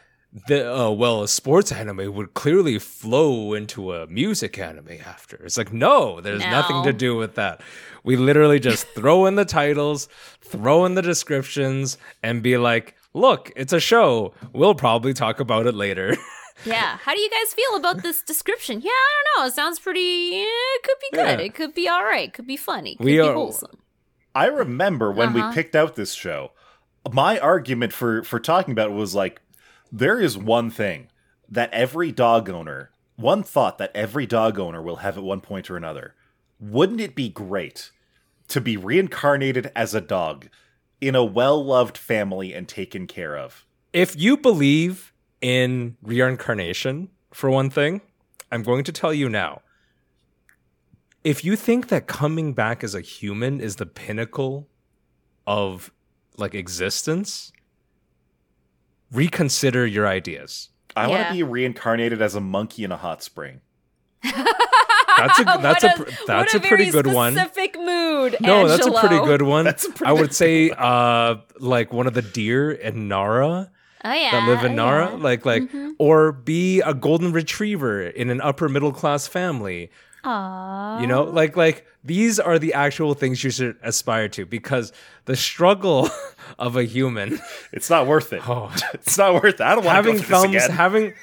the 0.47 0.73
uh, 0.73 0.91
well 0.91 1.23
a 1.23 1.29
sports 1.29 1.73
anime 1.73 2.15
would 2.15 2.35
clearly 2.35 2.79
flow 2.79 3.53
into 3.55 3.93
a 3.93 4.07
music 4.07 4.59
anime 4.59 4.99
after. 5.05 5.37
It's 5.45 5.57
like 5.59 5.73
no, 5.73 6.21
there's 6.21 6.41
nothing 6.43 6.83
to 6.85 6.93
do 6.93 7.17
with 7.17 7.35
that. 7.35 7.61
We 8.05 8.17
literally 8.17 8.61
just 8.61 8.87
throw 8.95 9.27
in 9.27 9.35
the 9.35 9.45
titles, 9.45 10.09
throw 10.41 10.85
in 10.85 10.95
the 10.95 11.03
descriptions, 11.03 11.99
and 12.23 12.43
be 12.43 12.57
like, 12.59 12.95
look, 13.13 13.51
it's 13.57 13.73
a 13.73 13.81
show. 13.81 14.33
We'll 14.53 14.75
probably 14.77 15.15
talk 15.15 15.41
about 15.41 15.67
it 15.67 15.75
later. 15.75 16.17
Yeah. 16.67 16.99
How 16.99 17.15
do 17.15 17.21
you 17.23 17.31
guys 17.31 17.55
feel 17.55 17.77
about 17.77 18.03
this 18.03 18.21
description? 18.23 18.83
Yeah, 18.83 18.91
I 18.91 19.23
don't 19.25 19.43
know. 19.43 19.47
It 19.49 19.55
sounds 19.55 19.79
pretty. 19.79 20.35
eh, 20.35 20.45
it 20.45 20.83
could 20.83 20.97
be 21.01 21.17
good. 21.17 21.39
Yeah. 21.41 21.47
It 21.47 21.55
could 21.55 21.75
be 21.75 21.89
all 21.89 22.05
right. 22.05 22.31
Could 22.31 22.47
be 22.47 22.59
funny. 22.59 22.97
Could 22.97 23.05
We 23.07 23.13
be 23.13 23.21
are- 23.21 23.33
wholesome. 23.33 23.79
I 24.35 24.45
remember 24.45 25.11
when 25.11 25.31
Uh-huh. 25.35 25.49
we 25.49 25.55
picked 25.55 25.75
out 25.75 25.97
this 25.97 26.13
show, 26.13 26.53
my 27.11 27.39
argument 27.39 27.95
for 27.95 28.23
for 28.25 28.39
talking 28.39 28.73
about 28.73 28.91
it 28.91 28.93
was 28.93 29.15
like 29.15 29.41
there 29.91 30.21
is 30.21 30.37
one 30.37 30.71
thing 30.71 31.09
that 31.49 31.73
every 31.73 32.13
dog 32.13 32.49
owner, 32.49 32.91
one 33.17 33.43
thought 33.43 33.79
that 33.79 33.95
every 33.95 34.27
dog 34.27 34.59
owner 34.59 34.81
will 34.81 34.97
have 34.97 35.17
at 35.17 35.25
one 35.25 35.41
point 35.41 35.71
or 35.71 35.77
another. 35.77 36.15
Wouldn't 36.59 37.01
it 37.01 37.15
be 37.15 37.29
great 37.29 37.91
to 38.49 38.61
be 38.61 38.77
reincarnated 38.77 39.73
as 39.75 39.95
a 39.95 40.01
dog 40.01 40.49
in 41.01 41.15
a 41.15 41.25
well-loved 41.25 41.97
family 41.97 42.53
and 42.53 42.69
taken 42.69 43.07
care 43.07 43.37
of? 43.37 43.65
if 43.93 44.19
you 44.21 44.37
believe 44.37 45.13
in 45.41 45.97
reincarnation, 46.03 47.09
for 47.33 47.51
one 47.51 47.71
thing, 47.71 48.01
I'm 48.53 48.63
going 48.63 48.85
to 48.85 48.93
tell 48.93 49.13
you 49.13 49.29
now. 49.29 49.63
If 51.23 51.45
you 51.45 51.57
think 51.57 51.89
that 51.89 52.07
coming 52.07 52.55
back 52.55 52.83
as 52.83 52.95
a 52.95 53.01
human 53.01 53.61
is 53.61 53.77
the 53.77 53.87
pinnacle 53.87 54.69
of 55.47 55.93
like 56.37 56.55
existence, 56.55 57.53
reconsider 59.13 59.87
your 59.87 60.07
ideas. 60.07 60.69
I 60.97 61.07
want 61.07 61.29
to 61.29 61.33
be 61.35 61.43
reincarnated 61.43 62.21
as 62.21 62.35
a 62.35 62.41
monkey 62.41 62.85
in 62.85 62.93
a 62.93 62.97
hot 62.97 63.23
spring. 63.23 63.61
That's 64.23 65.39
a 65.39 65.45
that's 65.63 65.85
What 65.85 65.99
a, 65.99 66.17
that's 66.27 66.55
what 66.55 66.65
a 66.65 66.69
pretty 66.69 66.91
very 66.91 67.03
good 67.05 67.15
one. 67.15 67.35
Specific 67.35 67.77
mood. 67.79 68.37
No, 68.41 68.67
that's 68.69 68.87
a 68.87 68.93
pretty 68.93 69.19
good 69.19 69.43
one. 69.43 69.65
That's 69.65 69.87
a 69.87 69.93
I 70.05 70.13
would 70.13 70.35
say 70.35 70.71
uh 70.71 71.37
like 71.59 71.93
one 71.93 72.07
of 72.07 72.15
the 72.15 72.23
deer 72.23 72.71
in 72.71 73.09
Nara 73.09 73.71
Oh 74.03 74.13
yeah. 74.13 74.31
that 74.31 74.49
live 74.49 74.65
in 74.65 74.73
oh, 74.73 74.87
Nara, 74.87 75.11
yeah. 75.11 75.17
like 75.17 75.45
like 75.45 75.71
or 75.99 76.33
be 76.33 76.81
a 76.81 76.95
golden 76.95 77.33
retriever 77.33 78.03
in 78.03 78.31
an 78.31 78.41
upper 78.41 78.69
middle 78.69 78.93
class 78.93 79.27
family. 79.27 79.91
Aww. 80.25 81.01
You 81.01 81.07
know, 81.07 81.25
like 81.25 81.57
like 81.57 81.87
these 82.05 82.39
are 82.39 82.59
the 82.59 82.75
actual 82.75 83.15
things 83.15 83.43
you 83.45 83.51
should 83.51 83.77
aspire 83.83 84.29
to 84.31 84.45
because 84.47 84.93
the 85.25 85.37
struggle 85.37 86.09
of 86.59 86.77
a 86.77 86.85
human 86.85 87.41
It's 87.73 87.89
not 87.91 88.07
worth 88.07 88.33
it. 88.33 88.47
Oh. 88.49 88.73
It's 88.95 89.17
not 89.19 89.35
worth 89.35 89.55
it. 89.55 89.61
I 89.61 89.75
don't 89.75 89.85
want 89.85 89.87
to 89.87 89.91
having 89.91 90.17
go 90.17 90.23
through 90.23 90.37
thumbs 90.37 90.53
this 90.53 90.65
again. 90.67 90.77
having 90.77 91.15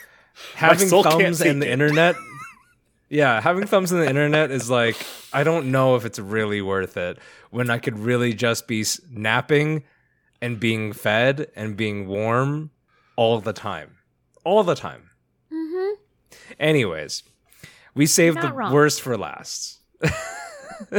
having 0.56 0.88
soul 0.88 1.04
thumbs 1.04 1.42
in 1.42 1.60
the 1.60 1.68
it. 1.68 1.72
internet 1.72 2.16
yeah 3.10 3.42
having 3.42 3.66
thumbs 3.66 3.92
in 3.92 4.00
the 4.00 4.08
internet 4.08 4.52
is 4.52 4.70
like 4.70 4.96
i 5.34 5.42
don't 5.44 5.72
know 5.72 5.96
if 5.96 6.06
it's 6.06 6.20
really 6.20 6.62
worth 6.62 6.96
it 6.98 7.18
when 7.50 7.70
i 7.72 7.80
could 7.80 7.98
really 7.98 8.34
just 8.34 8.68
be 8.68 8.86
napping 9.10 9.84
and 10.42 10.60
being 10.60 10.94
fed 10.94 11.48
and 11.56 11.76
being 11.78 12.06
warm 12.08 12.70
all 13.16 13.40
the 13.40 13.54
time 13.54 13.96
all 14.44 14.64
the 14.64 14.76
time 14.76 15.10
Mm-hmm. 15.52 15.94
anyways 16.60 17.24
we 17.98 18.06
saved 18.06 18.42
the 18.42 18.54
wrong. 18.54 18.72
worst 18.72 19.02
for 19.02 19.18
last 19.18 19.80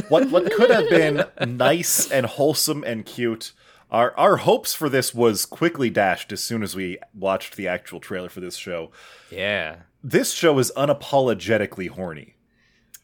what 0.09 0.29
what 0.31 0.51
could 0.53 0.71
have 0.71 0.89
been 0.91 1.25
nice 1.57 2.11
and 2.11 2.27
wholesome 2.27 2.83
and 2.85 3.07
cute 3.07 3.53
our 3.91 4.15
our 4.17 4.39
hopes 4.39 4.75
for 4.75 4.89
this 4.89 5.15
was 5.15 5.47
quickly 5.47 5.89
dashed 5.89 6.33
as 6.33 6.43
soon 6.43 6.63
as 6.63 6.75
we 6.75 6.99
watched 7.15 7.57
the 7.57 7.69
actual 7.69 8.01
trailer 8.01 8.29
for 8.29 8.41
this 8.41 8.57
show 8.57 8.91
yeah 9.31 9.77
this 10.03 10.33
show 10.33 10.59
is 10.59 10.73
unapologetically 10.77 11.89
horny 11.89 12.35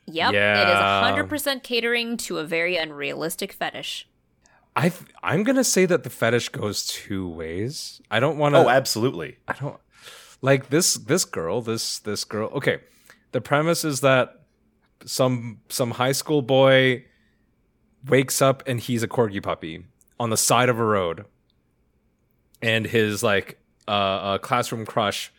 Yep. 0.07 0.35
Yeah. 0.35 0.61
It 0.61 0.69
is 0.71 0.79
hundred 0.79 1.31
percent 1.31 1.63
catering 1.63 2.19
to 2.19 2.37
a 2.37 2.45
very 2.45 2.77
unrealistic 2.77 3.55
fetish. 3.55 4.07
i 4.77 4.93
i'm 5.23 5.45
gonna 5.45 5.65
say 5.65 5.87
that 5.87 6.03
the 6.03 6.11
fetish 6.11 6.51
goes 6.51 6.87
two 6.87 7.27
ways 7.27 8.03
i 8.11 8.21
don't 8.21 8.37
want 8.37 8.55
to 8.55 8.59
oh 8.59 8.69
absolutely 8.69 9.39
I 9.49 9.55
don't 9.55 9.79
like 10.45 10.69
this 10.69 10.95
this 10.95 11.25
girl, 11.25 11.63
this 11.63 11.99
this 12.01 12.25
girl. 12.25 12.49
Okay. 12.55 12.81
The 13.35 13.41
premise 13.41 13.85
is 13.85 13.99
that 14.03 14.43
some 15.05 15.59
some 15.69 15.91
high 15.91 16.13
school 16.13 16.41
boy 16.41 17.05
wakes 18.07 18.41
up 18.41 18.63
and 18.65 18.79
he's 18.79 19.03
a 19.03 19.09
corgi 19.09 19.43
puppy 19.43 19.87
on 20.21 20.31
the 20.31 20.37
side 20.37 20.69
of 20.69 20.79
a 20.79 20.85
road. 20.85 21.25
And 22.63 22.87
his 22.87 23.25
like 23.25 23.59
uh, 23.89 24.39
classroom 24.39 24.87
crush 24.87 25.33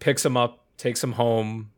picks 0.00 0.26
him 0.26 0.36
up, 0.36 0.64
takes 0.78 1.02
him 1.02 1.12
home, 1.12 1.70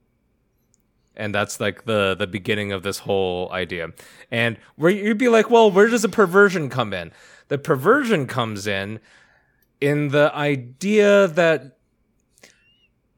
and 1.14 1.34
that's 1.34 1.60
like 1.60 1.84
the 1.84 2.16
the 2.18 2.26
beginning 2.26 2.72
of 2.72 2.82
this 2.82 3.00
whole 3.00 3.52
idea. 3.52 3.90
And 4.30 4.56
where 4.76 4.90
you'd 4.90 5.18
be 5.18 5.28
like, 5.28 5.50
well, 5.50 5.70
where 5.70 5.88
does 5.88 6.00
the 6.00 6.08
perversion 6.08 6.70
come 6.70 6.94
in? 6.94 7.12
The 7.48 7.58
perversion 7.58 8.26
comes 8.26 8.66
in 8.66 8.98
in 9.78 10.08
the 10.08 10.34
idea 10.34 11.26
that 11.26 11.76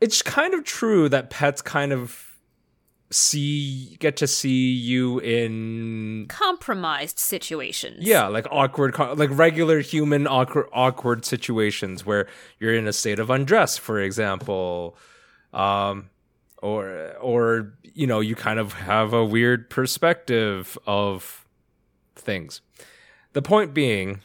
it's 0.00 0.22
kind 0.22 0.54
of 0.54 0.64
true 0.64 1.08
that 1.08 1.30
pets 1.30 1.62
kind 1.62 1.92
of 1.92 2.31
see 3.12 3.96
get 4.00 4.16
to 4.16 4.26
see 4.26 4.70
you 4.72 5.18
in 5.20 6.26
Compromised 6.28 7.18
situations. 7.18 7.98
yeah 8.00 8.26
like 8.26 8.46
awkward 8.50 8.98
like 9.16 9.30
regular 9.32 9.80
human 9.80 10.26
awkward 10.26 10.66
awkward 10.72 11.24
situations 11.24 12.04
where 12.06 12.26
you're 12.58 12.74
in 12.74 12.86
a 12.86 12.92
state 12.92 13.18
of 13.18 13.30
undress 13.30 13.78
for 13.78 14.00
example 14.00 14.96
um 15.52 16.08
or 16.62 17.12
or 17.20 17.74
you 17.82 18.06
know 18.06 18.20
you 18.20 18.34
kind 18.34 18.58
of 18.58 18.72
have 18.72 19.12
a 19.12 19.24
weird 19.24 19.68
perspective 19.68 20.78
of 20.86 21.46
things 22.16 22.60
the 23.32 23.42
point 23.42 23.74
being 23.74 24.20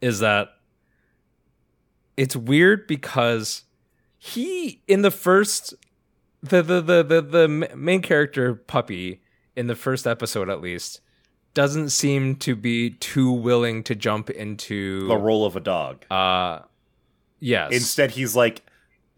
is 0.00 0.20
that 0.20 0.48
it's 2.16 2.36
weird 2.36 2.86
because 2.86 3.64
he 4.18 4.80
in 4.88 5.02
the 5.02 5.10
first 5.10 5.74
the 6.48 6.62
the 6.62 6.80
the 6.80 7.02
the, 7.02 7.22
the 7.22 7.48
main 7.76 8.02
character 8.02 8.54
puppy 8.54 9.20
in 9.54 9.66
the 9.66 9.74
first 9.74 10.06
episode 10.06 10.48
at 10.50 10.60
least 10.60 11.00
doesn't 11.54 11.88
seem 11.90 12.36
to 12.36 12.54
be 12.54 12.90
too 12.90 13.32
willing 13.32 13.82
to 13.82 13.94
jump 13.94 14.28
into 14.28 15.06
The 15.08 15.16
role 15.16 15.46
of 15.46 15.56
a 15.56 15.60
dog. 15.60 16.04
uh 16.10 16.60
yes 17.40 17.72
Instead, 17.72 18.12
he's 18.12 18.36
like, 18.36 18.62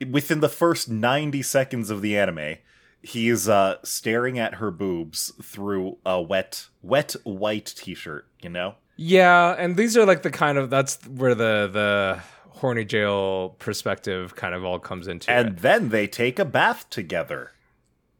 within 0.08 0.40
the 0.40 0.48
first 0.48 0.88
90 0.88 1.42
seconds 1.42 1.90
of 1.90 2.00
the 2.02 2.16
anime, 2.16 2.56
he's 3.02 3.48
uh, 3.48 3.76
staring 3.82 4.38
at 4.38 4.54
her 4.54 4.70
boobs 4.70 5.32
through 5.42 5.98
a 6.06 6.20
wet, 6.22 6.66
wet 6.82 7.16
white 7.24 7.74
t 7.76 7.94
shirt, 7.94 8.26
you 8.42 8.50
know? 8.50 8.74
yeah 9.00 9.54
and 9.56 9.76
these 9.76 9.96
are 9.96 10.04
like 10.04 10.22
the 10.22 10.30
kind 10.30 10.58
of 10.58 10.70
that's 10.70 10.96
where 11.06 11.32
the 11.32 11.68
the 11.72 12.20
horny 12.58 12.84
jail 12.84 13.56
perspective 13.58 14.34
kind 14.36 14.54
of 14.54 14.64
all 14.64 14.78
comes 14.78 15.08
into 15.08 15.30
And 15.30 15.48
it 15.48 15.56
then 15.62 15.88
they 15.88 16.06
take 16.06 16.38
a 16.38 16.44
bath 16.44 16.88
together. 16.90 17.52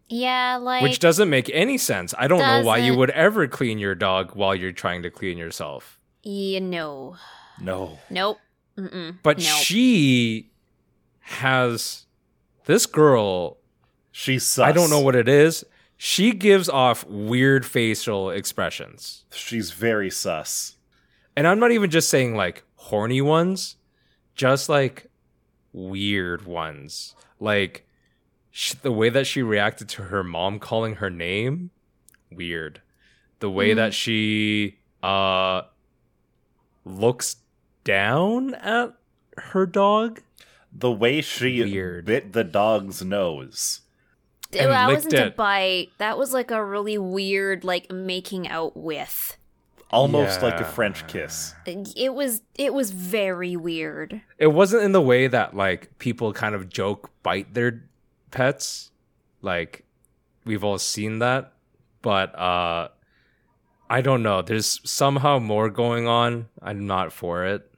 Yeah, 0.09 0.57
like 0.61 0.83
which 0.83 1.01
doesn't 1.01 1.29
make 1.29 1.51
any 1.53 1.77
sense 1.77 2.15
i 2.19 2.27
don't 2.27 2.39
know 2.39 2.63
why 2.65 2.79
you 2.79 2.97
would 2.97 3.11
ever 3.11 3.47
clean 3.47 3.79
your 3.79 3.95
dog 3.95 4.35
while 4.35 4.55
you're 4.55 4.73
trying 4.73 5.03
to 5.03 5.11
clean 5.11 5.37
yourself 5.37 6.01
you 6.23 6.61
know, 6.61 7.17
No. 7.61 7.99
nope. 8.11 8.39
Mm-mm. 8.79 9.19
but 9.23 9.37
Nope. 9.39 9.47
she 9.47 10.51
has 11.21 12.07
this 12.65 12.87
girl 12.87 13.59
She's 14.11 14.45
sus. 14.45 14.65
I 14.65 14.73
don't 14.73 14.91
know 14.91 15.01
what 15.01 15.15
it 15.15 15.29
is. 15.29 15.65
She 15.97 16.33
gives 16.33 16.69
off 16.69 17.07
weird 17.07 17.65
facial 17.65 18.31
expressions. 18.31 19.25
She's 19.33 19.71
very 19.71 20.11
sus. 20.11 20.77
And 21.37 21.47
I'm 21.47 21.59
not 21.61 21.71
even 21.71 21.89
just 21.91 22.09
saying 22.09 22.35
like 22.35 22.65
horny 22.77 23.21
ones, 23.21 23.77
just 24.39 24.71
like 24.71 25.09
weird 25.75 26.47
ones. 26.47 27.15
Like 27.39 27.87
sh- 28.51 28.73
the 28.73 28.93
way 28.93 29.11
that 29.11 29.27
she 29.27 29.43
reacted 29.43 29.91
to 29.91 30.05
her 30.05 30.25
mom 30.25 30.59
calling 30.59 30.95
her 30.95 31.11
name, 31.11 31.71
weird. 32.33 32.81
The 33.41 33.51
way 33.51 33.75
that 33.75 33.93
she 33.93 34.79
uh 35.03 35.63
looks 36.85 37.37
down 37.85 38.55
at 38.55 38.95
her 39.37 39.67
dog. 39.67 40.21
The 40.73 40.93
way 40.93 41.23
she 41.23 41.63
Weird. 41.63 42.05
bit 42.05 42.33
the 42.35 42.45
dog's 42.45 43.03
nose. 43.03 43.81
and 44.53 44.71
that 44.71 44.89
wasn't 44.89 45.15
a 45.15 45.31
bite. 45.31 45.89
That 45.99 46.19
was 46.19 46.35
like 46.35 46.51
a 46.51 46.63
really 46.63 46.99
weird, 46.99 47.65
like 47.65 47.91
making 47.91 48.49
out 48.49 48.77
with. 48.77 49.38
Almost 49.91 50.43
like 50.43 50.61
a 50.61 50.65
French 50.65 51.07
kiss. 51.07 51.55
It 51.65 52.13
was. 52.15 52.43
It 52.57 52.75
was 52.75 52.91
very 52.91 53.57
weird. 53.57 54.21
It 54.37 54.49
wasn't 54.49 54.83
in 54.83 54.93
the 54.93 55.01
way 55.01 55.27
that 55.29 55.57
like 55.57 55.99
people 55.99 56.33
kind 56.33 56.55
of 56.55 56.69
joke 56.69 57.11
bite 57.23 57.55
their 57.55 57.85
pets. 58.31 58.91
Like 59.41 59.85
we've 60.45 60.65
all 60.65 60.79
seen 60.79 61.21
that, 61.21 61.53
but 62.03 62.39
uh 62.39 62.89
I 63.91 64.03
don't 64.03 64.23
know. 64.23 64.43
There's 64.43 64.81
somehow 64.85 65.39
more 65.39 65.71
going 65.71 66.07
on. 66.07 66.49
I'm 66.61 66.87
not 66.87 67.13
for 67.13 67.47
it. 67.47 67.71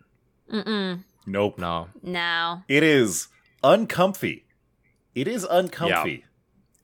Mm-mm. 0.53 1.05
Nope. 1.27 1.59
No. 1.59 1.89
No, 2.03 2.63
It 2.67 2.83
is 2.83 3.29
uncomfy. 3.63 4.45
It 5.15 5.29
is 5.29 5.47
uncomfy. 5.49 6.11
Yeah. 6.11 6.25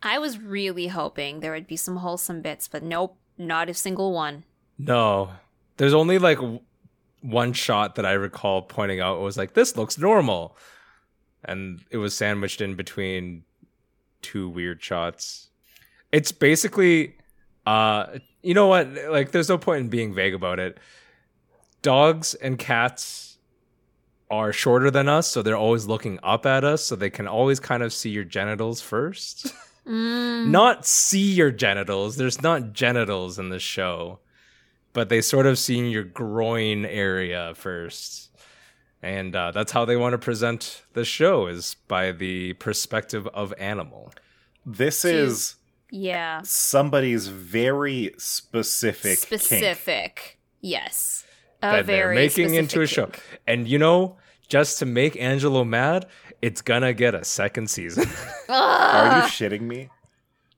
I 0.03 0.19
was 0.19 0.39
really 0.39 0.87
hoping 0.89 1.41
there 1.41 1.53
would 1.53 1.67
be 1.67 1.77
some 1.77 1.97
wholesome 1.97 2.43
bits, 2.43 2.69
but 2.69 2.85
nope, 2.85 3.17
not 3.37 3.69
a 3.69 3.75
single 3.75 4.13
one. 4.13 4.45
No. 4.79 5.31
There's 5.77 5.95
only 5.95 6.19
like 6.19 6.39
w- 6.39 6.61
one 7.21 7.53
shot 7.53 7.97
that 7.97 8.07
I 8.07 8.13
recall 8.13 8.63
pointing 8.63 9.01
out 9.01 9.19
It 9.19 9.23
was 9.23 9.37
like 9.37 9.55
this 9.55 9.77
looks 9.77 9.99
normal. 9.99 10.57
And 11.45 11.81
it 11.91 11.99
was 11.99 12.15
sandwiched 12.15 12.61
in 12.61 12.75
between 12.75 13.45
two 14.23 14.49
weird 14.49 14.83
shots. 14.83 15.49
It's 16.13 16.33
basically 16.33 17.17
uh 17.67 18.19
you 18.43 18.55
know 18.55 18.67
what? 18.69 18.89
Like 19.09 19.33
there's 19.33 19.49
no 19.49 19.59
point 19.59 19.81
in 19.81 19.89
being 19.89 20.15
vague 20.15 20.35
about 20.35 20.59
it. 20.59 20.79
Dogs 21.83 22.35
and 22.35 22.59
cats 22.59 23.39
are 24.31 24.53
shorter 24.53 24.91
than 24.91 25.09
us, 25.09 25.29
so 25.29 25.43
they're 25.43 25.57
always 25.57 25.87
looking 25.87 26.19
up 26.23 26.47
at 26.47 26.65
us, 26.65 26.85
so 26.85 26.97
they 26.97 27.11
can 27.11 27.29
always 27.29 27.61
kind 27.61 27.83
of 27.83 27.93
see 27.93 28.11
your 28.11 28.25
genitals 28.25 28.81
first. 28.81 29.53
Mm. 29.87 30.49
not 30.49 30.85
see 30.85 31.33
your 31.33 31.53
genitals. 31.53 32.17
There's 32.17 32.43
not 32.43 32.73
genitals 32.73 33.39
in 33.39 33.51
the 33.51 33.61
show, 33.61 34.19
but 34.97 35.11
they 35.11 35.21
sort 35.21 35.45
of 35.45 35.59
see 35.59 35.77
your 35.91 36.03
groin 36.05 36.87
area 36.87 37.53
first. 37.55 38.31
And 39.03 39.37
uh, 39.37 39.51
that's 39.51 39.71
how 39.73 39.85
they 39.85 39.95
want 39.95 40.15
to 40.15 40.19
present 40.19 40.83
the 40.95 41.05
show 41.05 41.49
is 41.49 41.77
by 41.87 42.13
the 42.13 42.55
perspective 42.55 43.27
of 43.35 43.53
animal. 43.59 44.11
This 44.65 45.05
is 45.05 45.57
Yeah, 45.91 46.41
somebody's 46.45 47.29
very 47.29 48.15
specific 48.17 49.19
kink. 49.21 49.43
specific. 49.43 50.39
Yes, 50.63 51.25
a 51.63 51.67
that 51.73 51.87
they're 51.87 52.15
making 52.15 52.55
into 52.55 52.81
a 52.81 52.87
show. 52.87 53.05
kink. 53.09 53.23
And 53.47 53.69
you 53.69 53.79
know, 53.79 54.17
just 54.49 54.79
to 54.79 54.87
make 54.87 55.15
Angelo 55.21 55.63
mad, 55.63 56.07
it's 56.41 56.63
gonna 56.63 56.95
get 56.95 57.15
a 57.15 57.23
second 57.23 57.69
season. 57.69 58.09
Are 58.49 59.17
you 59.19 59.23
shitting 59.29 59.61
me? 59.61 59.91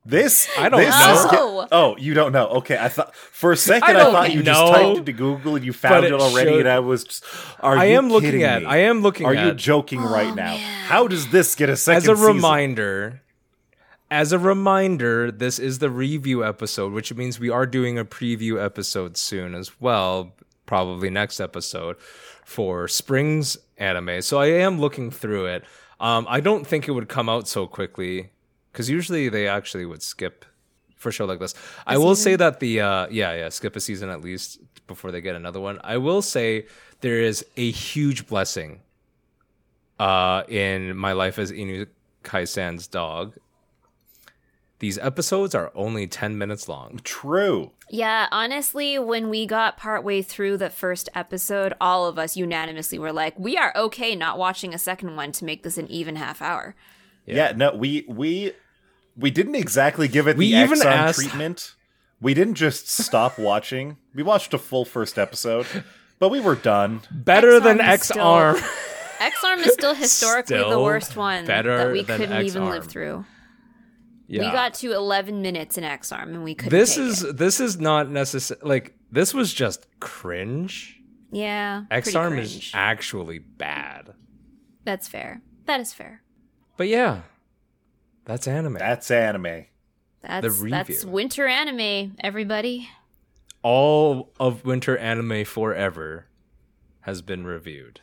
This 0.09 0.49
I 0.59 0.71
don't 0.71 0.81
this 0.81 0.99
know. 0.99 1.15
is 1.15 1.25
ge- 1.27 1.33
No. 1.33 1.69
oh, 1.71 1.97
you 1.99 2.15
don't 2.15 2.33
know. 2.33 2.47
Okay, 2.49 2.79
I 2.79 2.89
thought 2.89 3.15
for 3.15 3.53
a 3.53 3.57
second 3.57 3.91
I, 3.91 3.93
don't 4.01 4.13
thought 4.13 4.33
you 4.33 4.43
just 4.43 4.73
typed 4.73 4.99
into 4.99 5.13
Google 5.13 5.57
and 5.57 5.65
you 5.65 5.75
found 5.75 6.07
it 6.07 6.13
it, 6.13 6.21
already, 6.21 6.51
showed- 6.51 6.61
and 6.61 6.69
I 6.69 6.79
was. 6.79 7.05
Just, 7.05 7.25
are 7.61 7.77
I 7.77 7.85
you 7.87 7.99
am 7.99 8.09
looking 8.09 8.29
kidding 8.31 8.43
at. 8.45 8.63
me? 8.63 8.67
I 8.69 8.77
am 8.79 9.03
looking 9.03 9.27
Are 9.27 9.35
at. 9.35 9.45
you 9.47 9.53
joking 9.53 10.01
right 10.01 10.29
Oh, 10.29 10.35
now? 10.35 10.55
man. 10.55 10.85
How 10.87 11.09
does 11.09 11.29
this 11.31 11.55
get 11.55 11.69
a 11.69 11.77
second? 11.77 11.97
as 11.99 12.09
a 12.09 12.17
season? 12.17 12.35
reminder 12.37 13.23
as 14.11 14.33
a 14.33 14.39
reminder 14.39 15.31
this 15.31 15.59
is 15.59 15.79
the 15.81 15.91
review 15.91 16.43
episode 16.43 16.95
which 16.95 17.13
means 17.15 17.39
we 17.39 17.51
are 17.51 17.67
doing 17.67 17.99
a 17.99 18.05
preview 18.07 18.59
episode 18.65 19.19
soon 19.19 19.55
as 19.55 19.79
well 19.83 20.35
probably 20.65 21.11
next 21.11 21.39
episode 21.41 21.95
for 22.43 22.89
spring's 22.89 23.59
anime 23.77 24.23
so 24.23 24.39
i 24.41 24.47
am 24.47 24.81
looking 24.81 25.11
through 25.11 25.45
it 25.45 25.63
um, 26.01 26.25
i 26.31 26.41
don't 26.41 26.67
think 26.67 26.89
it 26.89 26.93
would 26.93 27.07
come 27.11 27.29
out 27.29 27.47
so 27.47 27.67
quickly 27.67 28.31
because 28.73 28.89
usually 28.89 29.29
they 29.29 29.49
actually 29.49 29.85
would 29.85 30.03
skip 30.03 30.45
for 30.97 31.11
a 31.11 31.13
show 31.13 31.25
like 31.25 31.39
this 31.39 31.55
i 31.87 31.97
will 31.97 32.17
say 32.17 32.35
that 32.35 32.59
the 32.61 32.81
uh, 32.81 33.07
yeah 33.11 33.33
yeah 33.35 33.49
skip 33.49 33.77
a 33.77 33.81
season 33.81 34.09
at 34.09 34.21
least 34.21 34.59
before 34.87 35.13
they 35.13 35.21
get 35.21 35.37
another 35.37 35.61
one 35.61 35.79
i 35.85 35.97
will 35.97 36.23
say 36.23 36.67
there 37.01 37.21
is 37.21 37.45
a 37.57 37.71
huge 37.71 38.27
blessing 38.27 38.81
uh, 39.99 40.45
in 40.49 40.97
my 40.97 41.13
life 41.13 41.39
as 41.39 41.53
Inu 41.53 41.87
Kai-san's 42.23 42.87
dog. 42.87 43.37
These 44.81 44.99
episodes 44.99 45.57
are 45.57 45.73
only 45.75 46.07
10 46.07 46.39
minutes 46.39 46.69
long. 46.69 47.01
True. 47.03 47.73
Yeah, 47.91 48.29
honestly, 48.31 48.97
when 48.99 49.29
we 49.29 49.45
got 49.45 49.77
partway 49.77 50.23
through 50.23 50.59
the 50.59 50.71
first 50.71 51.09
episode, 51.17 51.75
all 51.81 52.07
of 52.07 52.17
us 52.17 52.37
unanimously 52.37 52.99
were 52.99 53.13
like, 53.13 53.37
"We 53.39 53.57
are 53.57 53.73
okay 53.75 54.15
not 54.15 54.39
watching 54.39 54.73
a 54.73 54.79
second 54.79 55.17
one 55.17 55.33
to 55.33 55.45
make 55.45 55.65
this 55.65 55.79
an 55.79 55.89
even 55.89 56.15
half 56.15 56.41
hour." 56.41 56.77
Yeah. 57.35 57.53
no, 57.57 57.75
we 57.75 58.05
we 58.09 58.53
we 59.17 59.31
didn't 59.31 59.55
exactly 59.57 60.09
give 60.09 60.29
it 60.29 60.37
We 60.37 60.53
the 60.53 60.59
even 60.59 60.79
Exxon 60.79 60.85
asked- 60.87 61.19
treatment. 61.21 61.75
We 62.21 62.35
didn't 62.35 62.55
just 62.55 62.89
stop 62.89 63.39
watching. 63.39 63.97
We 64.15 64.23
watched 64.23 64.53
a 64.55 64.59
full 64.59 64.85
first 64.85 65.19
episode, 65.19 65.67
but 66.19 66.31
we 66.31 66.41
were 66.41 66.57
done. 66.57 67.03
Better 67.13 67.61
than 67.61 67.79
Exarm 67.79 67.85
is 67.95 68.11
X 68.11 68.11
Arm. 68.17 68.57
Exarm 69.21 69.59
is 69.67 69.73
still 69.73 69.95
historically 69.95 70.59
the 70.59 70.79
worst 70.81 71.17
one 71.17 71.45
that 71.47 71.65
we 71.93 72.03
couldn't 72.05 72.45
even 72.45 72.63
Exarm. 72.63 72.71
live 72.71 72.87
through. 72.87 73.25
Yeah. 74.27 74.47
We 74.47 74.53
got 74.53 74.75
to 74.75 74.93
11 74.93 75.41
minutes 75.43 75.79
in 75.79 75.85
Exarm 75.85 76.25
and 76.35 76.45
we 76.45 76.55
couldn't 76.55 76.79
this 76.79 76.97
take 76.97 77.05
is 77.05 77.23
it. 77.25 77.37
this 77.39 77.61
is 77.61 77.81
not 77.81 78.11
necessary 78.11 78.61
like 78.63 78.95
this 79.11 79.33
was 79.33 79.53
just 79.55 79.87
cringe. 80.01 81.01
Yeah, 81.31 81.85
Exarm 81.91 82.39
is 82.39 82.71
actually 82.75 83.39
bad. 83.39 84.13
That's 84.85 85.09
fair. 85.09 85.41
That 85.67 85.81
is 85.81 85.93
fair. 85.93 86.23
But 86.79 86.89
yeah. 86.89 87.23
That's 88.25 88.49
anime. 88.49 88.75
That's 88.75 89.11
anime. 89.11 89.67
That's 90.23 90.47
that's 90.47 90.61
review. 90.61 91.09
winter 91.09 91.47
anime, 91.47 92.17
everybody. 92.21 92.89
All 93.63 94.33
of 94.39 94.65
winter 94.65 94.97
anime 94.97 95.45
forever 95.45 96.27
has 97.03 97.21
been 97.21 97.45
reviewed. 97.45 98.01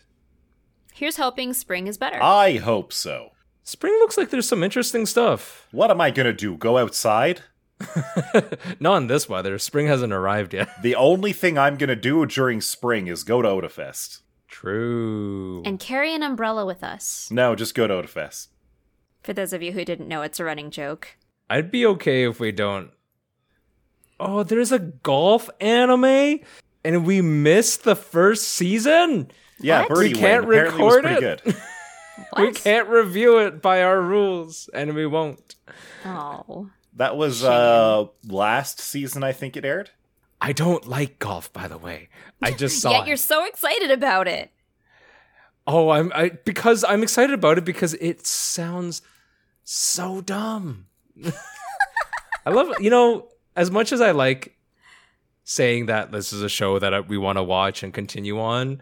Here's 0.93 1.17
hoping 1.17 1.53
spring 1.53 1.87
is 1.87 1.97
better. 1.97 2.21
I 2.21 2.57
hope 2.57 2.91
so. 2.91 3.29
Spring 3.63 3.93
looks 3.99 4.17
like 4.17 4.29
there's 4.29 4.47
some 4.47 4.63
interesting 4.63 5.05
stuff. 5.05 5.67
What 5.71 5.89
am 5.89 6.01
I 6.01 6.11
gonna 6.11 6.33
do? 6.33 6.57
Go 6.57 6.77
outside? 6.77 7.41
Not 8.79 8.97
in 8.97 9.07
this 9.07 9.29
weather. 9.29 9.57
Spring 9.57 9.87
hasn't 9.87 10.13
arrived 10.13 10.53
yet. 10.53 10.69
The 10.81 10.95
only 10.95 11.31
thing 11.33 11.57
I'm 11.57 11.77
gonna 11.77 11.95
do 11.95 12.25
during 12.25 12.59
spring 12.61 13.07
is 13.07 13.23
go 13.23 13.41
to 13.41 13.47
Otafest. 13.47 14.19
True. 14.47 15.61
and 15.65 15.79
carry 15.79 16.15
an 16.15 16.23
umbrella 16.23 16.65
with 16.65 16.81
us. 16.83 17.29
No, 17.29 17.55
just 17.55 17.75
go 17.75 17.87
to 17.87 17.93
Otafest. 17.93 18.47
For 19.25 19.33
those 19.33 19.53
of 19.53 19.63
you 19.63 19.71
who 19.71 19.83
didn't 19.83 20.07
know, 20.07 20.21
it's 20.21 20.39
a 20.39 20.43
running 20.43 20.69
joke. 20.69 21.17
I'd 21.49 21.71
be 21.71 21.83
okay 21.87 22.27
if 22.29 22.39
we 22.39 22.51
don't. 22.51 22.91
Oh, 24.19 24.43
there's 24.43 24.71
a 24.71 24.77
golf 24.79 25.49
anime, 25.59 26.41
and 26.83 27.05
we 27.07 27.21
missed 27.21 27.83
the 27.83 27.95
first 27.95 28.47
season. 28.47 29.31
Yeah, 29.59 29.79
What? 29.81 29.89
Birdie 29.89 30.13
We 30.13 30.19
can't 30.19 30.45
Wing 30.47 30.59
apparently 30.59 30.83
was 30.83 30.95
record 30.95 31.03
pretty 31.21 31.25
it? 31.25 31.43
good. 31.43 31.55
We 32.37 32.51
can't 32.53 32.87
review 32.87 33.39
it 33.39 33.61
by 33.61 33.81
our 33.83 33.99
rules, 34.01 34.69
and 34.73 34.93
we 34.93 35.05
won't. 35.05 35.55
Oh. 36.05 36.69
That 36.93 37.17
was 37.17 37.43
uh 37.43 38.05
last 38.27 38.79
season, 38.79 39.21
I 39.23 39.31
think 39.33 39.57
it 39.57 39.65
aired. 39.65 39.89
I 40.39 40.53
don't 40.53 40.87
like 40.87 41.19
golf, 41.19 41.51
by 41.51 41.67
the 41.67 41.77
way. 41.77 42.07
I 42.41 42.51
just 42.63 42.79
saw 42.81 42.91
Yet 42.91 43.01
it. 43.01 43.07
you're 43.07 43.17
so 43.17 43.45
excited 43.45 43.91
about 43.91 44.27
it. 44.29 44.51
Oh, 45.67 45.89
I'm 45.89 46.11
I 46.15 46.29
because 46.29 46.85
I'm 46.85 47.03
excited 47.03 47.33
about 47.33 47.57
it 47.57 47.65
because 47.65 47.95
it 47.95 48.25
sounds 48.25 49.01
so 49.65 50.21
dumb. 50.21 50.85
I 52.45 52.51
love 52.51 52.79
you 52.79 52.89
know 52.89 53.27
as 53.55 53.69
much 53.69 53.91
as 53.91 53.99
I 53.99 54.11
like 54.11 54.57
saying 55.43 55.87
that 55.87 56.11
this 56.11 56.31
is 56.31 56.41
a 56.41 56.49
show 56.49 56.79
that 56.79 57.07
we 57.09 57.17
want 57.17 57.37
to 57.37 57.43
watch 57.43 57.83
and 57.83 57.93
continue 57.93 58.39
on. 58.39 58.81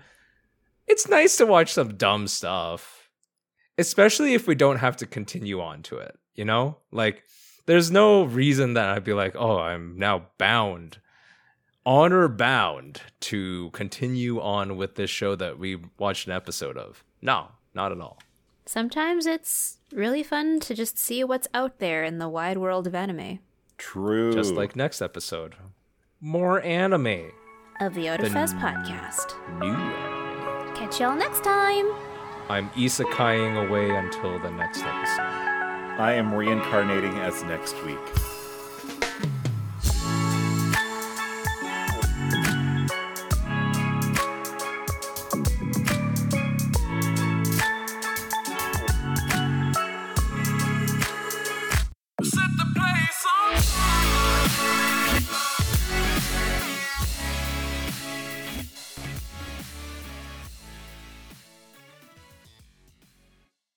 It's 0.88 1.10
nice 1.10 1.38
to 1.38 1.46
watch 1.46 1.74
some 1.74 1.96
dumb 1.96 2.28
stuff, 2.28 3.10
especially 3.78 4.34
if 4.34 4.48
we 4.48 4.56
don't 4.56 4.78
have 4.78 4.98
to 4.98 5.06
continue 5.06 5.60
on 5.60 5.82
to 5.84 5.98
it. 5.98 6.18
You 6.36 6.46
know, 6.46 6.78
like 6.92 7.24
there's 7.66 7.90
no 7.90 8.24
reason 8.24 8.76
that 8.76 8.90
I'd 8.90 9.04
be 9.04 9.14
like, 9.14 9.36
oh, 9.36 9.58
I'm 9.58 9.98
now 9.98 10.28
bound 10.38 11.00
honor 11.86 12.28
bound 12.28 13.02
to 13.20 13.70
continue 13.72 14.40
on 14.40 14.78
with 14.78 14.96
this 14.96 15.10
show 15.10 15.36
that 15.36 15.60
we 15.60 15.78
watched 15.98 16.28
an 16.28 16.34
episode 16.34 16.78
of. 16.78 17.04
No, 17.22 17.48
not 17.74 17.92
at 17.92 18.00
all. 18.00 18.20
Sometimes 18.66 19.26
it's 19.26 19.80
really 19.92 20.24
fun 20.24 20.60
to 20.62 20.74
just 20.74 20.98
see 20.98 21.24
what's 21.24 21.48
out 21.54 21.80
there 21.80 22.04
in 22.04 22.18
the 22.18 22.30
wide 22.30 22.58
world 22.58 22.88
of 22.88 22.96
anime. 22.96 23.40
True. 23.78 24.34
Just 24.34 24.54
like 24.54 24.76
next 24.76 25.02
episode. 25.02 25.56
More 26.22 26.62
anime. 26.62 27.32
Of 27.82 27.94
the 27.94 28.06
Otafest 28.06 28.60
podcast. 28.60 29.34
New 29.60 29.74
anime. 29.74 30.76
Catch 30.76 31.02
y'all 31.02 31.16
next 31.16 31.44
time. 31.44 31.86
I'm 32.50 32.70
isekaiing 32.72 33.68
away 33.68 33.90
until 33.90 34.40
the 34.40 34.52
next 34.52 34.80
episode. 34.84 35.22
I 36.00 36.14
am 36.14 36.34
reincarnating 36.34 37.14
as 37.20 37.44
next 37.44 37.76
week. 37.86 38.33